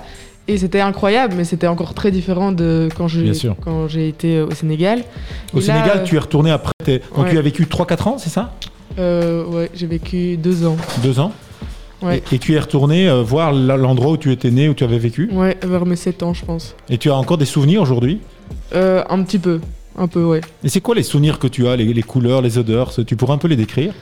Et 0.51 0.57
c'était 0.57 0.80
incroyable, 0.80 1.34
mais 1.36 1.45
c'était 1.45 1.66
encore 1.66 1.93
très 1.93 2.11
différent 2.11 2.53
de 2.53 2.89
quand 2.97 3.07
j'ai 3.07 3.30
quand 3.62 3.86
j'ai 3.86 4.09
été 4.09 4.41
au 4.41 4.51
Sénégal. 4.53 5.03
Au 5.53 5.59
Et 5.59 5.61
Sénégal, 5.61 6.05
tu 6.05 6.16
es 6.16 6.18
retourné 6.18 6.51
après. 6.51 6.72
t'es- 6.82 7.03
Donc 7.14 7.26
ouais. 7.26 7.30
tu 7.32 7.36
as 7.39 7.43
vécu 7.43 7.64
3-4 7.66 8.09
ans, 8.09 8.16
c'est 8.16 8.30
ça? 8.30 8.55
Ouais, 8.97 9.70
j'ai 9.74 9.86
vécu 9.86 10.39
deux 10.39 10.64
ans. 10.66 10.76
Deux 11.03 11.20
ans 11.20 11.32
Ouais. 12.01 12.22
et, 12.30 12.34
et 12.36 12.38
tu 12.38 12.55
es 12.55 12.59
retourné 12.61 13.09
euh, 13.09 13.22
voir 13.22 13.53
l'endroit 13.53 14.12
où 14.12 14.16
tu 14.16 14.30
étais 14.30 14.51
né, 14.51 14.68
où 14.68 14.74
tu 14.74 14.84
avais 14.84 14.99
vécu 14.99 15.28
Ouais, 15.32 15.57
vers 15.62 15.84
mes 15.84 15.96
7 15.96 16.22
ans, 16.22 16.32
je 16.34 16.44
pense. 16.44 16.74
Et 16.88 16.96
tu 16.99 17.11
as 17.11 17.14
encore 17.16 17.38
des 17.38 17.44
souvenirs 17.44 17.82
aujourd'hui 17.82 18.20
Euh, 18.74 19.03
un 19.09 19.22
petit 19.22 19.38
peu. 19.38 19.61
Un 19.96 20.07
peu, 20.07 20.22
ouais. 20.24 20.40
Et 20.62 20.68
c'est 20.68 20.80
quoi 20.80 20.94
les 20.94 21.03
souvenirs 21.03 21.38
que 21.40 21.49
tu 21.49 21.66
as, 21.66 21.74
les, 21.76 21.92
les 21.92 22.03
couleurs, 22.03 22.40
les 22.40 22.57
odeurs 22.57 22.92
Tu 23.07 23.16
pourrais 23.16 23.32
un 23.34 23.38
peu 23.38 23.49
les 23.49 23.57
décrire 23.57 23.92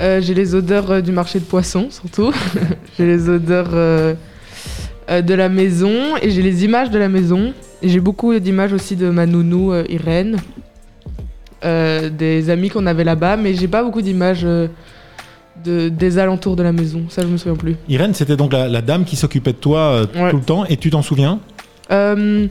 Euh, 0.00 0.20
j'ai 0.20 0.34
les 0.34 0.54
odeurs 0.56 1.00
du 1.00 1.12
marché 1.12 1.38
de 1.38 1.44
poissons, 1.44 1.86
surtout. 1.90 2.32
j'ai 2.98 3.06
les 3.06 3.28
odeurs 3.28 3.68
de 3.70 5.34
la 5.34 5.48
maison 5.48 6.16
et 6.20 6.30
j'ai 6.30 6.42
les 6.42 6.64
images 6.64 6.90
de 6.90 6.98
la 6.98 7.08
maison. 7.08 7.52
Et 7.82 7.88
j'ai 7.88 8.00
beaucoup 8.00 8.36
d'images 8.40 8.72
aussi 8.72 8.96
de 8.96 9.10
ma 9.10 9.26
nounou 9.26 9.72
Irène, 9.88 10.38
des 11.62 12.50
amis 12.50 12.68
qu'on 12.70 12.86
avait 12.86 13.04
là-bas, 13.04 13.36
mais 13.36 13.54
j'ai 13.54 13.68
pas 13.68 13.82
beaucoup 13.84 14.02
d'images 14.02 14.46
de, 15.64 15.88
des 15.88 16.18
alentours 16.18 16.56
de 16.56 16.62
la 16.62 16.72
maison. 16.72 17.02
Ça, 17.08 17.22
je 17.22 17.26
me 17.28 17.36
souviens 17.36 17.56
plus. 17.56 17.76
Irène, 17.88 18.14
c'était 18.14 18.36
donc 18.36 18.52
la, 18.52 18.68
la 18.68 18.82
dame 18.82 19.04
qui 19.04 19.16
s'occupait 19.16 19.52
de 19.52 19.58
toi 19.58 19.78
euh, 19.78 20.06
Ouais. 20.14 20.30
tout 20.30 20.36
le 20.36 20.42
temps, 20.42 20.64
et 20.66 20.76
tu 20.76 20.90
t'en 20.90 21.02
souviens? 21.02 21.40
Euh, 21.90 22.46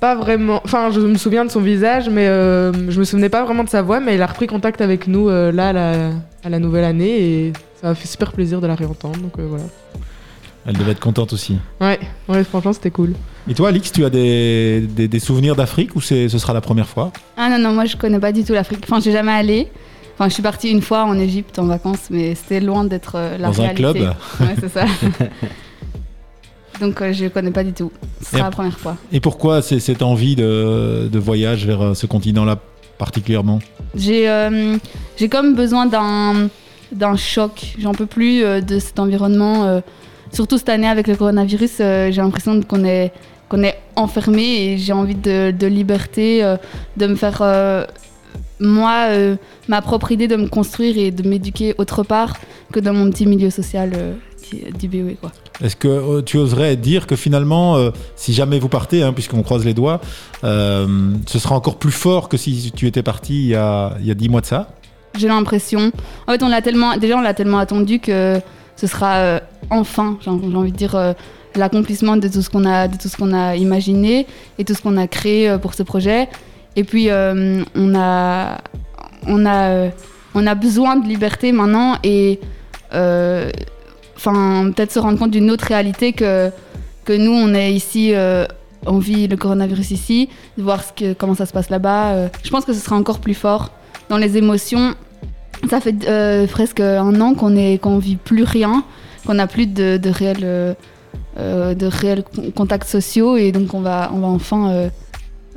pas 0.00 0.14
vraiment. 0.14 0.60
Enfin, 0.64 0.90
je 0.90 1.00
me 1.00 1.16
souviens 1.16 1.44
de 1.44 1.50
son 1.50 1.60
visage, 1.60 2.08
mais 2.08 2.26
euh, 2.26 2.72
je 2.90 2.98
me 2.98 3.04
souvenais 3.04 3.28
pas 3.28 3.44
vraiment 3.44 3.64
de 3.64 3.68
sa 3.68 3.82
voix. 3.82 4.00
Mais 4.00 4.14
elle 4.14 4.22
a 4.22 4.26
repris 4.26 4.46
contact 4.46 4.80
avec 4.80 5.06
nous 5.06 5.28
euh, 5.28 5.52
là 5.52 5.68
à 5.68 5.72
la, 5.72 5.92
à 6.44 6.48
la 6.48 6.58
nouvelle 6.58 6.84
année 6.84 7.20
et 7.20 7.52
ça 7.80 7.88
m'a 7.88 7.94
fait 7.94 8.08
super 8.08 8.32
plaisir 8.32 8.60
de 8.60 8.66
la 8.66 8.74
réentendre. 8.74 9.18
Donc 9.20 9.32
euh, 9.38 9.46
voilà. 9.48 9.64
Elle 10.66 10.76
devait 10.76 10.92
être 10.92 11.00
contente 11.00 11.32
aussi. 11.32 11.56
Ouais, 11.80 11.98
ouais, 12.28 12.44
franchement, 12.44 12.72
c'était 12.74 12.90
cool. 12.90 13.14
Et 13.48 13.54
toi, 13.54 13.68
Alix, 13.70 13.90
tu 13.92 14.04
as 14.04 14.10
des, 14.10 14.86
des- 14.94 15.08
des 15.08 15.18
souvenirs 15.18 15.56
d'Afrique 15.56 15.96
ou 15.96 16.00
c'est- 16.02 16.28
ce 16.28 16.38
sera 16.38 16.52
la 16.52 16.60
première 16.60 16.86
fois? 16.86 17.12
Ah 17.36 17.48
non, 17.48 17.58
non, 17.58 17.72
moi 17.74 17.86
je 17.86 17.96
connais 17.96 18.18
pas 18.20 18.30
du 18.32 18.44
tout 18.44 18.52
l'Afrique. 18.52 18.80
Enfin, 18.84 18.96
je 18.96 19.02
suis 19.02 19.12
jamais 19.12 19.32
allée. 19.32 19.68
Enfin, 20.20 20.28
je 20.28 20.34
suis 20.34 20.42
partie 20.42 20.68
une 20.68 20.82
fois 20.82 21.04
en 21.04 21.18
Égypte 21.18 21.58
en 21.58 21.64
vacances, 21.64 22.08
mais 22.10 22.34
c'était 22.34 22.60
loin 22.60 22.84
d'être 22.84 23.14
euh, 23.14 23.38
la 23.38 23.48
Dans 23.48 23.62
un 23.62 23.68
club 23.68 23.96
Ouais, 24.40 24.54
c'est 24.60 24.68
ça. 24.68 24.84
Donc 26.80 27.00
euh, 27.00 27.14
je 27.14 27.24
connais 27.28 27.50
pas 27.50 27.64
du 27.64 27.72
tout. 27.72 27.90
Ce 28.20 28.32
sera 28.32 28.42
la 28.42 28.50
première 28.50 28.78
fois. 28.78 28.98
Et 29.12 29.20
pourquoi 29.20 29.62
c'est 29.62 29.80
cette 29.80 30.02
envie 30.02 30.36
de, 30.36 31.08
de 31.10 31.18
voyage 31.18 31.64
vers 31.64 31.80
euh, 31.80 31.94
ce 31.94 32.04
continent-là 32.04 32.58
particulièrement? 32.98 33.60
J'ai 33.94 34.28
euh, 34.28 34.76
j'ai 35.16 35.30
comme 35.30 35.54
besoin 35.54 35.86
d'un 35.86 36.50
d'un 36.92 37.16
choc. 37.16 37.74
J'en 37.78 37.92
peux 37.92 38.04
plus 38.04 38.44
euh, 38.44 38.60
de 38.60 38.78
cet 38.78 38.98
environnement. 38.98 39.80
surtout 40.32 40.58
cette 40.58 40.68
année 40.68 40.86
avec 40.86 41.06
le 41.06 41.16
coronavirus, 41.16 41.78
j'ai 41.78 42.12
l'impression 42.12 42.60
qu'on 42.60 42.84
est 42.84 43.10
qu'on 43.48 43.62
est 43.62 43.78
enfermé 43.96 44.42
et 44.42 44.76
j'ai 44.76 44.92
envie 44.92 45.14
de, 45.14 45.50
de 45.50 45.66
liberté, 45.66 46.42
de 46.98 47.06
me 47.06 47.14
faire 47.16 47.40
moi 48.60 49.06
euh, 49.08 49.36
ma 49.68 49.80
propre 49.82 50.12
idée 50.12 50.28
de 50.28 50.36
me 50.36 50.46
construire 50.48 50.96
et 50.98 51.10
de 51.10 51.26
m'éduquer 51.28 51.74
autre 51.78 52.02
part 52.02 52.36
que 52.72 52.78
dans 52.80 52.92
mon 52.92 53.10
petit 53.10 53.26
milieu 53.26 53.50
social 53.50 53.92
euh, 53.96 54.14
du- 54.78 54.88
BOE 54.88 55.14
quoi. 55.20 55.32
Est-ce 55.62 55.76
que 55.76 55.88
euh, 55.88 56.22
tu 56.22 56.36
oserais 56.38 56.76
dire 56.76 57.06
que 57.06 57.16
finalement, 57.16 57.76
euh, 57.76 57.90
si 58.16 58.32
jamais 58.32 58.58
vous 58.58 58.68
partez, 58.68 59.02
hein, 59.02 59.12
puisqu'on 59.12 59.42
croise 59.42 59.64
les 59.64 59.74
doigts, 59.74 60.00
ce 60.42 61.38
sera 61.38 61.54
encore 61.54 61.76
plus 61.78 61.92
fort 61.92 62.28
que 62.28 62.36
si 62.36 62.72
tu 62.74 62.86
étais 62.86 63.02
parti 63.02 63.34
il 63.42 63.48
y 63.48 63.54
a, 63.54 63.94
il 64.00 64.06
y 64.06 64.10
a 64.10 64.14
10 64.14 64.28
mois 64.28 64.40
de 64.40 64.46
ça? 64.46 64.68
J'ai 65.18 65.28
l'impression. 65.28 65.90
En 66.26 66.32
fait, 66.32 66.42
on 66.42 66.48
l'a 66.48 66.62
tellement, 66.62 66.96
déjà, 66.96 67.16
on 67.16 67.20
l'a 67.20 67.34
tellement 67.34 67.58
attendu 67.58 67.98
que 67.98 68.40
ce 68.76 68.86
sera 68.86 69.40
enfin, 69.70 70.16
j'ai 70.24 70.30
j'ai 70.30 70.56
envie 70.56 70.72
de 70.72 70.76
dire, 70.76 71.14
l'accomplissement 71.56 72.16
de 72.16 72.28
tout 72.28 72.42
ce 72.42 72.48
qu'on 72.50 72.64
a, 72.64 72.88
de 72.88 72.96
tout 72.96 73.08
ce 73.08 73.16
qu'on 73.16 73.32
a 73.34 73.56
imaginé 73.56 74.26
et 74.58 74.64
tout 74.64 74.74
ce 74.74 74.80
qu'on 74.82 74.96
a 74.96 75.06
créé 75.06 75.56
pour 75.60 75.74
ce 75.74 75.82
projet. 75.82 76.28
Et 76.76 76.84
puis, 76.84 77.10
euh, 77.10 77.62
on 77.74 77.94
a, 77.94 78.58
on 79.26 79.46
a, 79.46 79.68
euh, 79.70 79.90
on 80.34 80.46
a 80.46 80.54
besoin 80.54 80.96
de 80.96 81.08
liberté 81.08 81.52
maintenant 81.52 81.96
et, 82.04 82.40
euh, 82.94 83.50
enfin, 84.16 84.70
peut-être 84.74 84.92
se 84.92 84.98
rendre 84.98 85.18
compte 85.18 85.30
d'une 85.32 85.50
autre 85.50 85.66
réalité 85.66 86.12
que 86.12 86.50
que 87.04 87.14
nous, 87.14 87.32
on 87.32 87.54
est 87.54 87.72
ici. 87.72 88.12
on 88.86 88.98
vit 88.98 89.26
le 89.26 89.36
coronavirus 89.36 89.90
ici, 89.90 90.28
de 90.56 90.62
voir 90.62 90.84
ce 90.84 90.92
que, 90.92 91.12
comment 91.12 91.34
ça 91.34 91.44
se 91.44 91.52
passe 91.52 91.70
là-bas. 91.70 92.28
je 92.44 92.50
pense 92.50 92.64
que 92.64 92.72
ce 92.72 92.80
sera 92.80 92.96
encore 92.96 93.18
plus 93.18 93.34
fort 93.34 93.72
dans 94.08 94.18
les 94.18 94.36
émotions. 94.36 94.94
Ça 95.68 95.80
fait 95.80 96.46
presque 96.46 96.80
un 96.80 97.20
an 97.20 97.34
qu'on 97.34 97.56
est 97.56 97.78
qu'on 97.78 97.98
vit 97.98 98.16
plus 98.16 98.44
rien, 98.44 98.84
qu'on 99.26 99.34
n'a 99.34 99.46
plus 99.48 99.66
de, 99.66 99.96
de 99.96 100.10
réels 100.10 100.76
de 101.36 102.50
contacts 102.50 102.88
sociaux 102.88 103.36
et 103.36 103.50
donc 103.50 103.74
on 103.74 103.80
va 103.80 104.10
on 104.14 104.20
va 104.20 104.28
enfin 104.28 104.90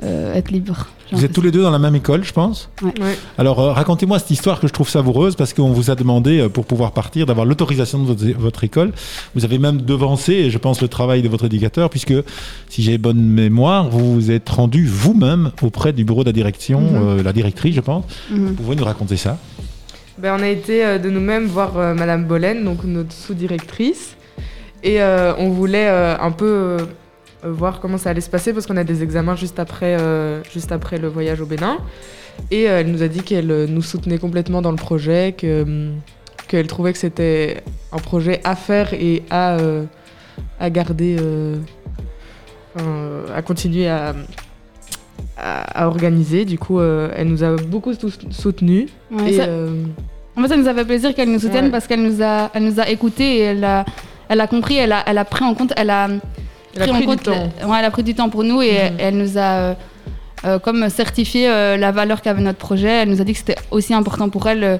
être 0.02 0.50
libre. 0.50 0.88
Vous 1.12 1.24
êtes 1.24 1.32
tous 1.32 1.42
les 1.42 1.50
deux 1.50 1.62
dans 1.62 1.70
la 1.70 1.78
même 1.78 1.94
école, 1.94 2.24
je 2.24 2.32
pense 2.32 2.70
Ouais. 2.82 2.88
Ouais. 3.00 3.16
Alors, 3.38 3.60
euh, 3.60 3.72
racontez-moi 3.72 4.18
cette 4.18 4.30
histoire 4.30 4.58
que 4.60 4.66
je 4.66 4.72
trouve 4.72 4.88
savoureuse 4.88 5.36
parce 5.36 5.52
qu'on 5.52 5.70
vous 5.70 5.90
a 5.90 5.94
demandé, 5.94 6.40
euh, 6.40 6.48
pour 6.48 6.64
pouvoir 6.64 6.92
partir, 6.92 7.26
d'avoir 7.26 7.46
l'autorisation 7.46 7.98
de 8.02 8.06
votre, 8.06 8.24
votre 8.40 8.64
école. 8.64 8.92
Vous 9.34 9.44
avez 9.44 9.58
même 9.58 9.82
devancé, 9.82 10.50
je 10.50 10.58
pense, 10.58 10.80
le 10.82 10.88
travail 10.88 11.22
de 11.22 11.28
votre 11.28 11.44
éducateur, 11.44 11.90
puisque, 11.90 12.14
si 12.68 12.82
j'ai 12.82 12.98
bonne 12.98 13.20
mémoire, 13.22 13.88
vous 13.90 14.14
vous 14.14 14.30
êtes 14.30 14.48
rendu 14.48 14.86
vous-même 14.86 15.50
auprès 15.62 15.92
du 15.92 16.04
bureau 16.04 16.22
de 16.24 16.28
la 16.28 16.32
direction, 16.32 16.80
Mhm. 16.80 16.88
euh, 17.18 17.22
la 17.22 17.32
directrice, 17.32 17.74
je 17.74 17.80
pense. 17.80 18.04
Mhm. 18.30 18.46
Vous 18.48 18.54
pouvez 18.54 18.76
nous 18.76 18.84
raconter 18.84 19.16
ça? 19.16 19.38
Ben, 20.18 20.36
on 20.38 20.42
a 20.42 20.48
été 20.48 20.84
euh, 20.84 20.98
de 20.98 21.10
nous-mêmes 21.10 21.46
voir 21.46 21.76
euh, 21.76 21.92
Madame 21.94 22.24
Bollen, 22.24 22.64
donc 22.64 22.84
notre 22.84 23.12
sous-directrice. 23.12 24.16
Et 24.82 25.00
euh, 25.00 25.32
on 25.38 25.48
voulait 25.50 25.88
euh, 25.88 26.16
un 26.20 26.30
peu 26.30 26.44
euh, 26.46 26.78
voir 27.44 27.80
comment 27.80 27.98
ça 27.98 28.10
allait 28.10 28.20
se 28.20 28.30
passer 28.30 28.52
parce 28.52 28.66
qu'on 28.66 28.76
a 28.76 28.84
des 28.84 29.02
examens 29.02 29.36
juste 29.36 29.58
après, 29.58 29.96
euh, 30.00 30.42
juste 30.52 30.72
après 30.72 30.98
le 30.98 31.08
voyage 31.08 31.40
au 31.40 31.46
Bénin. 31.46 31.78
Et 32.50 32.68
euh, 32.68 32.80
elle 32.80 32.90
nous 32.90 33.02
a 33.02 33.08
dit 33.08 33.20
qu'elle 33.20 33.50
euh, 33.50 33.66
nous 33.68 33.82
soutenait 33.82 34.18
complètement 34.18 34.60
dans 34.62 34.70
le 34.70 34.76
projet, 34.76 35.34
que, 35.38 35.90
qu'elle 36.48 36.66
trouvait 36.66 36.92
que 36.92 36.98
c'était 36.98 37.62
un 37.92 37.98
projet 37.98 38.40
à 38.44 38.56
faire 38.56 38.92
et 38.94 39.22
à, 39.30 39.56
euh, 39.58 39.84
à 40.58 40.68
garder, 40.70 41.16
euh, 41.20 41.56
euh, 42.80 43.26
à 43.34 43.42
continuer 43.42 43.88
à, 43.88 44.14
à, 45.36 45.82
à 45.84 45.86
organiser. 45.86 46.44
Du 46.44 46.58
coup, 46.58 46.80
euh, 46.80 47.10
elle 47.16 47.28
nous 47.28 47.44
a 47.44 47.56
beaucoup 47.56 47.94
sou- 47.94 48.10
soutenus. 48.30 48.88
Ouais, 49.10 49.30
et, 49.30 49.36
ça- 49.36 49.44
euh, 49.44 49.84
En 50.36 50.42
fait, 50.42 50.48
ça 50.48 50.56
nous 50.56 50.68
a 50.68 50.74
fait 50.74 50.84
plaisir 50.84 51.14
qu'elle 51.14 51.30
nous 51.30 51.38
soutienne 51.38 51.66
Ouais. 51.66 51.70
parce 51.70 51.86
qu'elle 51.86 52.02
nous 52.02 52.22
a, 52.22 52.50
elle 52.54 52.64
nous 52.64 52.80
a 52.80 52.88
écoutés 52.88 53.36
et 53.36 53.40
elle 53.40 53.64
a, 53.64 53.84
elle 54.28 54.40
a 54.40 54.46
compris, 54.48 54.76
elle 54.76 54.92
a, 54.92 55.04
elle 55.06 55.18
a 55.18 55.24
pris 55.24 55.44
en 55.44 55.54
compte, 55.54 55.72
elle 55.76 55.90
a, 55.90 56.08
Elle 56.76 56.82
a 56.82 56.92
en 56.92 56.96
pris 56.96 57.00
du 57.00 57.06
compte, 57.06 57.22
temps. 57.22 57.32
ouais, 57.32 57.76
elle 57.78 57.84
a 57.84 57.90
pris 57.90 58.02
du 58.02 58.14
temps 58.14 58.28
pour 58.28 58.44
nous 58.44 58.62
et 58.62 58.70
Mhm. 58.72 58.76
elle, 58.78 58.94
elle 58.98 59.16
nous 59.16 59.38
a 59.38 59.40
euh, 59.40 59.74
euh, 60.44 60.58
comme 60.58 60.88
certifié 60.90 61.48
euh, 61.48 61.76
la 61.76 61.90
valeur 61.92 62.20
qu'avait 62.22 62.42
notre 62.42 62.58
projet. 62.58 62.88
Elle 63.02 63.08
nous 63.10 63.20
a 63.20 63.24
dit 63.24 63.32
que 63.32 63.38
c'était 63.38 63.56
aussi 63.70 63.94
important 63.94 64.28
pour 64.28 64.46
elle 64.48 64.64
euh, 64.64 64.76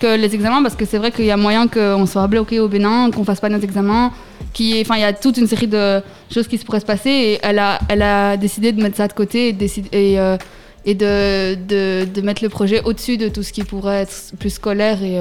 que 0.00 0.16
les 0.16 0.32
examens 0.34 0.62
parce 0.62 0.76
que 0.76 0.84
c'est 0.84 0.98
vrai 0.98 1.10
qu'il 1.10 1.24
y 1.24 1.30
a 1.32 1.36
moyen 1.36 1.66
qu'on 1.66 2.06
soit 2.06 2.26
bloqué 2.28 2.60
au 2.60 2.68
Bénin, 2.68 3.10
qu'on 3.10 3.24
fasse 3.24 3.40
pas 3.40 3.48
nos 3.48 3.58
examens, 3.58 4.12
qui, 4.52 4.80
enfin, 4.80 4.94
il 4.96 5.00
y 5.00 5.04
a 5.04 5.12
toute 5.12 5.36
une 5.38 5.48
série 5.48 5.66
de 5.66 6.00
choses 6.32 6.46
qui 6.46 6.56
se 6.58 6.64
pourraient 6.64 6.78
se 6.80 6.86
passer 6.86 7.10
et 7.10 7.38
elle 7.42 7.58
a, 7.58 7.80
elle 7.88 8.02
a 8.02 8.36
décidé 8.36 8.70
de 8.72 8.80
mettre 8.80 8.96
ça 8.96 9.08
de 9.08 9.12
côté 9.12 9.48
et, 9.92 10.20
euh, 10.20 10.36
et 10.84 10.94
de, 10.94 11.54
de, 11.56 12.04
de 12.04 12.20
mettre 12.20 12.44
le 12.44 12.48
projet 12.48 12.80
au-dessus 12.84 13.16
de 13.16 13.28
tout 13.28 13.42
ce 13.42 13.52
qui 13.52 13.64
pourrait 13.64 14.02
être 14.02 14.32
plus 14.38 14.50
scolaire 14.50 15.02
et, 15.02 15.18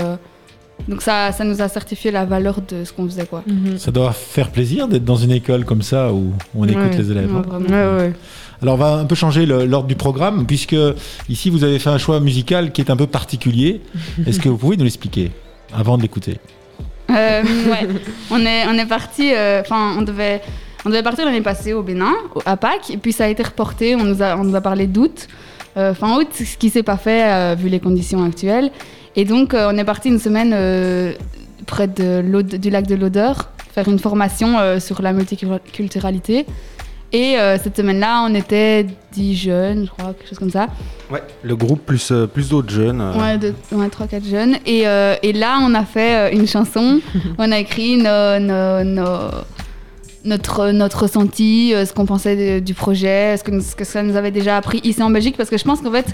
Donc 0.88 1.02
ça, 1.02 1.32
ça 1.32 1.44
nous 1.44 1.62
a 1.62 1.68
certifié 1.68 2.12
la 2.12 2.26
valeur 2.26 2.62
de 2.62 2.84
ce 2.86 2.94
qu'on 2.94 3.06
faisait. 3.06 3.26
Quoi. 3.26 3.44
Mhm. 3.46 3.78
Ça 3.78 3.92
doit 3.92 4.12
faire 4.14 4.52
plaisir 4.52 4.88
d'être 4.88 5.04
dans 5.04 5.16
une 5.18 5.32
école 5.32 5.66
comme 5.66 5.82
ça 5.82 6.14
où 6.14 6.34
on 6.56 6.66
écoute 6.68 6.84
Ouais. 6.92 6.98
les 6.98 7.12
élèves. 7.12 7.34
Ouais, 7.34 7.40
hein. 7.40 7.60
vraiment. 7.60 7.68
Ouais, 7.98 7.98
ouais. 8.04 8.14
Alors 8.62 8.76
on 8.76 8.78
va 8.78 8.94
un 8.96 9.06
peu 9.06 9.16
changer 9.16 9.46
l'ordre 9.46 9.88
du 9.88 9.96
programme 9.96 10.46
puisque 10.48 10.76
ici 11.30 11.50
vous 11.50 11.64
avez 11.64 11.78
fait 11.78 11.90
un 11.90 11.98
choix 11.98 12.20
musical 12.20 12.72
qui 12.72 12.82
est 12.82 12.90
un 12.90 12.96
peu 12.96 13.06
particulier. 13.08 13.82
Est-ce 14.26 14.40
que 14.40 14.50
vous 14.50 14.58
pouvez 14.58 14.78
nous 14.78 14.84
l'expliquer 14.84 15.32
avant 15.74 15.98
de 15.98 16.02
l'écouter? 16.02 16.40
Euh, 17.10 17.44
ouais. 17.44 17.88
on 18.32 18.40
est, 18.46 18.66
on 18.68 18.74
est 18.74 18.86
parti, 18.88 19.34
euh, 19.34 19.62
enfin, 19.62 19.96
on 19.98 20.02
devait, 20.02 20.42
on 20.86 20.90
devait 20.90 21.04
partir 21.04 21.26
l'année 21.26 21.42
passée 21.42 21.74
au 21.74 21.82
Bénin, 21.84 22.14
à 22.46 22.58
Pâques, 22.58 22.90
et 22.90 22.98
puis 22.98 23.14
ça 23.14 23.26
a 23.26 23.28
été 23.28 23.44
reporté. 23.44 23.96
On 23.96 24.04
nous 24.04 24.22
a, 24.22 24.36
on 24.38 24.44
nous 24.44 24.56
a 24.56 24.62
parlé 24.62 24.88
d'août, 24.88 25.28
euh, 25.78 25.94
fin 25.94 26.18
août, 26.18 26.28
ce 26.34 26.58
qui 26.58 26.70
s'est 26.70 26.84
pas 26.84 26.98
fait 26.98 27.24
euh, 27.32 27.56
vu 27.58 27.70
les 27.70 27.80
conditions 27.80 28.24
actuelles. 28.26 28.72
Et 29.18 29.26
donc, 29.26 29.54
euh, 29.54 29.70
on 29.74 29.78
est 29.78 29.84
parti 29.84 30.08
une 30.10 30.20
semaine 30.20 30.52
euh, 30.54 31.12
près 31.66 31.88
de 31.88 32.22
du 32.58 32.70
lac 32.70 32.86
de 32.88 32.96
l'Odeur, 32.96 33.50
faire 33.74 33.90
une 33.90 33.98
formation 34.00 34.60
euh, 34.60 34.80
sur 34.80 35.02
la 35.02 35.12
multiculturalité. 35.12 36.46
Et 37.14 37.38
cette 37.64 37.78
semaine-là, 37.78 38.26
on 38.30 38.36
était 38.36 38.86
10 39.14 39.36
jeunes, 39.38 39.86
je 39.86 39.90
crois, 39.92 40.14
quelque 40.14 40.28
chose 40.28 40.40
comme 40.40 40.52
ça. 40.52 40.68
Ouais, 41.10 41.24
le 41.42 41.56
groupe 41.56 41.86
plus, 41.86 42.12
plus 42.34 42.50
d'autres 42.50 42.70
jeunes. 42.70 43.02
Ouais, 43.18 43.38
de, 43.38 43.54
ouais 43.72 43.88
3-4 43.88 44.30
jeunes. 44.30 44.58
Et, 44.66 44.80
et 44.82 45.34
là, 45.34 45.58
on 45.62 45.74
a 45.74 45.86
fait 45.86 46.36
une 46.36 46.46
chanson. 46.46 47.00
on 47.38 47.50
a 47.50 47.60
écrit 47.60 47.96
nos- 47.96 48.40
nos- 48.40 48.84
nos- 48.84 49.32
notre, 50.26 50.72
notre 50.72 51.04
ressenti, 51.04 51.74
euh, 51.74 51.86
ce 51.86 51.94
qu'on 51.94 52.06
pensait 52.06 52.36
de- 52.36 52.60
du 52.60 52.74
projet, 52.74 53.36
ce 53.38 53.44
que, 53.44 53.60
ce 53.62 53.76
que 53.76 53.84
ça 53.86 54.04
nous 54.04 54.16
avait 54.16 54.32
déjà 54.32 54.58
appris 54.58 54.80
ici 54.84 55.02
en 55.02 55.10
Belgique. 55.10 55.38
Parce 55.38 55.50
que 55.50 55.58
je 55.58 55.64
pense 55.64 55.82
qu'en 55.82 55.92
fait, 55.92 56.08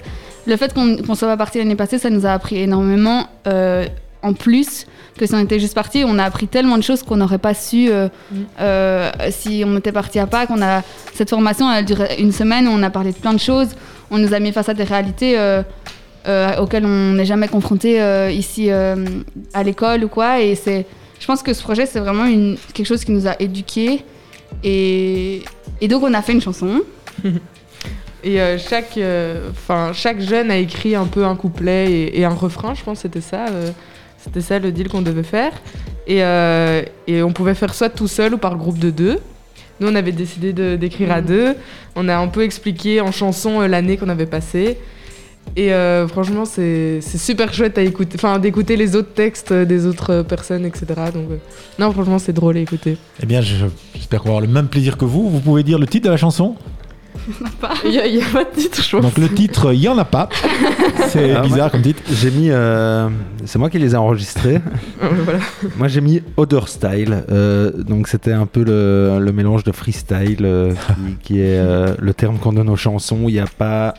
le 0.46 0.56
fait 0.56 0.72
qu'on 0.74 1.14
soit 1.14 1.28
pas 1.28 1.36
parti 1.36 1.58
l'année 1.58 1.74
passée, 1.76 1.98
ça 1.98 2.10
nous 2.10 2.26
a 2.26 2.30
appris 2.32 2.56
énormément. 2.58 3.26
euh, 3.46 3.86
en 4.22 4.32
plus 4.32 4.86
que 5.18 5.26
si 5.26 5.34
on 5.34 5.38
était 5.38 5.60
juste 5.60 5.74
parti, 5.74 6.02
on 6.06 6.18
a 6.18 6.24
appris 6.24 6.46
tellement 6.46 6.78
de 6.78 6.82
choses 6.82 7.02
qu'on 7.02 7.16
n'aurait 7.16 7.36
pas 7.36 7.52
su 7.52 7.90
euh, 7.90 8.08
Mm. 8.32 8.36
euh, 8.58 9.10
si 9.28 9.62
on 9.66 9.76
était 9.76 9.92
parti 9.92 10.18
à 10.18 10.26
Pâques. 10.26 10.48
On 10.50 10.62
a, 10.62 10.80
cette 11.12 11.28
formation 11.28 11.70
elle 11.70 11.78
a 11.80 11.82
duré 11.82 12.16
une 12.18 12.32
semaine, 12.32 12.66
on 12.66 12.82
a 12.82 12.88
parlé 12.88 13.12
de 13.12 13.18
plein 13.18 13.34
de 13.34 13.38
choses. 13.38 13.68
On 14.10 14.16
nous 14.16 14.32
a 14.32 14.40
mis 14.40 14.50
face 14.50 14.70
à 14.70 14.72
des 14.74 14.84
réalités 14.84 15.36
auxquelles 16.58 16.86
on 16.86 17.12
n'est 17.12 17.26
jamais 17.26 17.48
confronté 17.48 18.00
ici 18.32 18.70
à 18.70 19.62
l'école 19.62 20.04
ou 20.04 20.08
quoi. 20.08 20.40
Et 20.40 20.54
c'est, 20.54 20.86
je 21.24 21.26
pense 21.26 21.42
que 21.42 21.54
ce 21.54 21.62
projet, 21.62 21.86
c'est 21.86 22.00
vraiment 22.00 22.26
une, 22.26 22.58
quelque 22.74 22.84
chose 22.84 23.02
qui 23.02 23.10
nous 23.10 23.26
a 23.26 23.34
éduqués. 23.40 24.02
Et, 24.62 25.42
et 25.80 25.88
donc, 25.88 26.02
on 26.02 26.12
a 26.12 26.20
fait 26.20 26.32
une 26.32 26.42
chanson. 26.42 26.82
Et 28.22 28.42
euh, 28.42 28.58
chaque, 28.58 28.98
euh, 28.98 29.48
chaque 29.94 30.20
jeune 30.20 30.50
a 30.50 30.58
écrit 30.58 30.94
un 30.94 31.06
peu 31.06 31.24
un 31.24 31.34
couplet 31.34 31.90
et, 31.90 32.20
et 32.20 32.24
un 32.26 32.34
refrain, 32.34 32.74
je 32.74 32.82
pense, 32.82 32.98
c'était 33.00 33.22
ça. 33.22 33.46
euh, 33.48 33.70
c'était 34.18 34.42
ça 34.42 34.58
le 34.58 34.70
deal 34.70 34.88
qu'on 34.90 35.00
devait 35.00 35.22
faire. 35.22 35.52
Et, 36.06 36.18
et 37.06 37.22
on 37.22 37.32
pouvait 37.32 37.54
faire 37.54 37.72
soit 37.72 37.88
tout 37.88 38.06
seul 38.08 38.34
ou 38.34 38.38
par 38.38 38.56
groupe 38.56 38.78
de 38.78 38.90
deux. 38.90 39.18
Nous, 39.80 39.88
on 39.88 39.94
avait 39.94 40.12
décidé 40.12 40.52
de- 40.52 40.76
d'écrire 40.76 41.10
à 41.10 41.22
Mhm. 41.22 41.26
deux. 41.26 41.54
On 41.96 42.06
a 42.10 42.16
un 42.18 42.28
peu 42.28 42.42
expliqué 42.42 43.00
en 43.00 43.12
chanson 43.12 43.60
l'année 43.62 43.96
qu'on 43.96 44.10
avait 44.10 44.26
passée. 44.26 44.76
Et 45.56 45.72
euh, 45.72 46.08
franchement, 46.08 46.44
c'est 46.44 47.00
super 47.00 47.52
chouette 47.54 47.78
à 47.78 47.82
écouter, 47.82 48.18
d'écouter 48.40 48.76
les 48.76 48.96
autres 48.96 49.12
textes 49.14 49.52
des 49.52 49.86
autres 49.86 50.22
personnes, 50.22 50.64
etc. 50.66 50.86
Donc, 51.14 51.30
euh, 51.30 51.36
non, 51.78 51.92
franchement, 51.92 52.18
c'est 52.18 52.32
drôle 52.32 52.56
à 52.56 52.60
écouter. 52.60 52.96
Eh 53.22 53.26
bien, 53.26 53.40
je- 53.40 53.66
j'espère 53.94 54.22
avoir 54.22 54.40
le 54.40 54.48
même 54.48 54.66
plaisir 54.66 54.96
que 54.98 55.04
vous. 55.04 55.30
Vous 55.30 55.40
pouvez 55.40 55.62
dire 55.62 55.78
le 55.78 55.86
titre 55.86 56.06
de 56.06 56.10
la 56.10 56.16
chanson? 56.16 56.56
Il 57.84 57.90
n'y 57.90 58.22
a, 58.22 58.26
pas 58.32 58.44
de 58.44 58.50
titre, 58.54 58.82
je 58.82 58.96
pense. 58.96 59.02
Donc 59.04 59.18
le 59.18 59.28
titre, 59.28 59.72
il 59.72 59.80
y 59.80 59.88
en 59.88 59.96
a 59.98 60.04
pas. 60.04 60.28
C'est 61.08 61.32
Ah, 61.32 61.40
bizarre 61.42 61.70
comme 61.70 61.82
titre. 61.82 62.02
J'ai 62.12 62.30
mis. 62.30 62.48
euh, 62.50 63.08
c'est 63.44 63.58
moi 63.58 63.70
qui 63.70 63.78
les 63.78 63.92
ai 63.94 63.96
enregistrés. 63.96 64.60
Voilà. 65.24 65.38
moi 65.76 65.88
j'ai 65.88 66.00
mis 66.00 66.22
Other 66.36 66.68
Style. 66.68 67.24
euh, 67.30 67.70
donc 67.82 68.08
c'était 68.08 68.32
un 68.32 68.46
peu 68.46 68.62
le, 68.64 69.18
le 69.20 69.32
mélange 69.32 69.64
de 69.64 69.72
freestyle 69.72 70.38
euh, 70.42 70.72
qui, 71.22 71.34
qui 71.34 71.40
est 71.40 71.58
euh, 71.58 71.94
le 71.98 72.14
terme 72.14 72.38
qu'on 72.38 72.52
donne 72.52 72.68
aux 72.68 72.76
chansons. 72.76 73.20
Il 73.28 73.32
n'y 73.34 73.38
a 73.40 73.46
pas 73.46 73.94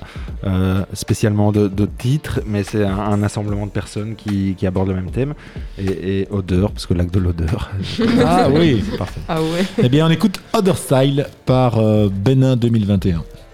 euh, 0.45 0.81
spécialement 0.93 1.51
de, 1.51 1.67
de 1.67 1.85
titre, 1.97 2.41
mais 2.45 2.63
c'est 2.63 2.83
un, 2.83 2.97
un 2.97 3.23
assemblement 3.23 3.65
de 3.65 3.71
personnes 3.71 4.15
qui, 4.15 4.55
qui 4.57 4.67
abordent 4.67 4.89
le 4.89 4.95
même 4.95 5.11
thème. 5.11 5.33
Et, 5.79 6.21
et 6.21 6.27
odeur, 6.31 6.71
parce 6.71 6.85
que 6.85 6.93
lac 6.93 7.11
de 7.11 7.19
l'odeur. 7.19 7.71
Ah 8.23 8.47
oui, 8.53 8.83
c'est 8.91 8.97
parfait. 8.97 9.21
Ah 9.27 9.41
ouais. 9.41 9.65
Eh 9.81 9.89
bien, 9.89 10.05
on 10.07 10.09
écoute 10.09 10.39
Other 10.53 10.77
Style 10.77 11.27
par 11.45 11.77
euh, 11.79 12.09
Benin 12.13 12.55
2021. 12.55 13.04
2021. 13.05 13.44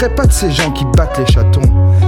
Serais 0.00 0.14
pas 0.14 0.24
de 0.24 0.32
ces 0.32 0.50
gens 0.50 0.70
qui 0.70 0.86
battent 0.96 1.18
les 1.18 1.26
chatons, 1.30 1.60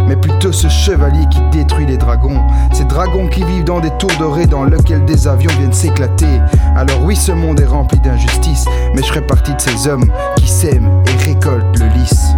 mais 0.08 0.16
plutôt 0.16 0.50
ce 0.50 0.66
chevalier 0.66 1.26
qui 1.30 1.40
détruit 1.50 1.84
les 1.84 1.98
dragons. 1.98 2.40
Ces 2.72 2.86
dragons 2.86 3.28
qui 3.28 3.44
vivent 3.44 3.64
dans 3.64 3.80
des 3.80 3.90
tours 3.98 4.12
dorées 4.18 4.46
dans 4.46 4.64
lesquelles 4.64 5.04
des 5.04 5.28
avions 5.28 5.50
viennent 5.58 5.74
s'éclater. 5.74 6.40
Alors 6.74 7.04
oui, 7.04 7.14
ce 7.14 7.32
monde 7.32 7.60
est 7.60 7.66
rempli 7.66 8.00
d'injustice, 8.00 8.64
mais 8.94 9.02
je 9.02 9.08
ferai 9.08 9.20
partie 9.20 9.54
de 9.54 9.60
ces 9.60 9.88
hommes 9.88 10.10
qui 10.36 10.48
sèment 10.48 11.02
et 11.06 11.24
récoltent 11.24 11.78
le 11.78 11.88
lys. 11.88 12.34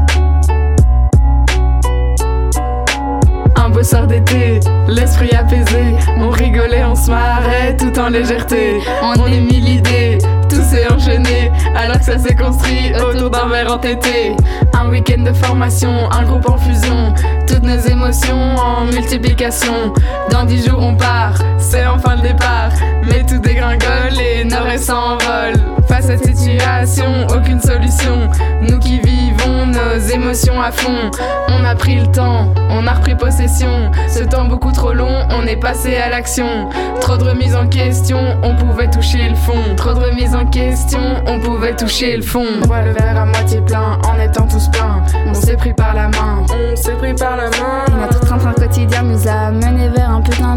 Un 3.54 3.70
beau 3.70 3.84
soir 3.84 4.08
d'été, 4.08 4.58
l'esprit 4.88 5.30
apaisé, 5.36 5.94
on 6.18 6.30
rigolait, 6.30 6.84
on 6.84 6.96
se 6.96 7.10
marrait 7.10 7.76
tout 7.76 7.96
en 8.00 8.08
légèreté. 8.08 8.80
On 9.04 9.24
émit 9.26 9.60
l'idée, 9.60 10.18
tout 10.54 10.62
s'est 10.62 10.86
enchaîné, 10.92 11.50
alors 11.74 11.98
que 11.98 12.04
ça 12.04 12.18
s'est 12.18 12.34
construit 12.34 12.92
autour 12.96 13.30
d'un 13.30 13.48
verre 13.48 13.72
entêté. 13.72 14.36
Un 14.72 14.88
week-end 14.88 15.22
de 15.22 15.32
formation, 15.32 15.90
un 16.10 16.22
groupe 16.24 16.48
en 16.48 16.56
fusion, 16.56 17.12
toutes 17.46 17.64
nos 17.64 17.78
émotions 17.78 18.56
en 18.56 18.84
multiplication. 18.84 19.92
Dans 20.30 20.44
dix 20.44 20.66
jours 20.66 20.80
on 20.80 20.94
part, 20.94 21.34
c'est 21.58 21.86
enfin 21.86 22.16
le 22.16 22.22
départ, 22.22 22.70
mais 23.08 23.24
tout 23.24 23.38
dégringole 23.38 24.18
et 24.18 24.44
nos 24.44 24.62
rêves 24.62 24.80
s'envolent. 24.80 25.60
Face 25.88 26.08
à 26.08 26.16
cette 26.16 26.36
situation, 26.36 27.26
aucune 27.28 27.60
solution. 27.60 28.28
Nous 28.62 28.78
qui 28.78 28.98
vivons 29.00 29.66
nos 29.66 29.98
émotions 29.98 30.60
à 30.60 30.72
fond, 30.72 31.10
on 31.48 31.64
a 31.64 31.74
pris 31.74 31.96
le 32.00 32.06
temps, 32.06 32.52
on 32.70 32.86
a 32.86 32.92
repris 32.92 33.14
possession. 33.14 33.90
Ce 34.08 34.24
temps 34.24 34.46
beaucoup 34.46 34.72
trop 34.72 34.92
long, 34.92 35.26
on 35.30 35.46
est 35.46 35.56
passé 35.56 35.96
à 35.96 36.08
l'action. 36.08 36.68
Trop 37.00 37.16
de 37.16 37.24
remises 37.24 37.54
en 37.54 37.66
question, 37.66 38.18
on 38.42 38.56
pouvait 38.56 38.90
toucher 38.90 39.28
le 39.28 39.34
fond. 39.34 39.74
Trop 39.76 39.92
de 39.92 40.00
remises 40.00 40.34
en 40.34 40.46
question, 40.46 41.00
on 41.26 41.38
pouvait 41.40 41.76
toucher 41.76 42.16
le 42.16 42.22
fond. 42.22 42.46
On 42.62 42.66
voit 42.66 42.82
le 42.82 42.92
verre 42.92 43.20
à 43.20 43.26
moitié 43.26 43.60
plein 43.60 43.98
en 44.04 44.18
étant 44.18 44.46
tous 44.46 44.68
pleins. 44.70 45.02
On 45.26 45.34
s'est 45.34 45.56
pris 45.56 45.74
par 45.74 45.94
la 45.94 46.08
main, 46.08 46.44
on 46.50 46.76
s'est 46.76 46.94
pris 46.94 47.14
par 47.14 47.36
la 47.36 47.44
main. 47.44 47.84
Notre 48.00 48.20
train-train 48.20 48.52
quotidien 48.52 49.02
nous 49.02 49.28
a 49.28 49.50
menés 49.50 49.88
vers 49.88 50.10
un 50.10 50.22
putain 50.22 50.53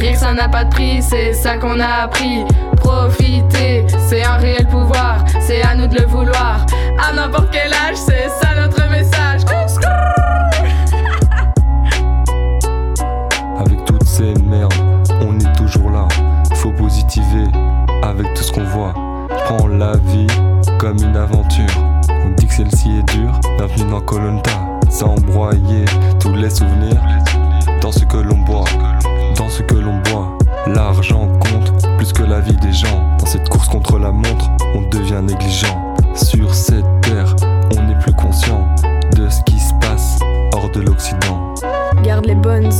Rire 0.00 0.16
ça 0.16 0.32
n'a 0.32 0.48
pas 0.48 0.64
de 0.64 0.70
prix, 0.70 1.02
c'est 1.02 1.34
ça 1.34 1.58
qu'on 1.58 1.78
a 1.78 2.04
appris. 2.04 2.42
Profiter, 2.78 3.86
c'est 4.08 4.24
un 4.24 4.36
réel 4.36 4.66
pouvoir, 4.66 5.26
c'est 5.40 5.60
à 5.60 5.74
nous 5.74 5.88
de 5.88 5.96
le 5.96 6.06
vouloir. 6.06 6.64
À 6.98 7.12
n'importe 7.12 7.50
quel 7.52 7.70
âge, 7.70 7.96
c'est 7.96 8.30
ça 8.40 8.54
notre 8.56 8.88
message. 8.88 9.42
Avec 13.58 13.84
toutes 13.84 14.06
ces 14.06 14.32
merdes, 14.42 14.72
on 15.20 15.38
est 15.38 15.52
toujours 15.56 15.90
là. 15.90 16.08
Faut 16.54 16.72
positiver 16.72 17.44
avec 18.02 18.32
tout 18.34 18.42
ce 18.42 18.52
qu'on 18.52 18.64
voit. 18.64 18.94
Prends 19.44 19.66
la 19.66 19.98
vie 19.98 20.26
comme 20.78 20.96
une 20.98 21.16
aventure. 21.16 21.66
On 22.24 22.30
dit 22.36 22.46
que 22.46 22.54
celle-ci 22.54 22.98
est 22.98 23.02
dure, 23.14 23.38
bienvenue 23.58 23.90
dans 23.90 24.00
Colonta. 24.00 24.50
Sans 24.88 25.14
broyer 25.14 25.84
tous 26.18 26.34
les 26.34 26.50
souvenirs 26.50 27.00
dans 27.80 27.92
ce 27.92 28.04
que 28.04 28.16
l'on 28.16 28.38
boit, 28.38 28.64
que 29.62 29.74
l'on 29.74 29.98
boit. 30.10 30.36
L'argent 30.66 31.28
compte 31.38 31.86
plus 31.96 32.12
que 32.12 32.22
la 32.22 32.40
vie 32.40 32.56
des 32.56 32.72
gens. 32.72 33.16
Dans 33.18 33.26
cette 33.26 33.48
course 33.48 33.68
contre 33.68 33.98
la 33.98 34.12
montre, 34.12 34.50
on 34.74 34.82
devient 34.82 35.20
négligent. 35.22 35.94
Sur 36.14 36.54
cette 36.54 36.84
terre, 37.02 37.34
on 37.76 37.82
n'est 37.82 37.98
plus 37.98 38.12
conscient 38.12 38.66
de 39.16 39.28
ce 39.28 39.42
qui 39.42 39.58
se 39.58 39.72
passe 39.80 40.18
hors 40.54 40.70
de 40.70 40.80
l'Occident. 40.80 41.54
Garde 42.02 42.26
les 42.26 42.34
bonnes 42.34 42.70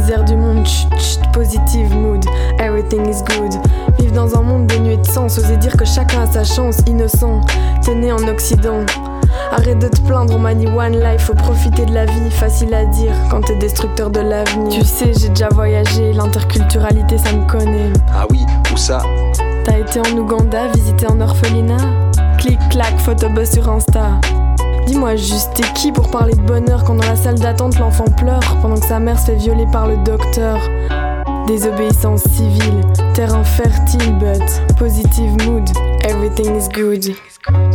misère 0.00 0.24
du 0.24 0.36
monde. 0.36 0.66
Chut, 0.66 0.88
chut, 0.98 1.20
positive 1.32 1.94
mood, 1.94 2.24
everything 2.58 3.06
is 3.06 3.22
good. 3.22 3.52
Vivre 3.98 4.14
dans 4.14 4.38
un 4.38 4.42
monde 4.42 4.66
dénué 4.66 4.96
de 4.96 5.06
sens, 5.06 5.38
oser 5.38 5.56
dire 5.56 5.76
que 5.76 5.84
chacun 5.84 6.22
a 6.22 6.26
sa 6.26 6.44
chance, 6.44 6.78
innocent. 6.86 7.40
T'es 7.82 7.94
né 7.94 8.12
en 8.12 8.26
Occident. 8.28 8.84
Arrête 9.52 9.80
de 9.80 9.88
te 9.88 10.00
plaindre, 10.02 10.34
on 10.36 10.38
m'a 10.38 10.54
dit 10.54 10.66
one 10.68 10.98
life, 11.00 11.22
faut 11.22 11.34
profiter 11.34 11.84
de 11.84 11.92
la 11.92 12.06
vie, 12.06 12.30
facile 12.30 12.72
à 12.72 12.84
dire 12.84 13.12
quand 13.30 13.40
t'es 13.40 13.56
destructeur 13.56 14.08
de 14.08 14.20
l'avenir. 14.20 14.80
Tu 14.80 14.84
sais, 14.84 15.12
j'ai 15.18 15.28
déjà 15.28 15.48
voyagé, 15.48 16.12
l'interculturalité 16.12 17.18
ça 17.18 17.32
me 17.32 17.44
connaît. 17.48 17.92
Ah 18.14 18.26
oui, 18.30 18.46
où 18.72 18.76
ça? 18.76 19.02
T'as 19.64 19.78
été 19.78 20.00
en 20.00 20.16
Ouganda, 20.16 20.68
visité 20.68 21.06
en 21.08 21.20
orphelinat? 21.20 21.84
Clic 22.38 22.60
clac, 22.70 22.96
photobuzz 22.98 23.50
sur 23.50 23.68
Insta. 23.68 24.20
Dis-moi 24.86 25.16
juste, 25.16 25.50
t'es 25.54 25.64
qui 25.74 25.90
pour 25.92 26.10
parler 26.10 26.34
de 26.34 26.42
bonheur 26.42 26.84
quand 26.84 26.94
dans 26.94 27.06
la 27.06 27.16
salle 27.16 27.38
d'attente 27.38 27.78
l'enfant 27.78 28.04
pleure 28.16 28.56
pendant 28.62 28.76
que 28.76 28.86
sa 28.86 29.00
mère 29.00 29.18
se 29.18 29.26
fait 29.26 29.36
violer 29.36 29.66
par 29.72 29.86
le 29.88 29.96
docteur? 29.98 30.58
Désobéissance 31.50 32.22
civile, 32.28 32.80
terrain 33.12 33.42
fertile, 33.42 34.12
but 34.20 34.40
positive 34.78 35.32
mood, 35.44 35.68
everything 36.04 36.54
is 36.54 36.68
good. 36.68 37.12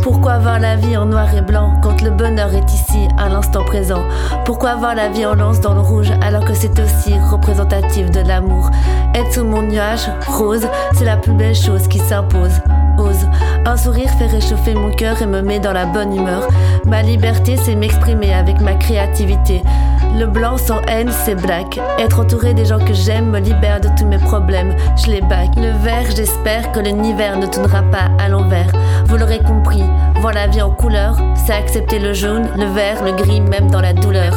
Pourquoi 0.02 0.38
voir 0.38 0.60
la 0.60 0.76
vie 0.76 0.96
en 0.96 1.04
noir 1.04 1.34
et 1.34 1.42
blanc 1.42 1.74
quand 1.82 2.00
le 2.00 2.08
bonheur 2.08 2.54
est 2.54 2.72
ici, 2.72 3.06
à 3.18 3.28
l'instant 3.28 3.64
présent? 3.64 4.00
Pourquoi 4.46 4.76
voir 4.76 4.94
la 4.94 5.10
vie 5.10 5.26
en 5.26 5.34
lance 5.34 5.60
dans 5.60 5.74
le 5.74 5.80
rouge 5.80 6.10
alors 6.22 6.46
que 6.46 6.54
c'est 6.54 6.80
aussi 6.80 7.18
représentatif 7.30 8.10
de 8.10 8.20
l'amour? 8.20 8.70
Être 9.14 9.30
sous 9.30 9.44
mon 9.44 9.60
nuage, 9.60 10.08
rose, 10.26 10.66
c'est 10.94 11.04
la 11.04 11.18
plus 11.18 11.34
belle 11.34 11.54
chose 11.54 11.86
qui 11.86 11.98
s'impose. 11.98 12.62
Ose. 12.98 13.28
Un 13.66 13.76
sourire 13.76 14.08
fait 14.18 14.24
réchauffer 14.24 14.72
mon 14.72 14.90
cœur 14.90 15.20
et 15.20 15.26
me 15.26 15.42
met 15.42 15.58
dans 15.60 15.74
la 15.74 15.84
bonne 15.84 16.16
humeur. 16.16 16.48
Ma 16.86 17.02
liberté, 17.02 17.58
c'est 17.62 17.74
m'exprimer 17.74 18.32
avec 18.32 18.58
ma 18.62 18.72
créativité. 18.72 19.62
Le 20.18 20.26
blanc 20.26 20.56
sans 20.56 20.80
haine, 20.88 21.10
c'est 21.10 21.34
black. 21.34 21.78
Être 21.98 22.20
entouré 22.20 22.54
des 22.54 22.64
gens 22.64 22.78
que 22.78 22.94
j'aime 22.94 23.30
me 23.30 23.38
libère 23.38 23.82
de 23.82 23.88
tous 23.98 24.06
mes 24.06 24.16
problèmes. 24.16 24.74
Je 24.96 25.10
les 25.10 25.20
back. 25.20 25.50
Le 25.56 25.72
vert, 25.84 26.10
j'espère 26.16 26.72
que 26.72 26.80
l'univers 26.80 27.38
ne 27.38 27.46
tournera 27.46 27.82
pas 27.82 28.08
à 28.18 28.30
l'envers. 28.30 28.72
Vous 29.04 29.18
l'aurez 29.18 29.40
compris, 29.40 29.82
voir 30.20 30.32
la 30.32 30.46
vie 30.46 30.62
en 30.62 30.70
couleur, 30.70 31.18
c'est 31.34 31.52
accepter 31.52 31.98
le 31.98 32.14
jaune, 32.14 32.48
le 32.56 32.64
vert, 32.64 33.04
le 33.04 33.12
gris, 33.12 33.42
même 33.42 33.70
dans 33.70 33.82
la 33.82 33.92
douleur. 33.92 34.32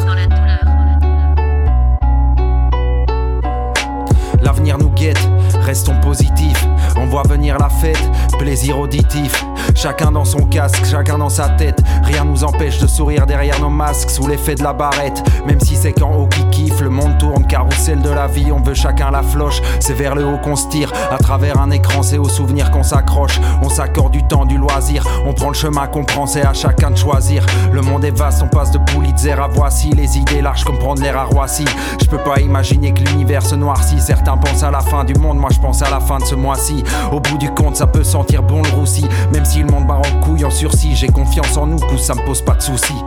L'avenir 4.42 4.76
nous 4.76 4.90
guette, 4.90 5.30
restons 5.62 5.98
positifs. 6.00 6.66
On 6.96 7.06
voit 7.06 7.22
venir 7.26 7.56
la 7.58 7.70
fête, 7.70 8.10
plaisir 8.38 8.78
auditif. 8.78 9.46
Chacun 9.74 10.10
dans 10.12 10.24
son 10.24 10.40
casque, 10.46 10.84
chacun 10.84 11.18
dans 11.18 11.28
sa 11.28 11.48
tête. 11.48 11.82
Rien 12.02 12.24
nous 12.24 12.44
empêche 12.44 12.78
de 12.80 12.86
sourire 12.86 13.26
derrière 13.26 13.58
nos 13.60 13.70
masques 13.70 14.10
sous 14.10 14.26
l'effet 14.26 14.54
de 14.54 14.62
la 14.62 14.72
barrette. 14.72 15.22
Même 15.46 15.60
si 15.60 15.74
c'est 15.76 15.92
qu'en 15.92 16.12
haut 16.14 16.26
qui 16.26 16.44
kiffe, 16.50 16.80
le 16.80 16.90
monde 16.90 17.16
tourne, 17.18 17.46
carrousel 17.46 18.00
de 18.02 18.10
la 18.10 18.26
vie, 18.26 18.52
on 18.52 18.60
veut 18.60 18.74
chacun 18.74 19.10
la 19.10 19.22
floche. 19.22 19.62
C'est 19.80 19.94
vers 19.94 20.14
le 20.14 20.26
haut 20.26 20.38
qu'on 20.38 20.56
se 20.56 20.68
tire, 20.68 20.92
à 21.10 21.18
travers 21.18 21.58
un 21.60 21.70
écran, 21.70 22.02
c'est 22.02 22.18
aux 22.18 22.28
souvenirs 22.28 22.70
qu'on 22.70 22.82
s'accroche. 22.82 23.40
On 23.62 23.68
s'accorde 23.68 24.12
du 24.12 24.22
temps, 24.24 24.44
du 24.44 24.58
loisir, 24.58 25.04
on 25.24 25.32
prend 25.32 25.48
le 25.48 25.54
chemin 25.54 25.86
qu'on 25.86 26.04
prend, 26.04 26.26
c'est 26.26 26.44
à 26.44 26.52
chacun 26.52 26.90
de 26.90 26.96
choisir. 26.96 27.44
Le 27.72 27.80
monde 27.80 28.04
est 28.04 28.16
vaste, 28.16 28.42
on 28.42 28.48
passe 28.48 28.70
de 28.70 28.78
Pulitzer 28.78 29.32
à 29.32 29.48
voici, 29.48 29.90
les 29.90 30.18
idées 30.18 30.42
larges 30.42 30.64
comme 30.64 30.78
prendre 30.78 31.00
l'air 31.00 31.16
à 31.16 31.24
Roissy. 31.24 31.64
Je 32.00 32.06
peux 32.06 32.18
pas 32.18 32.40
imaginer 32.40 32.92
que 32.92 33.02
l'univers 33.02 33.42
se 33.42 33.54
noircit. 33.54 34.00
Certains 34.00 34.36
pensent 34.36 34.62
à 34.62 34.70
la 34.70 34.80
fin 34.80 35.04
du 35.04 35.14
monde, 35.14 35.38
moi 35.38 35.50
je 35.52 35.58
pense 35.58 35.82
à 35.82 35.90
la 35.90 36.00
fin 36.00 36.18
de 36.18 36.24
ce 36.24 36.34
mois-ci. 36.34 36.84
Au 37.12 37.20
bout 37.20 37.38
du 37.38 37.50
compte, 37.50 37.76
ça 37.76 37.86
peut 37.86 38.04
sentir 38.04 38.42
bon 38.42 38.62
le 38.62 38.70
roussi, 38.70 39.06
même 39.32 39.44
si 39.44 39.59
le 39.62 39.70
monde 39.70 39.86
barre 39.86 40.00
en 40.00 40.20
couille 40.20 40.44
en 40.44 40.50
sursis. 40.50 40.94
J'ai 40.94 41.08
confiance 41.08 41.56
en 41.56 41.66
nous, 41.66 41.78
coup 41.78 41.98
ça 41.98 42.14
me 42.14 42.24
pose 42.24 42.42
pas 42.42 42.54
de 42.54 42.62
soucis. 42.62 43.04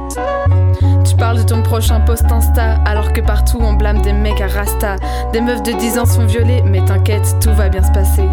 Tu 1.05 1.15
parles 1.15 1.37
de 1.37 1.43
ton 1.43 1.61
prochain 1.61 1.99
post 2.01 2.25
Insta, 2.31 2.75
alors 2.85 3.13
que 3.13 3.21
partout 3.21 3.59
on 3.61 3.73
blâme 3.73 4.01
des 4.01 4.13
mecs 4.13 4.41
à 4.41 4.47
Rasta. 4.47 4.95
Des 5.31 5.41
meufs 5.41 5.63
de 5.63 5.71
10 5.71 5.99
ans 5.99 6.05
sont 6.05 6.25
violées, 6.25 6.61
mais 6.65 6.83
t'inquiète, 6.83 7.37
tout 7.41 7.53
va 7.53 7.69
bien 7.69 7.83
se 7.83 7.91
passer. 7.91 8.27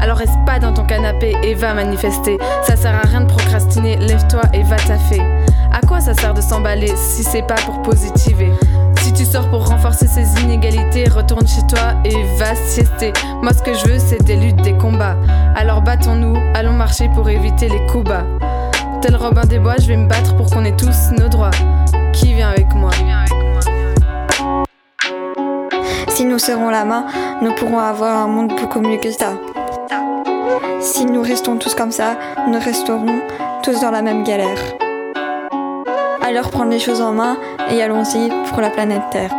Alors 0.00 0.16
reste 0.16 0.38
pas 0.46 0.58
dans 0.58 0.72
ton 0.72 0.84
canapé 0.84 1.34
et 1.42 1.54
va 1.54 1.74
manifester. 1.74 2.38
Ça 2.62 2.76
sert 2.76 2.94
à 2.94 3.06
rien 3.06 3.22
de 3.22 3.26
procrastiner, 3.26 3.96
lève-toi 3.96 4.42
et 4.54 4.62
va 4.62 4.76
taffer. 4.76 5.20
À 5.72 5.80
quoi 5.86 6.00
ça 6.00 6.14
sert 6.14 6.34
de 6.34 6.40
s'emballer 6.40 6.92
si 6.96 7.22
c'est 7.22 7.42
pas 7.42 7.56
pour 7.66 7.82
positiver? 7.82 8.50
Si 9.10 9.24
tu 9.24 9.24
sors 9.24 9.48
pour 9.50 9.66
renforcer 9.66 10.06
ces 10.06 10.40
inégalités, 10.40 11.08
retourne 11.08 11.44
chez 11.44 11.62
toi 11.66 11.94
et 12.04 12.14
va 12.38 12.54
siester. 12.54 13.12
Moi, 13.42 13.52
ce 13.52 13.60
que 13.60 13.74
je 13.74 13.84
veux, 13.86 13.98
c'est 13.98 14.22
des 14.22 14.36
luttes, 14.36 14.62
des 14.62 14.76
combats. 14.76 15.16
Alors 15.56 15.82
battons-nous, 15.82 16.36
allons 16.54 16.74
marcher 16.74 17.08
pour 17.12 17.28
éviter 17.28 17.68
les 17.68 17.84
coups 17.86 18.04
bas. 18.04 18.24
Tel 19.02 19.16
Robin 19.16 19.44
des 19.46 19.58
Bois, 19.58 19.74
je 19.80 19.88
vais 19.88 19.96
me 19.96 20.06
battre 20.06 20.36
pour 20.36 20.48
qu'on 20.48 20.64
ait 20.64 20.76
tous 20.76 21.10
nos 21.18 21.28
droits. 21.28 21.50
Qui 22.12 22.34
vient 22.34 22.50
avec 22.50 22.72
moi? 22.72 22.90
Si 26.08 26.24
nous 26.24 26.38
serrons 26.38 26.70
la 26.70 26.84
main, 26.84 27.06
nous 27.42 27.52
pourrons 27.54 27.80
avoir 27.80 28.16
un 28.16 28.28
monde 28.28 28.52
beaucoup 28.60 28.80
mieux 28.80 28.98
que 28.98 29.10
ça. 29.10 29.32
Si 30.80 31.04
nous 31.04 31.22
restons 31.22 31.56
tous 31.56 31.74
comme 31.74 31.90
ça, 31.90 32.16
nous 32.46 32.60
resterons 32.60 33.20
tous 33.64 33.80
dans 33.80 33.90
la 33.90 34.02
même 34.02 34.22
galère. 34.22 34.79
Alors 36.30 36.48
prendre 36.48 36.70
les 36.70 36.78
choses 36.78 37.00
en 37.00 37.10
main 37.10 37.36
et 37.72 37.82
allons-y 37.82 38.28
pour 38.50 38.60
la 38.60 38.70
planète 38.70 39.02
Terre. 39.10 39.34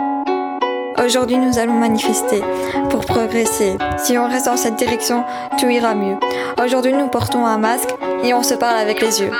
Aujourd'hui, 1.01 1.37
nous 1.37 1.57
allons 1.57 1.75
manifester 1.75 2.41
pour 2.89 3.05
progresser. 3.05 3.77
Si 3.97 4.17
on 4.17 4.27
reste 4.27 4.47
dans 4.47 4.57
cette 4.57 4.75
direction, 4.75 5.23
tout 5.57 5.69
ira 5.69 5.95
mieux. 5.95 6.17
Aujourd'hui, 6.61 6.91
nous 6.91 7.07
portons 7.07 7.45
un 7.45 7.57
masque 7.57 7.95
et 8.25 8.33
on 8.33 8.43
se 8.43 8.55
parle 8.55 8.75
avec 8.75 8.99
les 8.99 9.21
yeux. 9.21 9.31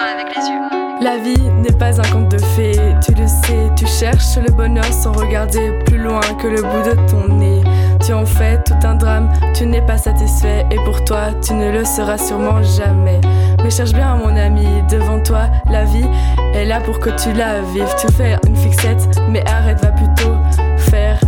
La 1.01 1.17
vie 1.17 1.49
n'est 1.61 1.77
pas 1.77 1.99
un 1.99 2.09
conte 2.09 2.29
de 2.29 2.37
fées, 2.37 2.79
tu 3.05 3.11
le 3.15 3.27
sais, 3.27 3.69
tu 3.75 3.85
cherches 3.85 4.37
le 4.37 4.53
bonheur 4.53 4.85
sans 4.85 5.11
regarder 5.11 5.77
plus 5.85 5.97
loin 5.97 6.21
que 6.41 6.47
le 6.47 6.61
bout 6.61 6.89
de 6.89 6.95
ton 7.11 7.33
nez. 7.33 7.63
Tu 8.05 8.13
en 8.13 8.25
fais 8.25 8.63
tout 8.63 8.87
un 8.87 8.95
drame, 8.95 9.29
tu 9.53 9.65
n'es 9.65 9.81
pas 9.81 9.97
satisfait 9.97 10.65
et 10.71 10.77
pour 10.85 11.03
toi, 11.03 11.31
tu 11.45 11.53
ne 11.53 11.69
le 11.69 11.83
seras 11.83 12.17
sûrement 12.17 12.63
jamais. 12.63 13.19
Mais 13.64 13.70
cherche 13.70 13.93
bien 13.93 14.16
mon 14.16 14.36
ami, 14.36 14.66
devant 14.89 15.20
toi, 15.20 15.49
la 15.70 15.84
vie 15.84 16.05
est 16.53 16.66
là 16.66 16.82
pour 16.82 16.99
que 16.99 17.09
tu 17.12 17.32
la 17.34 17.62
vives. 17.62 17.93
Tu 17.99 18.12
fais 18.14 18.38
une 18.47 18.55
fixette, 18.55 19.07
mais 19.30 19.43
arrête, 19.47 19.82
va 19.82 19.91
plutôt 19.91 20.36
faire 20.78 21.20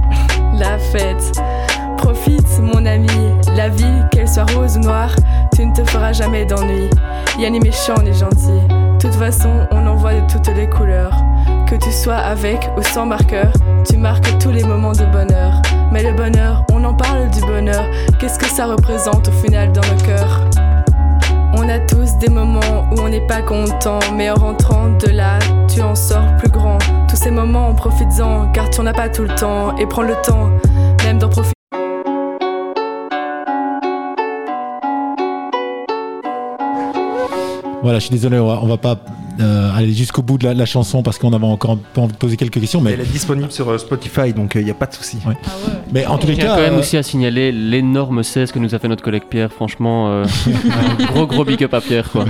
la 0.54 0.78
fête. 0.78 1.32
Profite 1.98 2.60
mon 2.60 2.86
ami, 2.86 3.08
la 3.56 3.70
vie, 3.70 4.02
qu'elle 4.12 4.28
soit 4.28 4.46
rose 4.52 4.78
ou 4.78 4.82
noire, 4.82 5.16
tu 5.56 5.66
ne 5.66 5.74
te 5.74 5.84
feras 5.90 6.14
jamais 6.14 6.46
d'ennui. 6.46 6.90
Y'a 7.40 7.50
ni 7.50 7.60
méchant 7.60 7.96
ni 8.04 8.14
gentil. 8.14 8.62
De 8.68 8.98
toute 9.00 9.16
façon, 9.16 9.68
on 9.72 9.86
en 9.88 9.96
voit 9.96 10.16
de 10.16 10.32
toutes 10.32 10.48
les 10.56 10.68
couleurs. 10.68 11.16
Que 11.68 11.76
tu 11.76 11.92
sois 11.92 12.18
avec 12.18 12.70
ou 12.78 12.82
sans 12.82 13.06
marqueur, 13.06 13.52
tu 13.88 13.98
marques 13.98 14.38
tous 14.40 14.52
les 14.52 14.64
moments 14.64 14.92
de 14.92 15.06
bonheur. 15.06 15.62
Mais 15.92 16.04
le 16.04 16.14
bonheur, 16.14 16.66
on 16.72 16.84
en 16.84 16.94
parle 16.94 17.30
du 17.30 17.42
bonheur. 17.42 17.86
Qu'est-ce 18.20 18.40
que 18.40 18.48
ça 18.48 18.66
représente 18.66 19.28
au 19.28 19.32
final 19.32 19.72
dans 19.72 19.82
nos 19.82 20.04
cœurs 20.04 20.42
On 21.56 21.70
a 21.70 21.80
tous 21.80 22.18
des 22.18 22.30
moments 22.30 22.90
où 22.92 23.00
on 23.00 23.10
n'est 23.10 23.26
pas 23.28 23.42
content, 23.42 24.00
mais 24.16 24.30
en 24.30 24.36
rentrant 24.36 24.90
de 24.90 25.08
là, 25.08 25.40
tu 25.74 25.82
en 25.82 25.96
sors 25.96 26.36
plus 26.38 26.50
grand. 26.50 26.80
Tous 27.08 27.16
ces 27.16 27.32
moments, 27.32 27.70
en 27.70 27.76
profites-en, 27.76 28.52
car 28.52 28.70
tu 28.70 28.82
n'en 28.82 28.88
as 28.88 28.94
pas 28.94 29.10
tout 29.10 29.24
le 29.24 29.36
temps. 29.36 29.76
Et 29.78 29.86
prends 29.86 30.02
le 30.02 30.16
temps, 30.24 30.50
même 31.04 31.20
d'en 31.20 31.30
profiter. 31.30 31.54
Voilà, 37.84 38.00
je 38.00 38.06
suis 38.06 38.12
désolé, 38.14 38.40
on 38.40 38.48
va, 38.48 38.60
on 38.62 38.68
va 38.68 38.78
pas 38.78 38.98
euh, 39.42 39.72
aller 39.76 39.92
jusqu'au 39.94 40.22
bout 40.22 40.38
de 40.38 40.46
la, 40.46 40.54
la 40.54 40.66
chanson 40.66 41.04
parce 41.04 41.18
qu'on 41.18 41.34
avait 41.34 41.46
encore 41.46 41.72
un 41.72 41.80
peu 41.94 42.00
envie 42.02 42.14
de 42.14 42.18
poser 42.18 42.38
quelques 42.38 42.60
questions. 42.60 42.80
Mais 42.80 42.94
Elle 42.94 43.02
est 43.02 43.12
disponible 43.12 43.52
sur 43.52 43.70
euh, 43.70 43.78
Spotify, 43.78 44.32
donc 44.32 44.54
il 44.56 44.64
n'y 44.64 44.72
a 44.72 44.76
pas 44.76 44.86
de 44.86 44.94
souci. 44.94 45.18
Mais 45.92 46.06
en 46.06 46.18
tous 46.18 46.28
les 46.28 46.38
cas, 46.38 46.56
quand 46.56 46.62
même 46.62 46.76
euh, 46.76 46.80
aussi 46.80 46.96
à 46.96 47.04
signaler 47.04 47.52
l'énorme 47.52 48.24
16 48.24 48.52
que 48.54 48.60
nous 48.60 48.74
a 48.74 48.80
fait 48.80 48.88
notre 48.88 49.04
collègue 49.04 49.24
Pierre. 49.30 49.52
Franchement, 49.52 50.10
euh, 50.10 50.26
un 50.48 51.04
gros 51.14 51.28
gros 51.28 51.44
big 51.44 51.62
up 51.64 51.74
à 51.74 51.82
Pierre 51.82 52.10
quoi. 52.10 52.26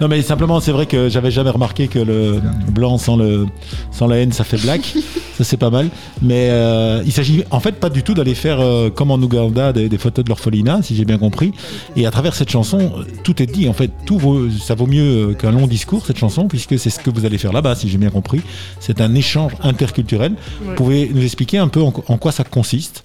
Non 0.00 0.08
mais 0.08 0.20
simplement 0.22 0.60
c'est 0.60 0.72
vrai 0.72 0.86
que 0.86 1.08
j'avais 1.08 1.30
jamais 1.30 1.50
remarqué 1.50 1.88
que 1.88 1.98
le 1.98 2.40
blanc 2.70 2.98
sans 2.98 3.16
le 3.16 3.46
sans 3.90 4.06
la 4.06 4.16
haine 4.18 4.32
ça 4.32 4.44
fait 4.44 4.58
black. 4.58 4.94
Ça 5.36 5.44
c'est 5.44 5.58
pas 5.58 5.68
mal. 5.68 5.90
Mais 6.22 6.48
euh, 6.50 7.02
il 7.04 7.12
s'agit 7.12 7.44
en 7.50 7.60
fait 7.60 7.72
pas 7.72 7.90
du 7.90 8.02
tout 8.02 8.14
d'aller 8.14 8.34
faire 8.34 8.58
euh, 8.60 8.88
comme 8.88 9.10
en 9.10 9.16
Ouganda 9.16 9.74
des, 9.74 9.90
des 9.90 9.98
photos 9.98 10.24
de 10.24 10.30
l'orphelinat 10.30 10.80
si 10.82 10.96
j'ai 10.96 11.04
bien 11.04 11.18
compris. 11.18 11.52
Et 11.94 12.06
à 12.06 12.10
travers 12.10 12.34
cette 12.34 12.48
chanson 12.50 12.92
tout 13.22 13.42
est 13.42 13.46
dit. 13.46 13.68
En 13.68 13.74
fait 13.74 13.90
tout 14.06 14.18
vaut, 14.18 14.48
ça 14.50 14.74
vaut 14.74 14.86
mieux 14.86 15.30
euh, 15.30 15.34
qu'un 15.34 15.50
long 15.52 15.66
discours 15.66 16.06
cette 16.06 16.18
chanson 16.18 16.48
puisque 16.48 16.78
c'est 16.78 16.88
ce 16.88 17.00
que 17.00 17.10
vous 17.10 17.26
allez 17.26 17.36
faire 17.36 17.52
là-bas 17.52 17.74
si 17.74 17.88
j'ai 17.90 17.98
bien 17.98 18.10
compris. 18.10 18.40
C'est 18.80 19.02
un 19.02 19.14
échange 19.14 19.52
interculturel. 19.62 20.32
Vous 20.62 20.74
pouvez 20.74 21.10
nous 21.12 21.22
expliquer 21.22 21.58
un 21.58 21.68
peu 21.68 21.82
en, 21.82 21.92
en 22.08 22.16
quoi 22.16 22.32
ça 22.32 22.44
consiste? 22.44 23.02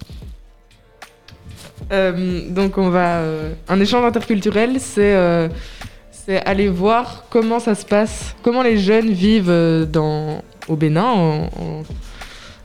Euh, 1.92 2.48
donc 2.48 2.78
on 2.78 2.90
va 2.90 3.18
euh, 3.18 3.52
un 3.68 3.80
échange 3.80 4.04
interculturel, 4.04 4.76
c'est 4.78 5.14
euh, 5.14 5.48
c'est 6.24 6.44
aller 6.44 6.68
voir 6.68 7.24
comment 7.30 7.58
ça 7.58 7.74
se 7.74 7.84
passe, 7.84 8.34
comment 8.42 8.62
les 8.62 8.78
jeunes 8.78 9.10
vivent 9.10 9.50
euh, 9.50 9.84
dans 9.84 10.42
au 10.68 10.76
Bénin, 10.76 11.48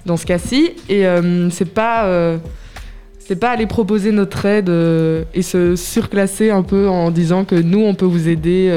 dans 0.06 0.18
ce 0.18 0.26
cas-ci, 0.26 0.72
et 0.90 1.06
euh, 1.06 1.50
c'est 1.50 1.74
pas 1.74 2.06
euh, 2.06 2.38
aller 3.42 3.68
proposer 3.68 4.12
notre 4.12 4.46
aide 4.46 4.70
euh, 4.70 5.24
et 5.34 5.42
se 5.42 5.76
surclasser 5.76 6.50
un 6.50 6.64
peu 6.64 6.88
en 6.88 7.12
disant 7.12 7.44
que 7.44 7.56
nous 7.56 7.82
on 7.82 7.94
peut 7.94 8.06
vous 8.06 8.30
aider, 8.30 8.72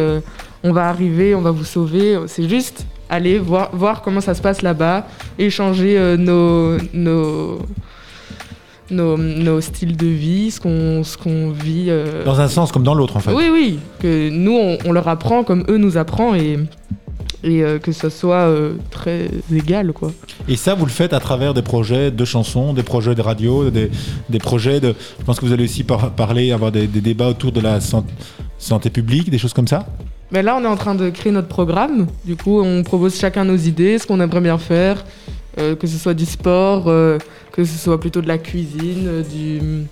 on 0.63 0.73
va 0.73 0.89
arriver, 0.89 1.35
on 1.35 1.41
va 1.41 1.53
vous 1.53 1.65
sauver. 1.65 2.19
C'est 2.27 2.49
juste 2.49 2.85
aller 3.09 3.39
voir 3.39 4.03
comment 4.03 4.21
ça 4.21 4.35
se 4.35 4.43
passe 4.43 4.63
là-bas, 4.63 5.07
échanger 5.39 6.17
nos 6.19 6.77
nos 6.93 7.59
nos, 8.91 9.17
nos 9.17 9.61
styles 9.61 9.97
de 9.97 10.07
vie, 10.07 10.51
ce 10.51 10.61
qu'on 10.61 11.03
qu'on 11.23 11.51
vit. 11.51 11.87
euh, 11.89 12.25
Dans 12.25 12.41
un 12.41 12.49
sens 12.49 12.73
comme 12.73 12.83
dans 12.83 12.95
l'autre, 12.95 13.17
en 13.17 13.21
fait. 13.21 13.33
Oui, 13.33 13.45
oui, 13.53 13.79
que 14.01 14.31
nous, 14.31 14.57
on, 14.57 14.79
on 14.85 14.93
leur 14.93 15.09
apprend 15.09 15.45
comme 15.45 15.65
eux 15.69 15.77
nous 15.79 15.97
apprennent 15.97 16.35
et, 16.37 16.59
et 17.43 17.63
euh, 17.63 17.79
que 17.79 17.93
ce 17.93 18.09
soit 18.11 18.47
euh, 18.49 18.75
très 18.91 19.29
égal, 19.55 19.93
quoi. 19.93 20.13
Et 20.49 20.57
ça, 20.57 20.75
vous 20.75 20.85
le 20.85 20.91
faites 20.91 21.13
à 21.13 21.21
travers 21.21 21.55
des 21.55 21.63
projets 21.63 22.11
de 22.11 22.25
chansons, 22.25 22.73
des 22.75 22.83
projets 22.83 23.15
de 23.15 23.23
radio, 23.23 23.71
des, 23.71 23.91
des 24.29 24.39
projets 24.39 24.81
de. 24.81 24.95
Je 25.19 25.25
pense 25.25 25.41
que 25.41 25.47
vous 25.47 25.53
allez 25.53 25.65
aussi 25.65 25.85
par- 25.85 26.11
parler, 26.11 26.53
avoir 26.53 26.73
des, 26.73 26.87
des 26.87 27.01
débats 27.01 27.29
autour 27.29 27.53
de 27.53 27.61
la 27.61 27.81
san- 27.81 28.05
santé 28.59 28.91
publique, 28.91 29.31
des 29.31 29.39
choses 29.39 29.53
comme 29.55 29.69
ça? 29.69 29.87
Mais 30.33 30.43
là, 30.43 30.57
on 30.61 30.63
est 30.63 30.69
en 30.69 30.77
train 30.77 30.95
de 30.95 31.11
créer 31.11 31.33
notre 31.33 31.49
programme. 31.49 32.07
Du 32.25 32.37
coup, 32.37 32.61
on 32.61 32.83
propose 32.85 33.19
chacun 33.19 33.45
nos 33.45 33.57
idées, 33.57 33.99
ce 33.99 34.07
qu'on 34.07 34.21
aimerait 34.21 34.41
bien 34.41 34.59
faire, 34.59 35.05
euh, 35.59 35.77
que 35.77 35.87
ce 35.87 35.99
soit 35.99 36.15
du 36.15 36.27
sport, 36.27 36.85
euh, 36.89 37.19
que 37.53 37.65
ce 37.65 37.77
soit 37.79 37.99
plutôt 38.01 38.21
de 38.21 38.29
la 38.29 38.39
cuisine, 38.39 39.07
euh, 39.07 39.23
du, 39.23 39.87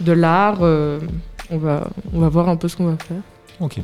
de 0.00 0.12
l'art. 0.12 0.60
on, 0.62 1.58
va, 1.58 1.88
on 2.12 2.20
va 2.20 2.28
voir 2.28 2.48
un 2.48 2.56
peu 2.56 2.68
ce 2.68 2.76
qu'on 2.76 2.86
va 2.86 2.96
faire. 2.96 3.22
Ok. 3.60 3.78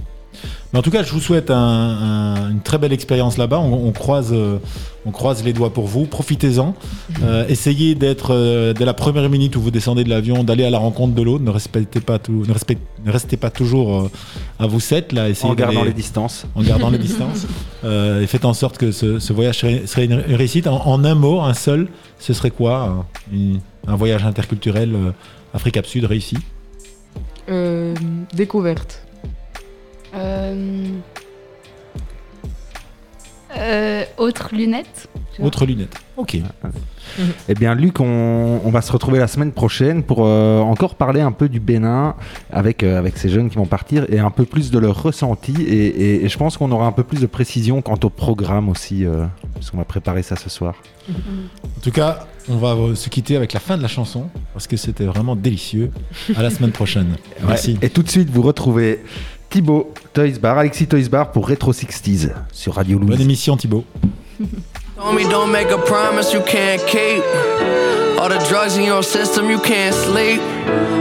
Mais 0.73 0.79
en 0.79 0.83
tout 0.83 0.91
cas, 0.91 1.03
je 1.03 1.13
vous 1.13 1.21
souhaite 1.21 1.51
un- 1.51 1.57
un- 1.57 2.51
une 2.51 2.61
très 2.61 2.79
belle 2.79 2.93
expérience 2.93 3.37
là-bas. 3.39 3.59
On, 3.59 3.87
on 3.89 3.93
croise, 3.93 4.31
euh, 4.33 4.59
on 5.05 5.11
croise 5.11 5.45
les 5.45 5.53
doigts 5.53 5.73
pour 5.73 5.87
vous. 5.87 6.05
Profitez-en. 6.07 6.75
Euh, 7.23 7.47
essayez 7.49 7.95
d'être 7.95 8.33
euh, 8.35 8.73
dès 8.73 8.85
la 8.85 8.95
première 8.95 9.29
minute 9.31 9.57
où 9.57 9.61
vous 9.61 9.71
descendez 9.71 10.05
de 10.05 10.11
l'avion, 10.11 10.45
d'aller 10.45 10.65
à 10.65 10.71
la 10.71 10.79
rencontre 10.79 11.15
de 11.15 11.23
l'autre. 11.23 11.45
Ne 11.45 11.51
respectez 11.51 12.01
pas 12.01 12.19
tout, 12.19 12.45
ne, 12.47 12.53
respect- 12.53 12.79
ne 13.05 13.11
restez 13.13 13.37
pas 13.37 13.51
toujours 13.51 13.95
euh, 14.03 14.11
à 14.59 14.67
vous 14.67 14.81
sept 14.81 15.13
là. 15.13 15.29
Essayez 15.29 15.51
En 15.53 15.55
gardant 15.55 15.85
les 15.85 15.93
distances. 15.93 16.47
En 16.55 16.63
gardant 16.63 16.91
les 16.91 16.99
distances. 16.99 17.47
Euh, 17.85 18.23
et 18.23 18.27
faites 18.27 18.45
en 18.45 18.55
sorte 18.55 18.79
que 18.79 18.91
ce, 18.91 19.21
ce 19.21 19.33
voyage 19.33 19.59
serait, 19.59 19.83
serait 19.87 20.07
une 20.07 20.15
réussite. 20.15 20.67
En, 20.67 20.85
en 20.87 21.05
un 21.05 21.15
mot, 21.15 21.41
un 21.41 21.55
seul, 21.55 21.87
ce 22.19 22.33
serait 22.33 22.51
quoi 22.51 22.81
un, 22.89 23.05
une- 23.33 23.61
un 23.87 23.95
voyage 23.95 24.25
interculturel 24.25 24.93
euh, 24.95 25.11
Afrique 25.55 25.79
Sud 25.85 26.05
réussi? 26.05 26.37
Euh, 27.49 27.95
découverte. 28.35 29.06
Euh, 30.15 30.89
euh, 33.57 34.05
autre 34.19 34.51
lunette. 34.53 35.09
Autre 35.41 35.67
lunette. 35.67 35.95
Ok. 36.17 36.39
Eh 37.49 37.55
bien, 37.55 37.75
Luc, 37.75 38.01
on, 38.01 38.61
on 38.65 38.71
va 38.71 38.81
se 38.83 38.91
retrouver 38.91 39.19
la 39.19 39.29
semaine 39.29 39.53
prochaine 39.53 40.03
pour 40.03 40.27
euh, 40.27 40.61
encore 40.61 40.95
parler 40.95 41.21
un 41.21 41.33
peu 41.33 41.49
du 41.49 41.61
Bénin 41.61 42.15
avec, 42.51 42.83
euh, 42.83 42.99
avec 42.99 43.17
ces 43.19 43.29
jeunes 43.29 43.49
qui 43.51 43.57
vont 43.57 43.67
partir 43.67 44.07
et 44.11 44.19
un 44.19 44.31
peu 44.31 44.45
plus 44.45 44.71
de 44.71 44.79
leur 44.79 45.03
ressenti. 45.03 45.55
Et, 45.63 45.87
et- 45.87 46.25
et 46.25 46.29
je 46.29 46.39
pense 46.39 46.57
qu'on 46.57 46.71
aura 46.73 46.87
un 46.87 46.93
peu 46.93 47.03
plus 47.05 47.21
de 47.21 47.27
précision 47.27 47.83
quant 47.83 47.99
au 48.03 48.11
programme 48.11 48.69
aussi, 48.69 49.05
euh, 49.05 49.27
parce 49.55 49.71
qu'on 49.71 49.77
va 49.79 49.85
préparer 49.85 50.23
ça 50.23 50.37
ce 50.37 50.49
soir. 50.51 50.75
En 51.09 51.81
tout 51.83 51.93
cas, 51.93 52.27
on 52.49 52.57
va 52.57 52.95
se 52.95 53.09
quitter 53.09 53.37
avec 53.37 53.53
la 53.53 53.61
fin 53.61 53.77
de 53.77 53.83
la 53.83 53.89
chanson 53.89 54.29
parce 54.55 54.67
que 54.67 54.77
c'était 54.77 55.05
vraiment 55.05 55.37
délicieux. 55.37 55.91
À 56.37 56.43
la 56.43 56.51
semaine 56.51 56.73
prochaine. 56.73 57.11
Ouais. 57.41 57.47
Merci. 57.49 57.79
Et 57.83 57.91
tout 57.91 58.03
de 58.03 58.09
suite, 58.11 58.29
vous 58.31 58.43
retrouvez 58.43 59.03
Thibaut 59.57 59.95
Toys 60.13 60.39
Bar, 60.39 60.59
Alexis 60.59 60.87
Toys 60.87 61.09
Bar 61.09 61.33
pour 61.33 61.49
Retro 61.49 61.73
60s 61.73 62.31
sur 62.53 62.75
Radio 62.75 62.99
Louise. 62.99 63.13
Bonne 63.13 63.23
émission, 63.23 63.57
Thibaut. 63.57 63.87
Don't 64.99 65.51
make 65.51 65.71
a 65.71 65.79
promise 65.79 66.35
you 66.35 66.43
can't 66.43 66.85
keep. 66.87 67.25
All 68.21 68.29
the 68.29 68.39
drugs 68.51 68.77
in 68.77 68.85
your 68.85 69.03
system, 69.03 69.51
you 69.51 69.59
can't 69.61 69.95
sleep. 69.95 70.43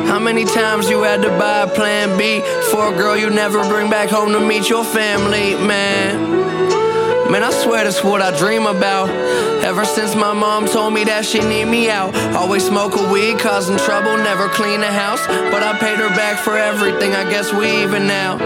How 0.07 0.19
many 0.19 0.45
times 0.45 0.89
you 0.89 1.03
had 1.03 1.21
to 1.23 1.31
buy 1.37 1.63
a 1.63 1.67
plan 1.67 2.17
B? 2.17 2.39
For 2.71 2.93
a 2.93 2.97
girl 2.97 3.17
you 3.17 3.29
never 3.29 3.61
bring 3.67 3.89
back 3.89 4.09
home 4.09 4.31
to 4.31 4.39
meet 4.39 4.69
your 4.69 4.85
family, 4.85 5.55
man? 5.55 6.54
Man, 7.29 7.43
I 7.43 7.49
swear 7.49 7.83
that's 7.83 8.03
what 8.03 8.21
I 8.21 8.37
dream 8.37 8.67
about. 8.67 9.09
Ever 9.65 9.83
since 9.83 10.13
my 10.15 10.31
mom 10.31 10.67
told 10.67 10.93
me 10.93 11.03
that 11.05 11.25
she 11.25 11.39
need 11.39 11.65
me 11.65 11.89
out. 11.89 12.15
Always 12.35 12.67
smoke 12.67 12.95
a 12.95 13.11
weed, 13.11 13.39
causing 13.39 13.77
trouble, 13.77 14.15
never 14.17 14.47
clean 14.49 14.79
the 14.79 14.93
house. 14.93 15.25
But 15.25 15.63
I 15.63 15.73
paid 15.79 15.97
her 15.97 16.09
back 16.09 16.37
for 16.37 16.55
everything, 16.55 17.15
I 17.15 17.27
guess 17.27 17.51
we 17.51 17.81
even 17.81 18.05
now. 18.05 18.37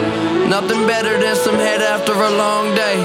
Nothing 0.47 0.88
better 0.88 1.19
than 1.19 1.36
some 1.36 1.55
head 1.55 1.82
after 1.82 2.13
a 2.13 2.32
long 2.32 2.73
day. 2.73 2.97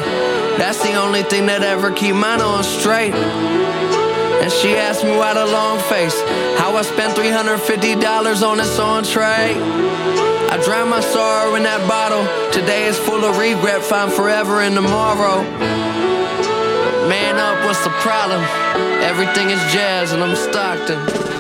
That's 0.56 0.80
the 0.80 0.94
only 0.94 1.24
thing 1.24 1.46
that 1.46 1.62
ever 1.64 1.90
keep 1.90 2.14
mine 2.14 2.40
on 2.40 2.62
straight. 2.62 3.12
And 3.12 4.52
she 4.52 4.76
asked 4.76 5.02
me 5.02 5.16
why 5.16 5.34
the 5.34 5.46
long 5.46 5.80
face. 5.90 6.14
How 6.56 6.76
I 6.76 6.82
spent 6.82 7.18
$350 7.18 8.46
on 8.46 8.58
this 8.58 8.78
entree. 8.78 10.23
I 10.54 10.62
drown 10.62 10.88
my 10.88 11.00
sorrow 11.00 11.56
in 11.56 11.64
that 11.64 11.82
bottle. 11.88 12.22
Today 12.52 12.86
is 12.86 12.96
full 12.96 13.24
of 13.24 13.38
regret, 13.38 13.82
find 13.82 14.12
forever 14.12 14.62
in 14.62 14.74
tomorrow. 14.74 15.42
Man 17.10 17.34
up, 17.42 17.66
what's 17.66 17.82
the 17.82 17.90
problem? 17.98 18.40
Everything 19.02 19.50
is 19.50 19.58
jazz 19.72 20.12
and 20.12 20.22
I'm 20.22 20.36
Stockton. 20.36 21.33